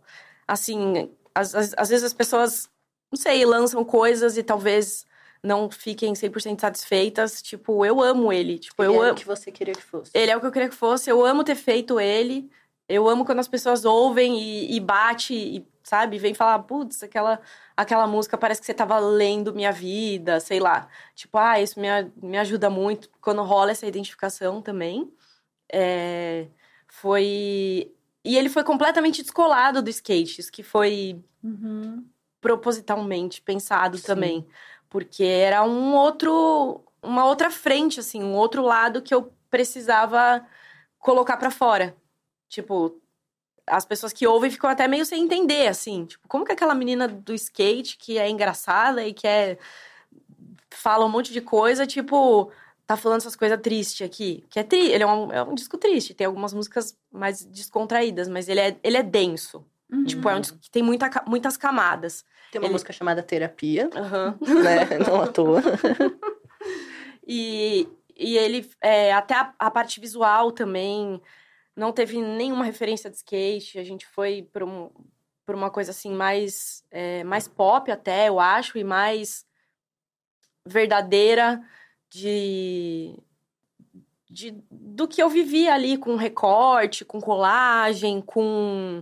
[0.47, 2.69] Assim, às, às, às vezes as pessoas,
[3.11, 5.05] não sei, lançam coisas e talvez
[5.43, 7.41] não fiquem 100% satisfeitas.
[7.41, 8.59] Tipo, eu amo ele.
[8.59, 9.13] Tipo, ele eu é amo.
[9.13, 10.11] o que você queria que fosse.
[10.13, 11.09] Ele é o que eu queria que fosse.
[11.09, 12.49] Eu amo ter feito ele.
[12.87, 16.17] Eu amo quando as pessoas ouvem e, e bate, e, sabe?
[16.17, 17.39] Vem falar, putz, aquela,
[17.75, 20.89] aquela música parece que você tava lendo minha vida, sei lá.
[21.15, 21.87] Tipo, ah, isso me,
[22.21, 23.09] me ajuda muito.
[23.21, 25.11] Quando rola essa identificação também.
[25.71, 26.47] É,
[26.87, 27.91] foi.
[28.23, 32.05] E ele foi completamente descolado do skate, isso que foi Uhum.
[32.39, 34.03] propositalmente pensado Sim.
[34.05, 34.47] também.
[34.89, 36.83] Porque era um outro.
[37.01, 40.45] Uma outra frente, assim, um outro lado que eu precisava
[40.99, 41.95] colocar pra fora.
[42.47, 43.01] Tipo,
[43.65, 46.05] as pessoas que ouvem ficam até meio sem entender, assim.
[46.05, 49.57] Tipo, como que aquela menina do skate, que é engraçada e que é.
[50.69, 52.51] fala um monte de coisa, tipo,
[52.95, 54.45] tá falando essas coisas tristes aqui.
[54.49, 54.91] Que é tri...
[54.91, 58.77] Ele é um, é um disco triste, tem algumas músicas mais descontraídas, mas ele é,
[58.83, 59.65] ele é denso.
[59.91, 60.05] Uhum.
[60.05, 62.25] Tipo, é um disco que tem muita, muitas camadas.
[62.51, 64.37] Tem uma Ele- música chamada Terapia, Aham.
[64.63, 64.99] né?
[64.99, 65.61] Não à toa.
[67.33, 67.87] E,
[68.17, 71.21] e ele, é, até a, a parte visual também,
[71.75, 73.79] não teve nenhuma referência de skate.
[73.79, 74.89] A gente foi por, um,
[75.45, 79.45] por uma coisa assim mais, é, mais pop até, eu acho, e mais
[80.65, 81.61] verdadeira
[82.11, 83.17] de,
[84.29, 89.01] de do que eu vivia ali com recorte, com colagem, com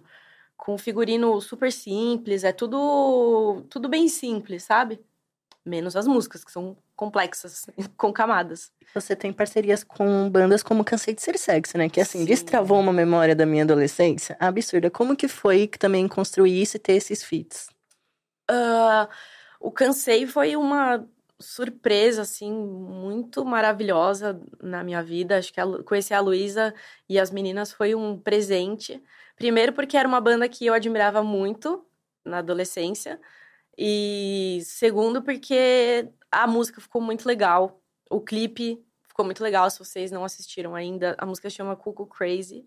[0.55, 5.01] com figurino super simples, é tudo tudo bem simples, sabe?
[5.65, 7.65] Menos as músicas que são complexas,
[7.97, 8.71] com camadas.
[8.93, 11.89] Você tem parcerias com bandas como Cansei de Ser Sexy, né?
[11.89, 12.25] Que assim, Sim.
[12.25, 14.91] destravou uma memória da minha adolescência absurda.
[14.91, 17.69] Como que foi que também construir isso e ter esses feats?
[18.49, 19.07] Ah,
[19.59, 21.07] o Cansei foi uma
[21.39, 25.37] surpresa, assim, muito maravilhosa na minha vida.
[25.37, 26.73] Acho que a conhecer a Luísa
[27.07, 29.01] e as meninas foi um presente.
[29.35, 31.85] Primeiro porque era uma banda que eu admirava muito
[32.25, 33.19] na adolescência.
[33.77, 37.81] E segundo porque a música ficou muito legal.
[38.09, 41.15] O clipe ficou muito legal, se vocês não assistiram ainda.
[41.17, 42.65] A música chama Cuckoo Crazy.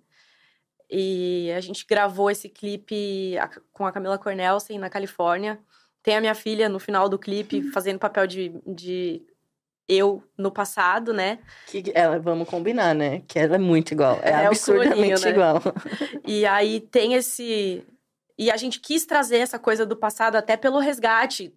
[0.90, 3.34] E a gente gravou esse clipe
[3.72, 5.60] com a Camila Cornelsen na Califórnia.
[6.02, 9.22] Tem a minha filha no final do clipe fazendo papel de, de
[9.88, 11.38] eu no passado, né?
[11.66, 13.22] Que ela, vamos combinar, né?
[13.28, 14.18] Que ela é muito igual.
[14.22, 15.30] É, É absurdamente né?
[15.30, 15.60] igual.
[16.26, 17.84] E aí tem esse.
[18.38, 21.54] E a gente quis trazer essa coisa do passado até pelo resgate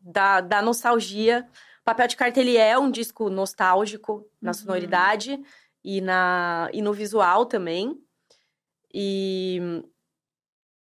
[0.00, 1.48] da, da nostalgia.
[1.84, 4.54] Papel de Cartelier é um disco nostálgico na Uhum.
[4.54, 5.40] sonoridade
[5.82, 7.98] e, na, e no visual também.
[8.94, 9.82] E,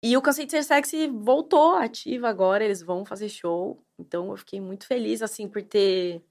[0.03, 3.81] e o Cansei de Ser Sexy voltou ativa agora, eles vão fazer show.
[3.97, 6.21] Então eu fiquei muito feliz, assim, por ter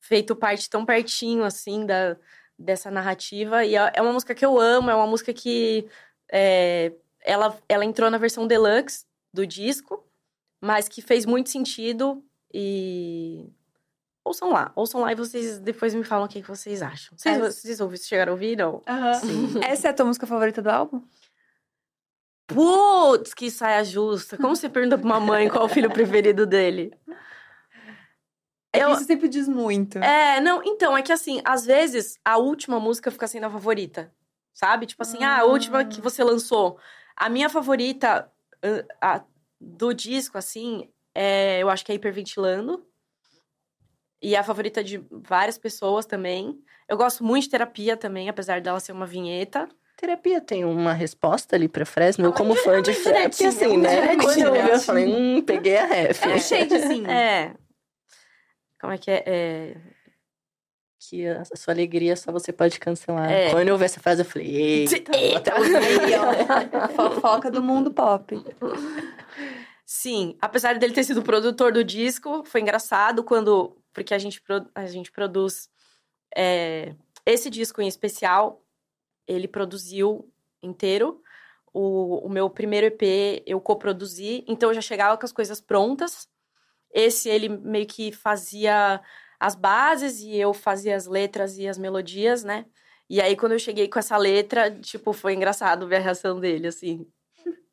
[0.00, 2.16] feito parte tão pertinho, assim, da,
[2.58, 3.64] dessa narrativa.
[3.64, 5.86] E é é uma música que eu amo, é uma música que
[6.32, 10.04] é, ela, ela entrou na versão deluxe do disco,
[10.60, 13.48] mas que fez muito sentido e...
[14.24, 17.16] Ouçam lá, ouçam lá e vocês depois me falam o que, vocês acham.
[17.16, 18.80] Vocês, vocês ouviram, chegaram a ouvir, não?
[19.62, 21.02] Essa é a tua música favorita do álbum?
[22.46, 24.36] Putz, que saia justa.
[24.36, 26.92] Como você pergunta pra uma mãe qual é o filho preferido dele?
[28.72, 29.98] É Eu- isso sempre diz muito.
[29.98, 34.12] É, não, então, é que assim, às vezes a última música fica sendo a favorita.
[34.54, 34.86] Sabe?
[34.86, 36.78] Tipo assim, ah, a última que você lançou.
[37.16, 38.30] A minha favorita
[39.00, 39.24] ah, a-
[39.60, 42.86] do disco, assim, é, eu acho que é Hiperventilando.
[44.20, 46.62] E é a favorita de várias pessoas também.
[46.88, 49.68] Eu gosto muito de terapia também, apesar dela ser uma vinheta.
[50.02, 52.24] Terapia tem uma resposta ali pra Fresno?
[52.24, 54.00] Eu, Ah, como mas fã de é Fresno, assim, uma né?
[54.00, 54.18] diretinha.
[54.24, 56.24] Quando eu ouvi, eu falei, hum, peguei a ref.
[56.26, 57.06] É sim.
[57.06, 57.54] É.
[58.80, 59.22] Como é que é?
[59.24, 59.76] é...
[61.08, 63.30] Que a sua alegria só você pode cancelar.
[63.30, 63.50] É.
[63.50, 66.88] Quando eu ouvi essa frase, eu falei, eita, Eita, Aí, ó.
[67.10, 68.34] Fofoca do mundo pop.
[69.86, 73.76] Sim, apesar dele ter sido produtor do disco, foi engraçado quando.
[73.92, 74.42] Porque a gente,
[74.74, 75.68] a gente produz.
[76.36, 76.94] é,
[77.26, 78.61] esse disco em especial,
[79.26, 80.30] ele produziu
[80.62, 81.22] inteiro.
[81.72, 86.28] O, o meu primeiro EP eu coproduzi, então eu já chegava com as coisas prontas.
[86.92, 89.00] Esse ele meio que fazia
[89.40, 92.66] as bases e eu fazia as letras e as melodias, né?
[93.08, 96.68] E aí, quando eu cheguei com essa letra, tipo, foi engraçado ver a reação dele,
[96.68, 97.06] assim.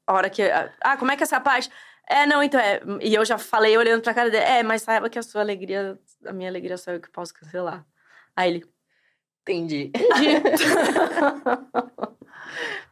[0.06, 0.42] A hora que.
[0.82, 1.70] Ah, como é que é essa parte?
[2.10, 2.82] É, não, então é.
[3.02, 5.98] E eu já falei olhando pra cara dele, é, mas saiba que a sua alegria,
[6.26, 7.86] a minha alegria só eu que posso cancelar.
[8.36, 8.79] Aí ele.
[9.42, 9.92] Entendi.
[9.96, 10.66] Entendi.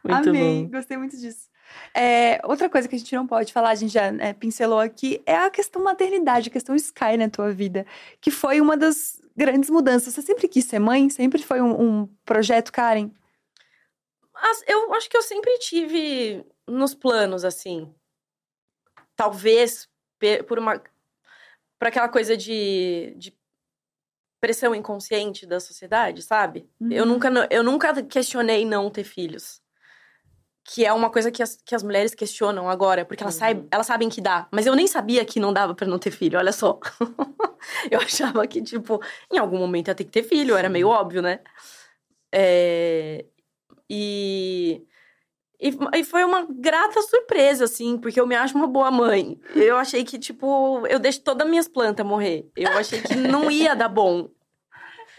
[0.04, 0.70] Muito Amei, bom.
[0.70, 1.48] gostei muito disso.
[1.94, 5.20] É, outra coisa que a gente não pode falar, a gente já né, pincelou aqui,
[5.26, 7.84] é a questão maternidade, a questão Sky na tua vida,
[8.20, 10.14] que foi uma das grandes mudanças.
[10.14, 11.10] Você sempre quis ser mãe?
[11.10, 13.10] Sempre foi um, um projeto, Karen?
[14.34, 17.92] As- eu acho que eu sempre tive nos planos, assim.
[19.16, 19.88] Talvez
[20.46, 20.80] por uma.
[21.78, 23.36] Por aquela coisa de, de
[24.40, 26.68] pressão inconsciente da sociedade, sabe?
[26.90, 27.10] Eu, Uhum.
[27.12, 29.60] nunca, eu nunca questionei não ter filhos.
[30.70, 33.66] Que é uma coisa que as, que as mulheres questionam agora, porque elas, Uhum.
[33.70, 34.46] elas sabem que dá.
[34.52, 36.78] Mas eu nem sabia que não dava pra não ter filho, olha só.
[37.90, 39.00] eu achava que, tipo,
[39.32, 41.40] em algum momento ia ter que ter filho, era meio óbvio, né?
[42.32, 43.24] É,
[43.90, 44.82] E,
[45.60, 49.38] e, e foi uma grata surpresa, assim, porque eu me acho uma boa mãe.
[49.56, 52.46] Eu achei que, tipo, eu deixo todas as minhas plantas morrer.
[52.56, 54.28] Eu achei que não ia dar bom.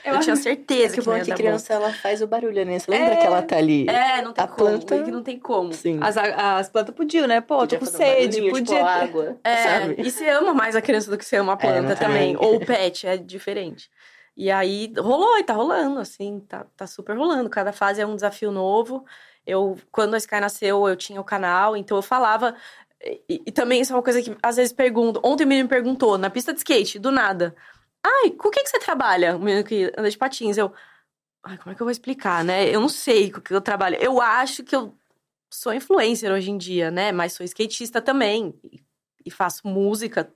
[0.02, 2.28] Eu, tinha certeza Que que, bom não é ia que dar criança, ela faz o
[2.28, 2.80] barulho, né?
[2.80, 3.18] Você lembra É.
[3.18, 3.86] que ela tá ali?
[3.90, 4.57] É, não tem A como.
[4.70, 5.74] planta- é que não tem como.
[5.74, 5.99] Sim.
[6.02, 7.41] As, as plantas podiam, né?
[7.41, 8.76] Pô, tô Podia com fazer um sede, barulhinho, podia.
[8.78, 9.95] tipo, água, É, sabe?
[9.99, 12.38] e você ama mais a criança do que você ama a planta não também.
[12.38, 13.90] Ou o pet, é diferente.
[14.38, 17.49] E aí, rolou, e tá rolando, assim, tá, tá super rolando.
[17.49, 19.03] Cada fase é um desafio novo.
[19.50, 22.56] Eu, quando a Sky nasceu, eu tinha o canal, então eu falava...
[23.02, 25.22] E, e também isso é uma coisa que às vezes pergunto.
[25.24, 27.56] Ontem o menino me perguntou, na pista de skate, do nada.
[28.06, 29.38] Ai, com o que, que você trabalha?
[29.38, 30.58] O menino que anda de patins.
[30.58, 30.74] Eu...
[31.42, 32.68] Ai, como é que eu vou explicar, né?
[32.70, 33.96] Eu não sei com o que eu trabalho.
[34.02, 34.94] Eu acho que eu
[35.50, 37.14] sou influencer hoje em dia, né?
[37.14, 38.54] Mas sou skatista também.
[38.66, 38.84] E,
[39.26, 40.30] e faço música,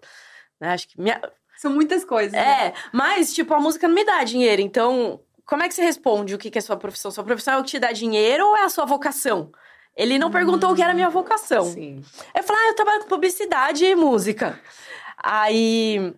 [0.58, 0.70] né?
[0.70, 1.22] Acho que minha...
[1.58, 2.32] São muitas coisas.
[2.32, 2.68] né?
[2.68, 4.62] É, mas, tipo, a música não me dá dinheiro.
[4.62, 7.12] Então, como é que você responde o que que é sua profissão?
[7.12, 9.52] Sua profissão é o que te dá dinheiro ou é a sua vocação?
[9.96, 11.66] Ele não perguntou o que era a minha vocação.
[11.66, 12.04] Sim.
[12.36, 14.60] Eu falei, ah, eu trabalho com publicidade e música.
[15.18, 16.14] Aí.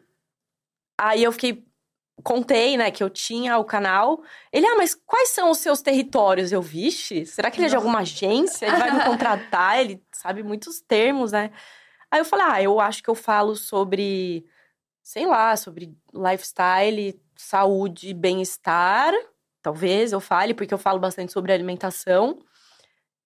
[1.00, 1.66] Aí eu fiquei.
[2.24, 4.24] Contei, né, que eu tinha o canal.
[4.52, 6.54] Ele, ah, mas quais são os seus territórios?
[6.54, 8.66] Eu, vixe, será que ele é de alguma agência?
[8.66, 9.80] Ele vai me contratar?
[9.82, 11.52] Ele sabe muitos termos, né?
[12.10, 14.46] Aí eu falei, ah, eu acho que eu falo sobre,
[15.04, 19.14] sei lá, sobre lifestyle, saúde, bem-estar.
[19.62, 22.40] Talvez eu fale, porque eu falo bastante sobre alimentação.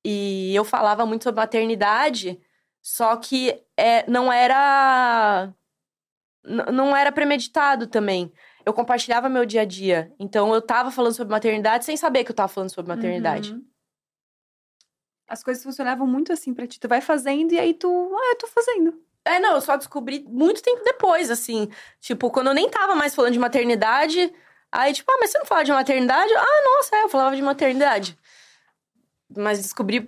[0.03, 2.39] E eu falava muito sobre maternidade,
[2.81, 5.53] só que é, não era.
[6.43, 8.31] Não era premeditado também.
[8.65, 10.13] Eu compartilhava meu dia a dia.
[10.17, 13.53] Então eu tava falando sobre maternidade sem saber que eu tava falando sobre maternidade.
[13.53, 13.65] Uhum.
[15.27, 16.79] As coisas funcionavam muito assim pra ti.
[16.79, 19.08] Tu vai fazendo e aí tu, ah, eu tô fazendo.
[19.25, 21.69] É, não, eu só descobri muito tempo depois, assim.
[21.99, 24.33] Tipo, quando eu nem tava mais falando de maternidade.
[24.71, 26.33] Aí, tipo, ah, mas você não fala de maternidade?
[26.35, 28.17] Ah, nossa, é, eu falava de maternidade.
[29.35, 30.05] Mas descobri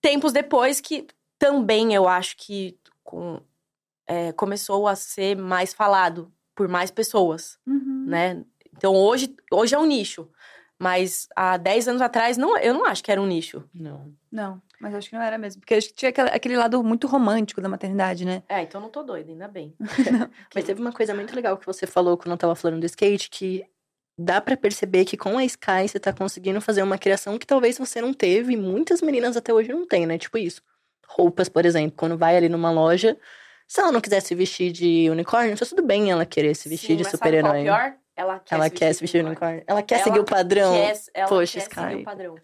[0.00, 1.06] tempos depois que
[1.38, 3.40] também eu acho que com,
[4.06, 8.04] é, começou a ser mais falado por mais pessoas, Uhum.
[8.06, 8.44] né?
[8.76, 10.28] Então hoje, hoje é um nicho.
[10.78, 13.62] Mas há 10 anos atrás, não, eu não acho que era um nicho.
[13.72, 14.12] Não.
[14.30, 15.60] Não, mas acho que não era mesmo.
[15.60, 18.42] Porque acho que tinha aquele, aquele lado muito romântico da maternidade, né?
[18.48, 19.74] É, então não tô doida, ainda bem.
[20.54, 23.30] Mas teve uma coisa muito legal que você falou quando eu tava falando do skate,
[23.30, 23.64] que
[24.18, 27.78] dá pra perceber que com a Sky você tá conseguindo fazer uma criação que talvez
[27.78, 30.18] você não teve e muitas meninas até hoje não têm, né?
[30.18, 30.62] Tipo isso.
[31.06, 33.16] Roupas, por exemplo, quando vai ali numa loja,
[33.66, 36.96] se ela não quiser se vestir de unicórnio, tá tudo bem ela querer se vestir
[36.96, 37.62] Sim, de é super-herói.
[37.62, 37.94] pior?
[38.16, 39.64] Ela quer, Ela quer se vestir de unicórnio.
[39.66, 40.72] Ela quer Ela seguir o padrão.
[40.72, 41.74] Quer, ela Poxa, quer Sky.
[41.74, 42.36] seguir o padrão.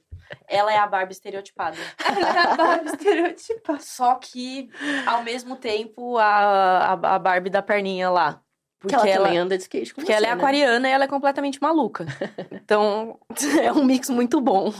[0.46, 1.76] Ela é a Barbie estereotipada.
[2.04, 3.80] Ela é a Barbie estereotipada.
[3.80, 4.70] Só que,
[5.06, 8.40] ao mesmo tempo, a, a, a Barbie da perninha lá.
[8.78, 10.34] Porque ela, ela também anda de skate com Porque você, ela é né?
[10.34, 12.06] aquariana e ela é completamente maluca.
[12.50, 13.20] então,
[13.62, 14.72] é um mix muito bom.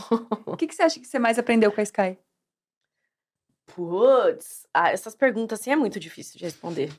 [0.45, 2.17] O que, que você acha que você mais aprendeu com a Sky?
[3.67, 6.91] Putz, ah, essas perguntas assim é muito difícil de responder.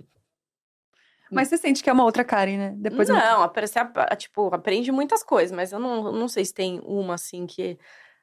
[1.35, 2.75] Mas você sente que é uma outra Karen, né?
[2.77, 3.75] Depois eu- não, aparece,
[4.19, 7.79] tipo, aprende muitas coisas, mas eu não, não sei se tem uma assim que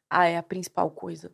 [0.10, 1.32] ah, é a principal coisa.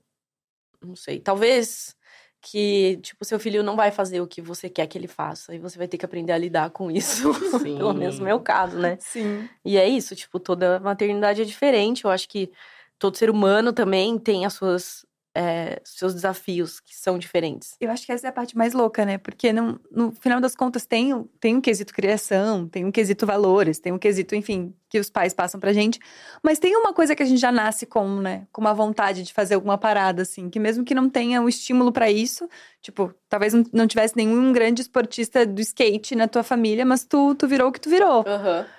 [0.81, 1.19] Não sei.
[1.19, 1.95] Talvez
[2.41, 5.55] que, tipo, seu filho não vai fazer o que você quer que ele faça.
[5.55, 7.33] E você vai ter que aprender a lidar com isso.
[7.59, 7.77] Sim.
[7.77, 8.97] Pelo menos no meu caso, né?
[8.99, 9.49] Sim.
[9.63, 12.05] E é isso, tipo, toda maternidade é diferente.
[12.05, 12.51] Eu acho que
[12.99, 15.05] todo ser humano também tem as suas,
[15.35, 17.75] é, seus desafios que são diferentes.
[17.81, 19.17] Eu acho que essa é a parte mais louca, né?
[19.17, 23.77] Porque não, no final das contas tem, tem um quesito criação, tem um quesito valores,
[23.77, 25.99] tem um quesito, enfim, que os pais passam pra gente.
[26.41, 28.43] Mas tem uma coisa que a gente já nasce com, né?
[28.49, 30.49] Com uma vontade de fazer alguma parada, assim.
[30.49, 32.47] Que mesmo que não tenha o estímulo pra isso,
[32.81, 37.45] tipo, talvez não, tivesse nenhum grande esportista do skate na tua família, mas tu, tu
[37.45, 38.23] virou o que tu virou.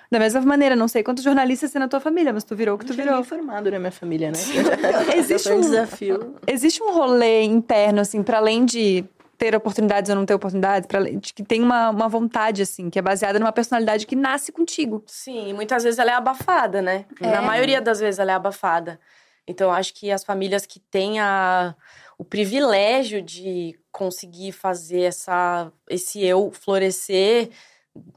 [0.09, 2.79] Da mesma maneira, não sei quantos jornalistas tem na tua família, mas tu virou o
[2.79, 3.11] que tu virou.
[3.11, 4.39] ninguém formado na minha família, né?
[5.15, 6.35] Existe um um- desafio.
[6.47, 9.05] Existe um rolê interno, assim, para além de
[9.37, 10.87] ter oportunidades ou não ter oportunidades,
[11.19, 15.03] de que tem uma, uma vontade, assim, que é baseada numa personalidade que nasce contigo.
[15.05, 17.05] Sim, e muitas vezes ela é abafada, né?
[17.21, 17.31] É.
[17.31, 18.99] Na maioria das vezes ela é abafada.
[19.47, 21.75] Então, acho que as famílias que têm a,
[22.17, 27.49] o privilégio de conseguir fazer essa, esse eu florescer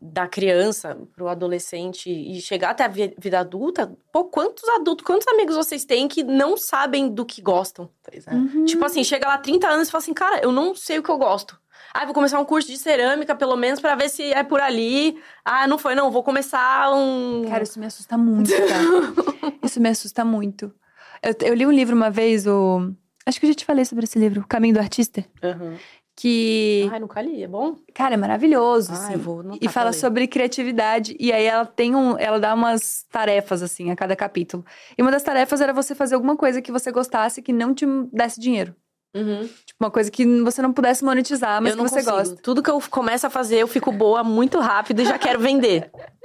[0.01, 5.27] da criança pro adolescente e chegar até a vi- vida adulta, pô, quantos adultos, quantos
[5.29, 7.89] amigos vocês têm que não sabem do que gostam?
[8.03, 8.33] Pois é.
[8.33, 8.65] Uhum.
[8.65, 11.11] Tipo assim, chega lá 30 anos e fala assim, cara, eu não sei o que
[11.11, 11.59] eu gosto.
[11.93, 15.19] Ah, vou começar um curso de cerâmica, pelo menos, pra ver se é por ali.
[15.45, 16.09] Ah, não foi, não.
[16.11, 17.45] Vou começar um.
[17.49, 19.53] Cara, isso me assusta muito, tá?
[19.67, 20.73] isso me assusta muito.
[21.21, 22.93] Eu, eu li um livro uma vez, o.
[23.27, 25.25] Acho que eu já te falei sobre esse livro, O Caminho do Artista.
[25.43, 25.77] Aham.
[26.21, 27.77] Que, Ai, nunca li, é bom?
[27.95, 28.93] cara, é maravilhoso.
[28.93, 29.17] Ah, assim.
[29.17, 31.17] vou E fala sobre criatividade.
[31.19, 32.19] E aí ela tem um.
[32.19, 34.63] Ela dá umas tarefas, assim, a cada capítulo.
[34.99, 37.87] E uma das tarefas era você fazer alguma coisa que você gostasse que não te
[38.13, 38.77] desse dinheiro.
[39.17, 39.49] Uhum.
[39.65, 42.17] Tipo, uma coisa que você não pudesse monetizar, mas eu que você consigo.
[42.17, 42.37] gosta.
[42.43, 45.91] Tudo que eu começo a fazer, eu fico boa muito rápido e já quero vender.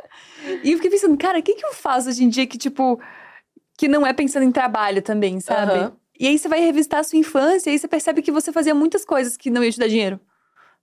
[0.63, 3.01] E eu fiquei pensando, cara, o que, que eu faço hoje em dia que, tipo,
[3.75, 5.71] que não é pensando em trabalho também, sabe?
[5.71, 5.97] Aham.
[6.19, 8.73] E aí você vai revisitar a sua infância e aí você percebe que você fazia
[8.73, 10.19] muitas coisas que não iam te dar dinheiro.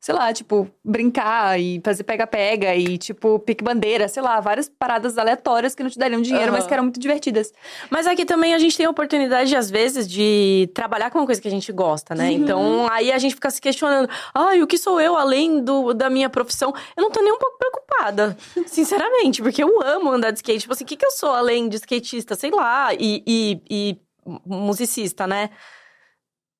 [0.03, 5.77] Sei lá, tipo, brincar e fazer pega-pega e, tipo, pique-bandeira, sei lá, várias paradas aleatórias
[5.77, 6.55] que não te dariam dinheiro, Aham.
[6.55, 7.53] mas que eram muito divertidas.
[7.89, 11.41] Mas aqui também a gente tem a oportunidade, às vezes, de trabalhar com uma coisa
[11.41, 12.31] que a gente gosta, né?
[12.31, 12.33] Uhum.
[12.33, 16.11] Então, aí a gente fica se questionando: ai, o que sou eu além do, da
[16.11, 16.75] minha profissão?
[16.97, 18.37] Eu não tô nem um pouco preocupada,
[18.67, 20.63] sinceramente, porque eu amo andar de skate.
[20.63, 22.35] Tipo assim, o que, que eu sou além de skatista?
[22.35, 25.51] Sei lá, e, e, e musicista, né?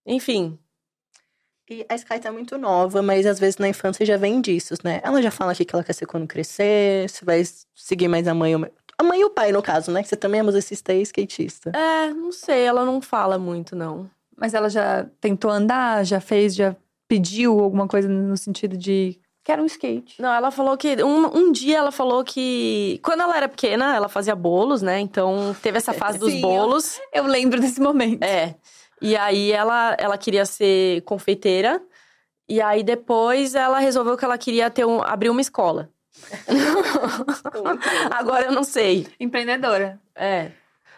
[0.07, 0.59] Enfim.
[1.71, 5.01] E a Sky tá muito nova, mas às vezes na infância já vem disso, né?
[5.03, 7.43] Ela já fala o que que ela quer ser quando crescer, se vai
[7.75, 8.67] seguir mais a mãe ou...
[8.99, 10.03] A mãe e o pai, no caso, né?
[10.03, 11.71] Que você também é musicista e skatista.
[11.75, 14.11] É, não sei, ela não fala muito, não.
[14.37, 16.77] Mas ela já tentou andar, já fez, já
[17.09, 19.21] pediu alguma coisa no sentido de.
[19.45, 20.21] Quero um skate.
[20.23, 21.03] Não, ela falou que.
[21.03, 23.01] Um, um dia ela falou que.
[23.03, 25.01] Quando ela era pequena, ela fazia bolos, né?
[25.01, 27.01] Então teve essa fase dos Sim, eu- bolos.
[27.13, 28.23] Eu lembro desse momento.
[28.23, 28.55] É.
[29.01, 31.83] E aí ela, ela queria ser confeiteira.
[32.49, 35.91] E aí depois ela resolveu que ela queria ter um, abrir uma escola.
[38.11, 39.07] Agora eu não sei.
[39.19, 40.01] Empreendedora.
[40.15, 40.51] É.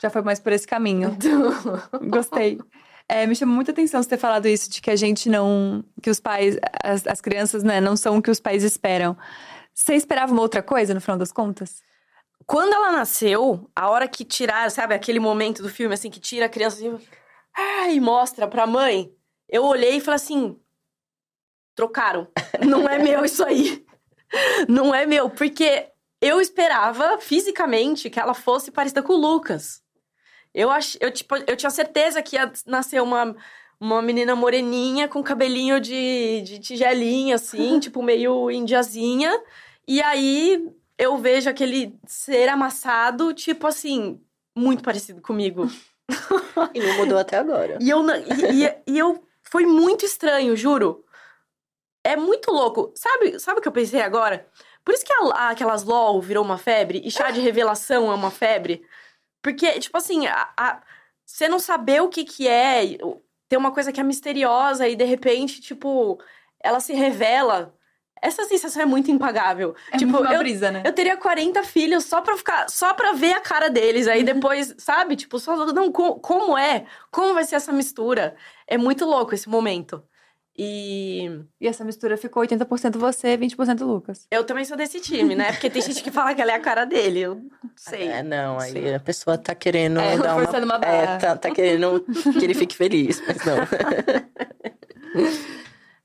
[0.02, 1.16] Já foi mais por esse caminho.
[2.10, 2.58] Gostei.
[3.08, 5.84] É, me chamou muita atenção você ter falado isso, de que a gente não.
[6.02, 9.16] que os pais, as, as crianças, né, não são o que os pais esperam.
[9.74, 11.82] Você esperava uma outra coisa no final das contas?
[12.46, 16.46] Quando ela nasceu, a hora que tiraram, sabe, aquele momento do filme assim que tira
[16.46, 16.98] a criança assim,
[17.56, 19.14] ah, e mostra pra mãe,
[19.48, 20.58] eu olhei e falei assim:
[21.74, 22.28] trocaram.
[22.66, 23.84] Não é meu isso aí.
[24.68, 25.88] Não é meu, porque
[26.20, 29.83] eu esperava fisicamente que ela fosse parecida com o Lucas.
[30.54, 33.34] Eu, ach, eu, tipo, eu tinha certeza que ia nascer uma,
[33.80, 39.32] uma menina moreninha com cabelinho de, de tigelinha, assim, tipo, meio indiazinha.
[39.86, 44.20] E aí eu vejo aquele ser amassado, tipo assim,
[44.56, 45.68] muito parecido comigo.
[46.72, 47.78] E não mudou até agora.
[47.80, 51.04] E eu, não- e, e- e eu foi muito estranho, juro.
[52.04, 52.92] É muito louco.
[52.94, 54.46] Sabe, sabe o que eu pensei agora?
[54.84, 58.30] Por isso que a- aquelas LOL virou uma febre e chá de revelação é uma
[58.30, 58.82] febre.
[59.44, 60.80] Porque, tipo assim, a, a-
[61.24, 62.96] você não saber o que que é,
[63.46, 66.18] tem uma coisa que é misteriosa e de repente, tipo,
[66.58, 67.74] ela se revela.
[68.22, 69.76] Essa sensação é muito impagável.
[69.92, 70.82] É tipo, muito eu, brisa, né?
[70.82, 74.08] eu teria 40 filhos só pra ficar, só pra ver a cara deles.
[74.08, 75.14] Aí depois, sabe?
[75.14, 76.86] Tipo, só não, co- como é?
[77.10, 78.34] Como vai ser essa mistura?
[78.66, 80.02] É muito louco esse momento.
[80.56, 84.26] E E essa mistura ficou 80% você, 20% Lucas.
[84.30, 85.50] eu também sou desse time, né?
[85.52, 87.20] Porque tem gente que fala que ela é a cara dele.
[87.20, 88.06] Eu não sei.
[88.08, 88.94] É, não, aí Sei.
[88.94, 90.48] a pessoa tá querendo É, dar uma...
[90.60, 91.18] uma É, barra.
[91.18, 92.00] tá, tá querendo
[92.38, 93.56] que ele fique feliz, mas não.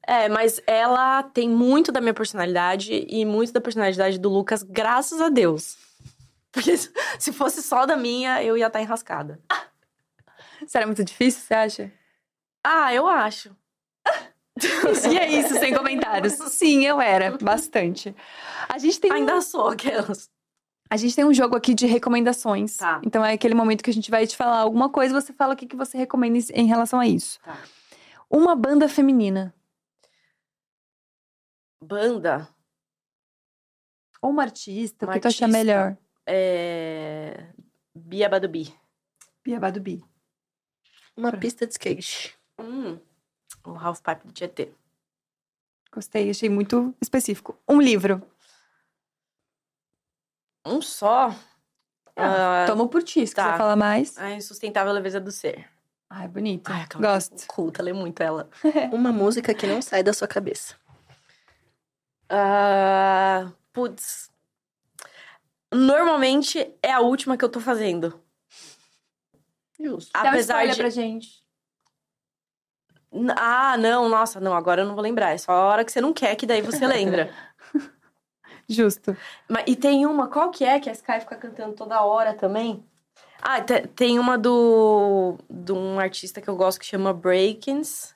[0.07, 5.21] É, mas ela tem muito da minha personalidade e muito da personalidade do Lucas, graças
[5.21, 5.77] a Deus.
[6.51, 9.39] Porque se- se fosse só da minha, eu ia estar enrascada.
[10.65, 11.91] Será muito difícil, você acha?
[12.63, 13.55] Ah, eu acho.
[15.11, 16.33] E é isso, sem comentários.
[16.33, 18.15] Sim, eu era, bastante.
[18.67, 20.29] A gente tem um- Ainda sou aquelas.
[20.89, 22.77] A gente tem um jogo aqui de recomendações.
[22.77, 22.99] Tá.
[23.05, 25.57] Então é aquele momento que a gente vai te falar alguma coisa, você fala o
[25.57, 27.39] que, que você recomenda em- relação a isso.
[27.41, 27.57] Tá.
[28.29, 29.53] Uma banda feminina.
[31.81, 32.47] Banda
[34.21, 35.57] Ou uma artista, Uma o que tu achar artista.
[35.65, 35.97] melhor.
[36.25, 37.47] é.
[37.95, 38.73] Bia Badubi.
[39.43, 40.03] Bia Badubi.
[41.15, 42.35] Uma pista de skate.
[42.59, 42.99] Hum.
[43.65, 44.71] O Half Pipe do Tietê.
[45.91, 47.57] Gostei, achei muito específico.
[47.67, 48.21] Um livro.
[50.65, 51.33] Um só.
[52.15, 53.45] Ah, Toma por ti, se tá.
[53.45, 54.17] quiser falar mais.
[54.17, 55.67] A insustentável leveza do ser.
[56.09, 56.69] Ai, bonito.
[56.71, 57.47] Ai, Gosto.
[57.47, 58.49] Culta, lê muito ela.
[58.91, 60.75] Uma música que não sai da sua cabeça.
[62.29, 64.29] Ah, putz.
[65.73, 68.19] Normalmente é a última que eu tô fazendo.
[69.79, 70.11] Justo.
[70.13, 70.75] Dá uma Apesar de.
[70.75, 71.43] pra gente.
[73.35, 75.31] Ah, não, nossa, não, agora eu não vou lembrar.
[75.31, 77.29] É só a hora que você não quer, que daí você lembra.
[78.69, 79.17] Justo.
[79.47, 82.83] Mas, e tem uma, qual que é que a Sky fica cantando toda hora também?
[83.41, 88.13] Ah, te- tem uma do de um artista que eu gosto que chama Breakins,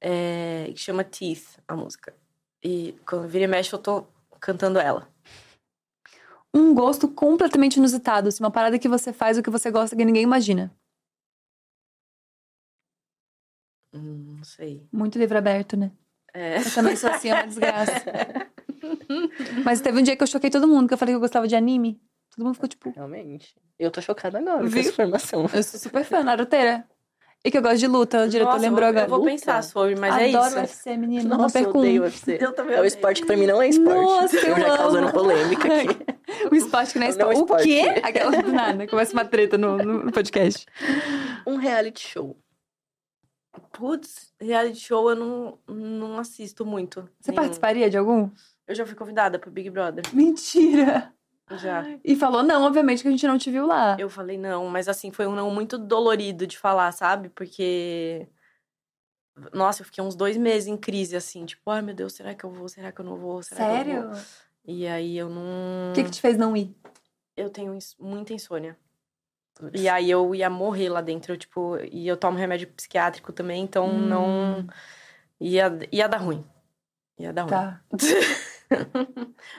[0.00, 2.14] é, que chama Teeth, a música.
[2.62, 4.06] E quando vira e mexe, eu tô
[4.40, 5.08] cantando ela.
[6.54, 8.28] Um gosto completamente inusitado.
[8.28, 10.70] Assim, uma parada que você faz o que você gosta que ninguém imagina.
[13.96, 14.86] Hum, não sei.
[14.92, 15.90] Muito livro aberto, né?
[16.34, 16.58] É.
[16.58, 17.92] Eu também sou assim, é uma desgraça.
[19.64, 21.48] Mas teve um dia que eu choquei todo mundo, que eu falei que eu gostava
[21.48, 22.00] de anime.
[22.34, 23.54] Todo mundo ficou tipo, Realmente.
[23.78, 24.80] Eu tô chocada agora com Viu?
[24.80, 25.48] essa informação.
[25.52, 26.84] eu sou super fã, naruteira.
[27.44, 29.04] E que eu gosto de luta, o diretor Nossa, eu lembrou agora.
[29.06, 30.56] Eu vou pensar sobre, mas Adoro é isso.
[30.58, 31.28] UFC, menino.
[31.28, 32.04] não Nossa, eu perco odeio um.
[32.06, 32.38] UFC.
[32.40, 32.88] Eu também É o odeio.
[32.88, 34.00] esporte que pra mim não é esporte.
[34.00, 36.06] Nossa, eu já causando polêmica aqui.
[36.50, 37.38] O esporte que não é Não é esporte.
[37.38, 37.64] O esporte.
[37.64, 38.00] quê?
[38.02, 38.86] Aquela do nada.
[38.86, 40.66] Começa uma treta no, no podcast.
[41.46, 42.36] Um reality show.
[43.72, 47.08] Putz, reality show eu não, não assisto muito.
[47.20, 47.42] Você Nenhum.
[47.42, 48.30] participaria de algum?
[48.66, 50.04] Eu já fui convidada pro Big Brother.
[50.12, 51.12] Mentira!
[51.52, 51.84] Já.
[52.04, 53.96] E falou não, obviamente, que a gente não te viu lá.
[54.00, 57.28] Eu falei não, mas assim, foi um não muito dolorido de falar, sabe?
[57.28, 58.26] Porque.
[59.52, 62.42] Nossa, eu fiquei uns dois meses em crise, assim, tipo, ai meu Deus, será que
[62.42, 62.68] eu vou?
[62.68, 63.42] Será que eu não vou?
[63.42, 64.10] Será Que eu Sério?
[64.10, 64.20] vou?
[64.64, 65.92] E aí eu não.
[65.92, 66.74] O que, que te fez não ir?
[67.36, 68.76] Eu tenho muita insônia.
[69.72, 73.62] E aí eu ia morrer lá dentro, eu, tipo, e eu tomo remédio psiquiátrico também,
[73.62, 74.08] então Hum.
[74.08, 74.66] não.
[75.40, 76.44] Ia, ia dar ruim.
[77.18, 77.50] Ia dar ruim.
[78.68, 78.96] Tá.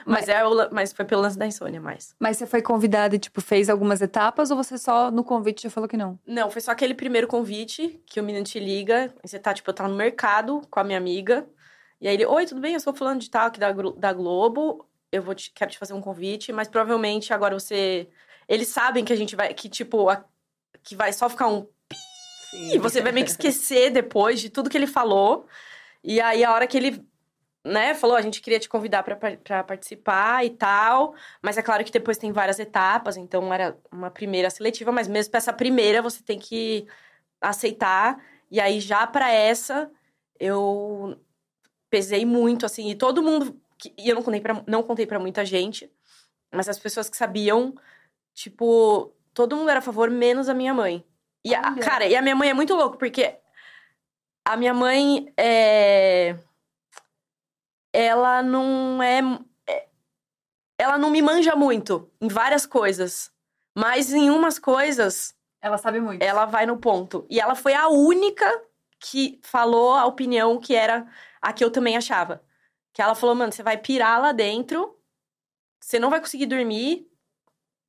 [0.04, 2.14] Mas, é mas foi pelo lance da insônia mais.
[2.18, 5.70] Mas você foi convidada e, tipo, fez algumas etapas ou você só no convite já
[5.70, 6.18] falou que não?
[6.26, 9.12] Não, foi só aquele primeiro convite que o menino te liga.
[9.24, 11.46] E você tá, tipo, eu tava no mercado com a minha amiga.
[12.00, 12.74] E aí ele, oi, tudo bem?
[12.74, 14.86] Eu sou fulano de tal aqui da, da Globo.
[15.10, 18.08] Eu vou te, quero te fazer um convite, mas provavelmente agora você.
[18.48, 19.52] Eles sabem que a gente vai.
[19.54, 20.24] Que, tipo, a-
[20.82, 21.66] que vai só ficar um
[22.50, 22.74] Sim.
[22.74, 25.46] E você vai meio que esquecer depois de tudo que ele falou.
[26.02, 27.06] E aí, a hora que ele,
[27.62, 31.14] né, falou, a gente queria te convidar pra, par- pra participar e tal.
[31.42, 35.30] Mas é claro que depois tem várias etapas, então era uma primeira seletiva, mas mesmo
[35.30, 36.86] pra essa primeira você tem que
[37.38, 38.18] aceitar.
[38.50, 39.90] E aí, já pra essa,
[40.40, 41.20] eu
[41.90, 43.60] pesei muito, assim, e todo mundo.
[43.98, 45.92] E eu não contei pra, não contei pra muita gente,
[46.50, 47.74] mas as pessoas que sabiam,
[48.42, 51.04] tipo, todo mundo era a favor, menos a minha mãe.
[51.44, 51.82] E a, Olha.
[51.82, 53.36] cara, e a minha mãe é muito louca, porque
[54.46, 56.36] a minha mãe é.
[57.92, 59.20] Ela não é.
[59.68, 59.88] é-
[60.78, 63.32] Ela não me manja muito em várias coisas.
[63.76, 66.22] Mas em umas coisas, Ela sabe muito.
[66.22, 67.26] ela vai no ponto.
[67.30, 68.46] E ela foi a única
[69.00, 71.06] que falou a opinião que era
[71.40, 72.42] a que eu também achava.
[72.92, 74.98] Que ela falou, mano, você vai pirar lá dentro,
[75.80, 77.08] você não vai conseguir dormir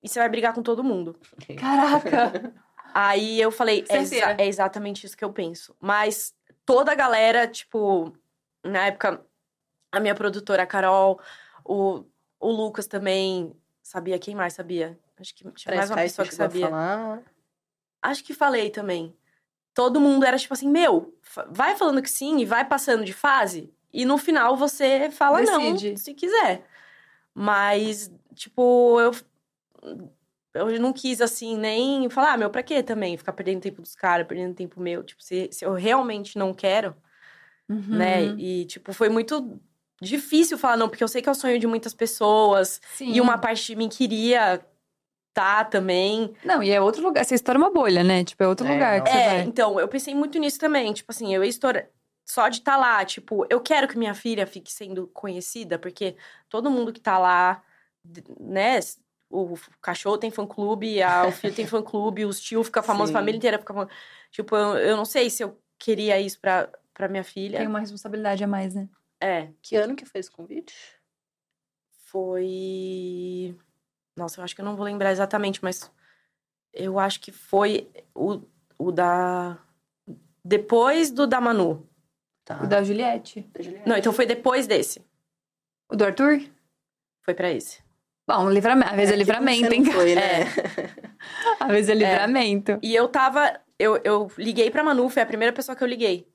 [0.03, 1.15] e você vai brigar com todo mundo.
[1.57, 2.53] Caraca!
[2.93, 5.75] Aí eu falei, é, exa- é exatamente isso que eu penso.
[5.79, 6.33] Mas
[6.65, 8.11] toda a galera, tipo,
[8.63, 9.23] na época,
[9.91, 11.19] a minha produtora, a Carol,
[11.63, 12.03] o,
[12.39, 14.17] o Lucas também sabia.
[14.17, 14.97] Quem mais sabia?
[15.19, 16.67] Acho que tinha mais uma pessoa que sabia.
[16.67, 17.21] falar.
[18.01, 19.15] Acho que falei também.
[19.73, 21.13] Todo mundo era tipo assim, meu,
[21.51, 23.71] vai falando que sim e vai passando de fase.
[23.93, 25.89] E no final você fala Decide.
[25.91, 26.65] não, se quiser.
[27.33, 29.11] Mas, tipo, eu,
[30.53, 33.17] eu não quis, assim, nem falar, ah, meu, pra quê também?
[33.17, 35.03] Ficar perdendo tempo dos caras, perdendo tempo meu.
[35.03, 36.95] Tipo, se, se eu realmente não quero,
[37.67, 38.23] né?
[38.37, 39.59] E, tipo, foi muito
[40.01, 42.81] difícil falar não, porque eu sei que é o sonho de muitas pessoas.
[42.95, 43.11] Sim.
[43.13, 44.65] E uma parte de mim queria
[45.33, 46.33] tá também.
[46.43, 47.23] Não, e é outro lugar.
[47.23, 48.23] Você estoura uma bolha, né?
[48.23, 49.11] Tipo, é outro É, lugar que nossa.
[49.11, 49.41] você É, vai.
[49.43, 50.91] então, eu pensei muito nisso também.
[50.93, 51.87] Tipo assim, eu ia estourar.
[52.25, 56.15] Só de estar lá, tipo, eu quero que minha filha fique sendo conhecida, porque
[56.47, 57.63] todo mundo que tá lá,
[58.39, 58.79] né?
[59.29, 63.37] O cachorro tem fã-clube, a- o filho tem fã-clube, os tios ficam famosos, a família
[63.37, 63.91] inteira fica famosa.
[64.31, 67.59] Tipo, eu, eu não sei se eu queria isso pra, pra minha filha.
[67.59, 68.89] Tem uma responsabilidade a mais, né?
[69.21, 70.73] É, Que ano que foi esse convite?
[72.09, 73.55] foi.
[74.15, 75.91] Nossa, eu acho que eu não vou lembrar exatamente, mas
[76.73, 78.41] eu acho que foi o,
[78.77, 79.57] o da.
[80.43, 81.87] Depois do da Manu.
[82.43, 82.63] Tá.
[82.63, 83.41] O da Juliette.
[83.53, 83.87] Da Juliette.
[83.87, 85.05] Não, então foi depois desse.
[85.87, 86.41] O do Arthur?
[87.21, 87.81] Foi pra esse.
[88.29, 88.91] Bom, livramento.
[88.91, 89.85] Às vezes é, que livramento, hein?
[89.85, 90.43] Foi, né?
[91.59, 92.77] Às vezes é livramento.
[92.83, 93.59] E eu tava.
[93.79, 96.27] Eu, eu liguei pra Manu, foi a primeira pessoa que eu liguei.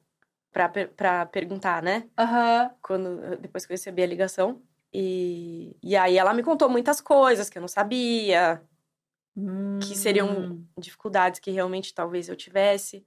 [0.50, 2.08] Pra, pra perguntar, né?
[2.18, 2.70] Aham.
[2.82, 4.60] Quando, depois que eu recebi a ligação.
[4.92, 8.60] E, e aí ela me contou muitas coisas que eu não sabia,
[9.80, 10.64] que seriam Hum.
[10.78, 13.06] dificuldades que realmente talvez eu tivesse.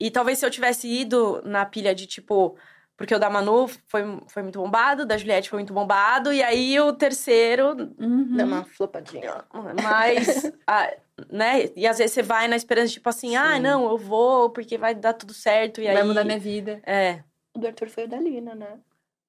[0.00, 2.56] E talvez se eu tivesse ido na pilha de tipo.
[2.98, 6.42] Porque o da Manu foi, foi muito bombado, o da Juliette foi muito bombado, e
[6.42, 8.36] aí o terceiro, Uhum.
[8.36, 9.44] Dá uma flopadinha.
[9.80, 10.50] mas.
[10.66, 10.92] ah,
[11.30, 11.70] né?
[11.76, 13.62] E às vezes você vai na esperança, tipo assim, ah, Sim.
[13.62, 15.80] não, eu vou porque vai dar tudo certo.
[15.80, 16.02] E Vai aí.
[16.02, 16.82] mudar minha vida.
[16.84, 17.22] É.
[17.54, 18.78] O do Arthur foi o da Lina, né?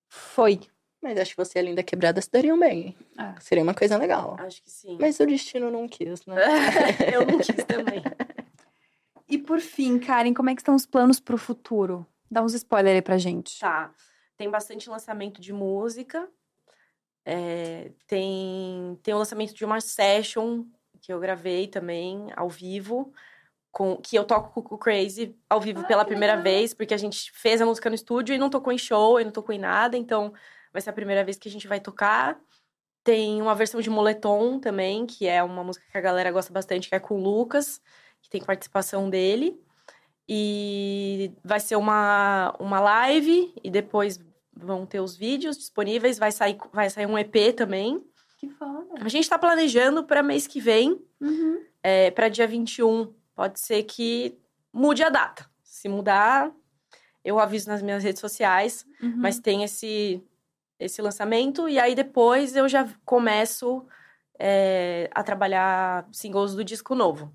[0.10, 0.60] Foi.
[1.00, 2.96] Mas acho que você e a Linda Quebrada se dariam bem.
[3.18, 3.36] Ah.
[3.40, 4.36] Seria uma coisa legal.
[4.40, 4.98] Acho que sim.
[5.00, 6.36] Mas o destino não quis, né?
[7.14, 8.02] eu não quis também.
[9.32, 12.04] E por fim, Karen, como é que estão os planos pro futuro?
[12.30, 13.60] Dá uns spoilers aí pra gente.
[13.60, 13.92] Tá.
[14.38, 16.30] Tem bastante lançamento de música.
[17.26, 20.66] É, tem, tem o lançamento de uma session
[21.02, 23.14] que eu gravei também, ao vivo.
[23.72, 26.44] Com, que eu toco com o Crazy ao vivo Ah, pela primeira legal.
[26.44, 29.24] vez, porque a gente fez a música no estúdio e não tocou em show, e
[29.24, 30.34] não tocou em nada, então
[30.74, 32.40] vai ser a primeira vez que a gente vai tocar.
[33.04, 36.90] Tem uma versão de Moletom também, que é uma música que a galera gosta bastante,
[36.90, 37.80] que é com o Lucas,
[38.24, 39.62] que tem participação dele.
[40.32, 44.20] E vai ser uma, uma live, e depois
[44.56, 48.04] vão ter os vídeos disponíveis, vai sair, vai sair um EP também.
[48.38, 48.86] Que foda.
[49.02, 51.64] A gente tá planejando para mês que vem, Uhum.
[51.82, 53.12] é, para dia 21.
[53.36, 54.38] Pode ser que
[54.72, 55.50] mude a data.
[55.64, 56.52] Se mudar,
[57.26, 59.16] eu aviso nas minhas redes sociais, Uhum.
[59.18, 60.24] mas tem esse,
[60.80, 63.84] esse lançamento, e aí depois eu já começo
[64.38, 67.34] é, a trabalhar singles do disco novo.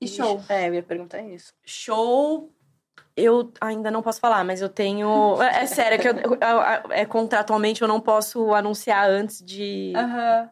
[0.00, 0.40] E show.
[0.48, 1.52] É, eu ia perguntar isso.
[1.64, 2.52] Show,
[3.16, 5.08] eu ainda não posso falar, mas eu tenho.
[5.42, 9.42] É, é sério, é que eu, eu- eu- é, contratualmente eu não posso anunciar antes
[9.44, 10.50] de Aham.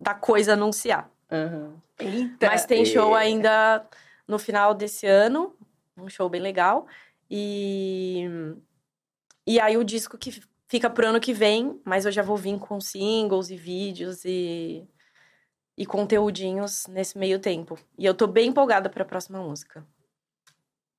[0.00, 1.10] da coisa anunciar.
[1.30, 1.74] Aham.
[1.98, 2.46] Eita.
[2.46, 3.20] Mas tem show É.
[3.22, 3.84] ainda
[4.26, 5.56] no final desse ano,
[5.96, 6.86] um show bem legal.
[7.30, 8.24] E
[9.46, 12.58] e aí o disco que fica pro ano que vem, mas eu já vou vir
[12.58, 14.86] com singles e vídeos e
[15.78, 17.78] e conteúdinhos nesse meio tempo.
[17.96, 19.86] E eu tô bem empolgada pra próxima música.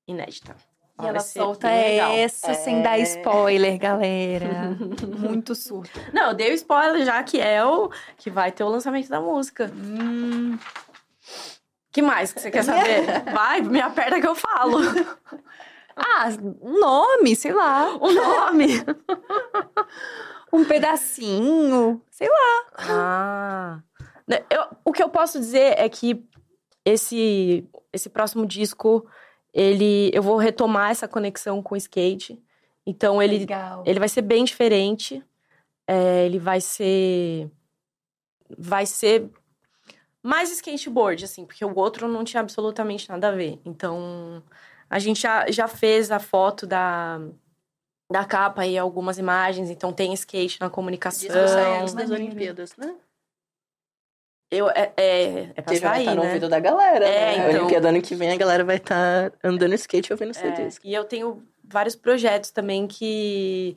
[0.08, 0.56] Inédita.
[1.02, 2.12] E ela solta legal.
[2.12, 2.82] essa sem É.
[2.82, 4.76] dar spoiler, galera.
[5.18, 6.00] Muito surto.
[6.12, 9.20] Não, eu dei o spoiler já que é o que vai ter o lançamento da
[9.20, 9.70] música.
[9.74, 10.58] Hum.
[11.92, 13.04] Que mais que você quer saber?
[13.34, 14.78] Vai, me aperta que eu falo.
[16.02, 16.28] Ah,
[16.62, 17.94] um nome, sei lá.
[17.96, 18.68] O nome.
[20.50, 22.64] Um pedacinho, sei lá.
[22.88, 23.80] Ah.
[24.30, 26.24] Né, eu- o que eu posso dizer é que
[26.84, 29.04] esse, esse próximo disco,
[29.52, 32.40] ele, eu vou retomar essa conexão com o skate.
[32.86, 33.82] Então, ele, Legal.
[33.84, 35.20] ele vai ser bem diferente.
[35.84, 37.50] É, ele vai ser.
[38.56, 39.28] Vai ser
[40.22, 43.58] mais skateboard, assim, porque o outro não tinha absolutamente nada a ver.
[43.64, 44.42] Então,
[44.88, 47.20] a gente já, já fez a foto da,
[48.10, 51.80] da capa e algumas imagens, então tem skate na comunicação.
[51.80, 52.10] Antes das.
[52.10, 52.94] Olimpíadas, né?
[54.50, 56.28] Eu, é, é, é pra Porque já vai sair, estar no né?
[56.28, 57.48] ouvido da galera, É, né?
[57.48, 57.60] então.
[57.60, 60.84] Olimpíada ano que vem a galera vai estar andando skate ouvindo seu É, disco.
[60.84, 63.76] e eu tenho vários projetos também que.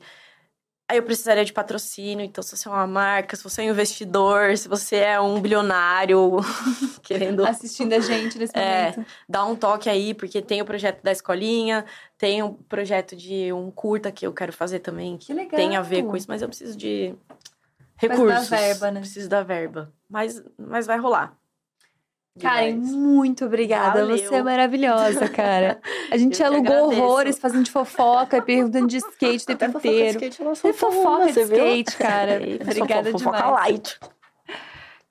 [0.90, 3.70] Aí eu precisaria de patrocínio, então se você é uma marca, se você é um
[3.70, 6.36] investidor, se você é um bilionário
[7.02, 8.90] querendo Assistindo a gente nesse É.
[8.90, 9.06] momento.
[9.26, 11.86] dar um toque aí, porque tem o projeto da escolinha,
[12.18, 15.56] tem um projeto de um curta que eu quero fazer também, que Que legal.
[15.56, 17.14] tem a ver com isso, mas eu preciso de
[17.96, 18.48] Precisa da recursos.
[18.50, 19.00] verba, né?
[19.00, 19.92] Preciso da verba.
[20.08, 21.36] Mas, mas vai rolar.
[22.40, 24.00] Karen, muito obrigada.
[24.00, 24.18] Valeu.
[24.18, 25.80] Você é maravilhosa, cara.
[26.10, 29.88] A gente alugou horrores fazendo de fofoca, perguntando de skate o tempo Até fofoca de
[30.16, 30.18] inteiro.
[30.24, 32.40] skate soltou fofoca de skate, cara.
[32.60, 33.52] Obrigada fofoca demais.
[33.52, 34.00] light.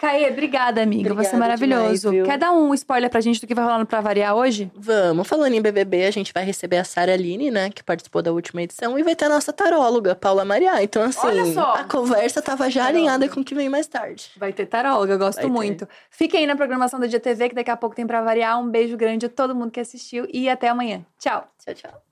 [0.04, 1.14] Caê, obrigada, amiga.
[1.14, 2.10] Você é Obrigada maravilhoso.
[2.12, 2.28] demais?
[2.28, 4.70] Quer dar um spoiler pra gente do que vai rolar no Pra Variar hoje?
[4.76, 8.30] Vamos, falando em BBB, a gente vai receber a Sara Aline, né, que participou da
[8.34, 10.84] última edição, e vai ter a nossa taróloga, Paula Maria.
[10.84, 13.00] Então, assim, a conversa tava já Taróloga.
[13.00, 14.30] alinhada com o que vem mais tarde.
[14.36, 15.52] Vai ter taróloga, eu gosto Vai ter.
[15.52, 15.88] muito.
[16.10, 18.60] Fiquem aí na programação da GTV, que daqui a pouco tem Pra Variar.
[18.60, 21.06] Um beijo grande a todo mundo que assistiu e até amanhã.
[21.18, 21.48] Tchau!
[21.66, 22.04] Tchau, tchau.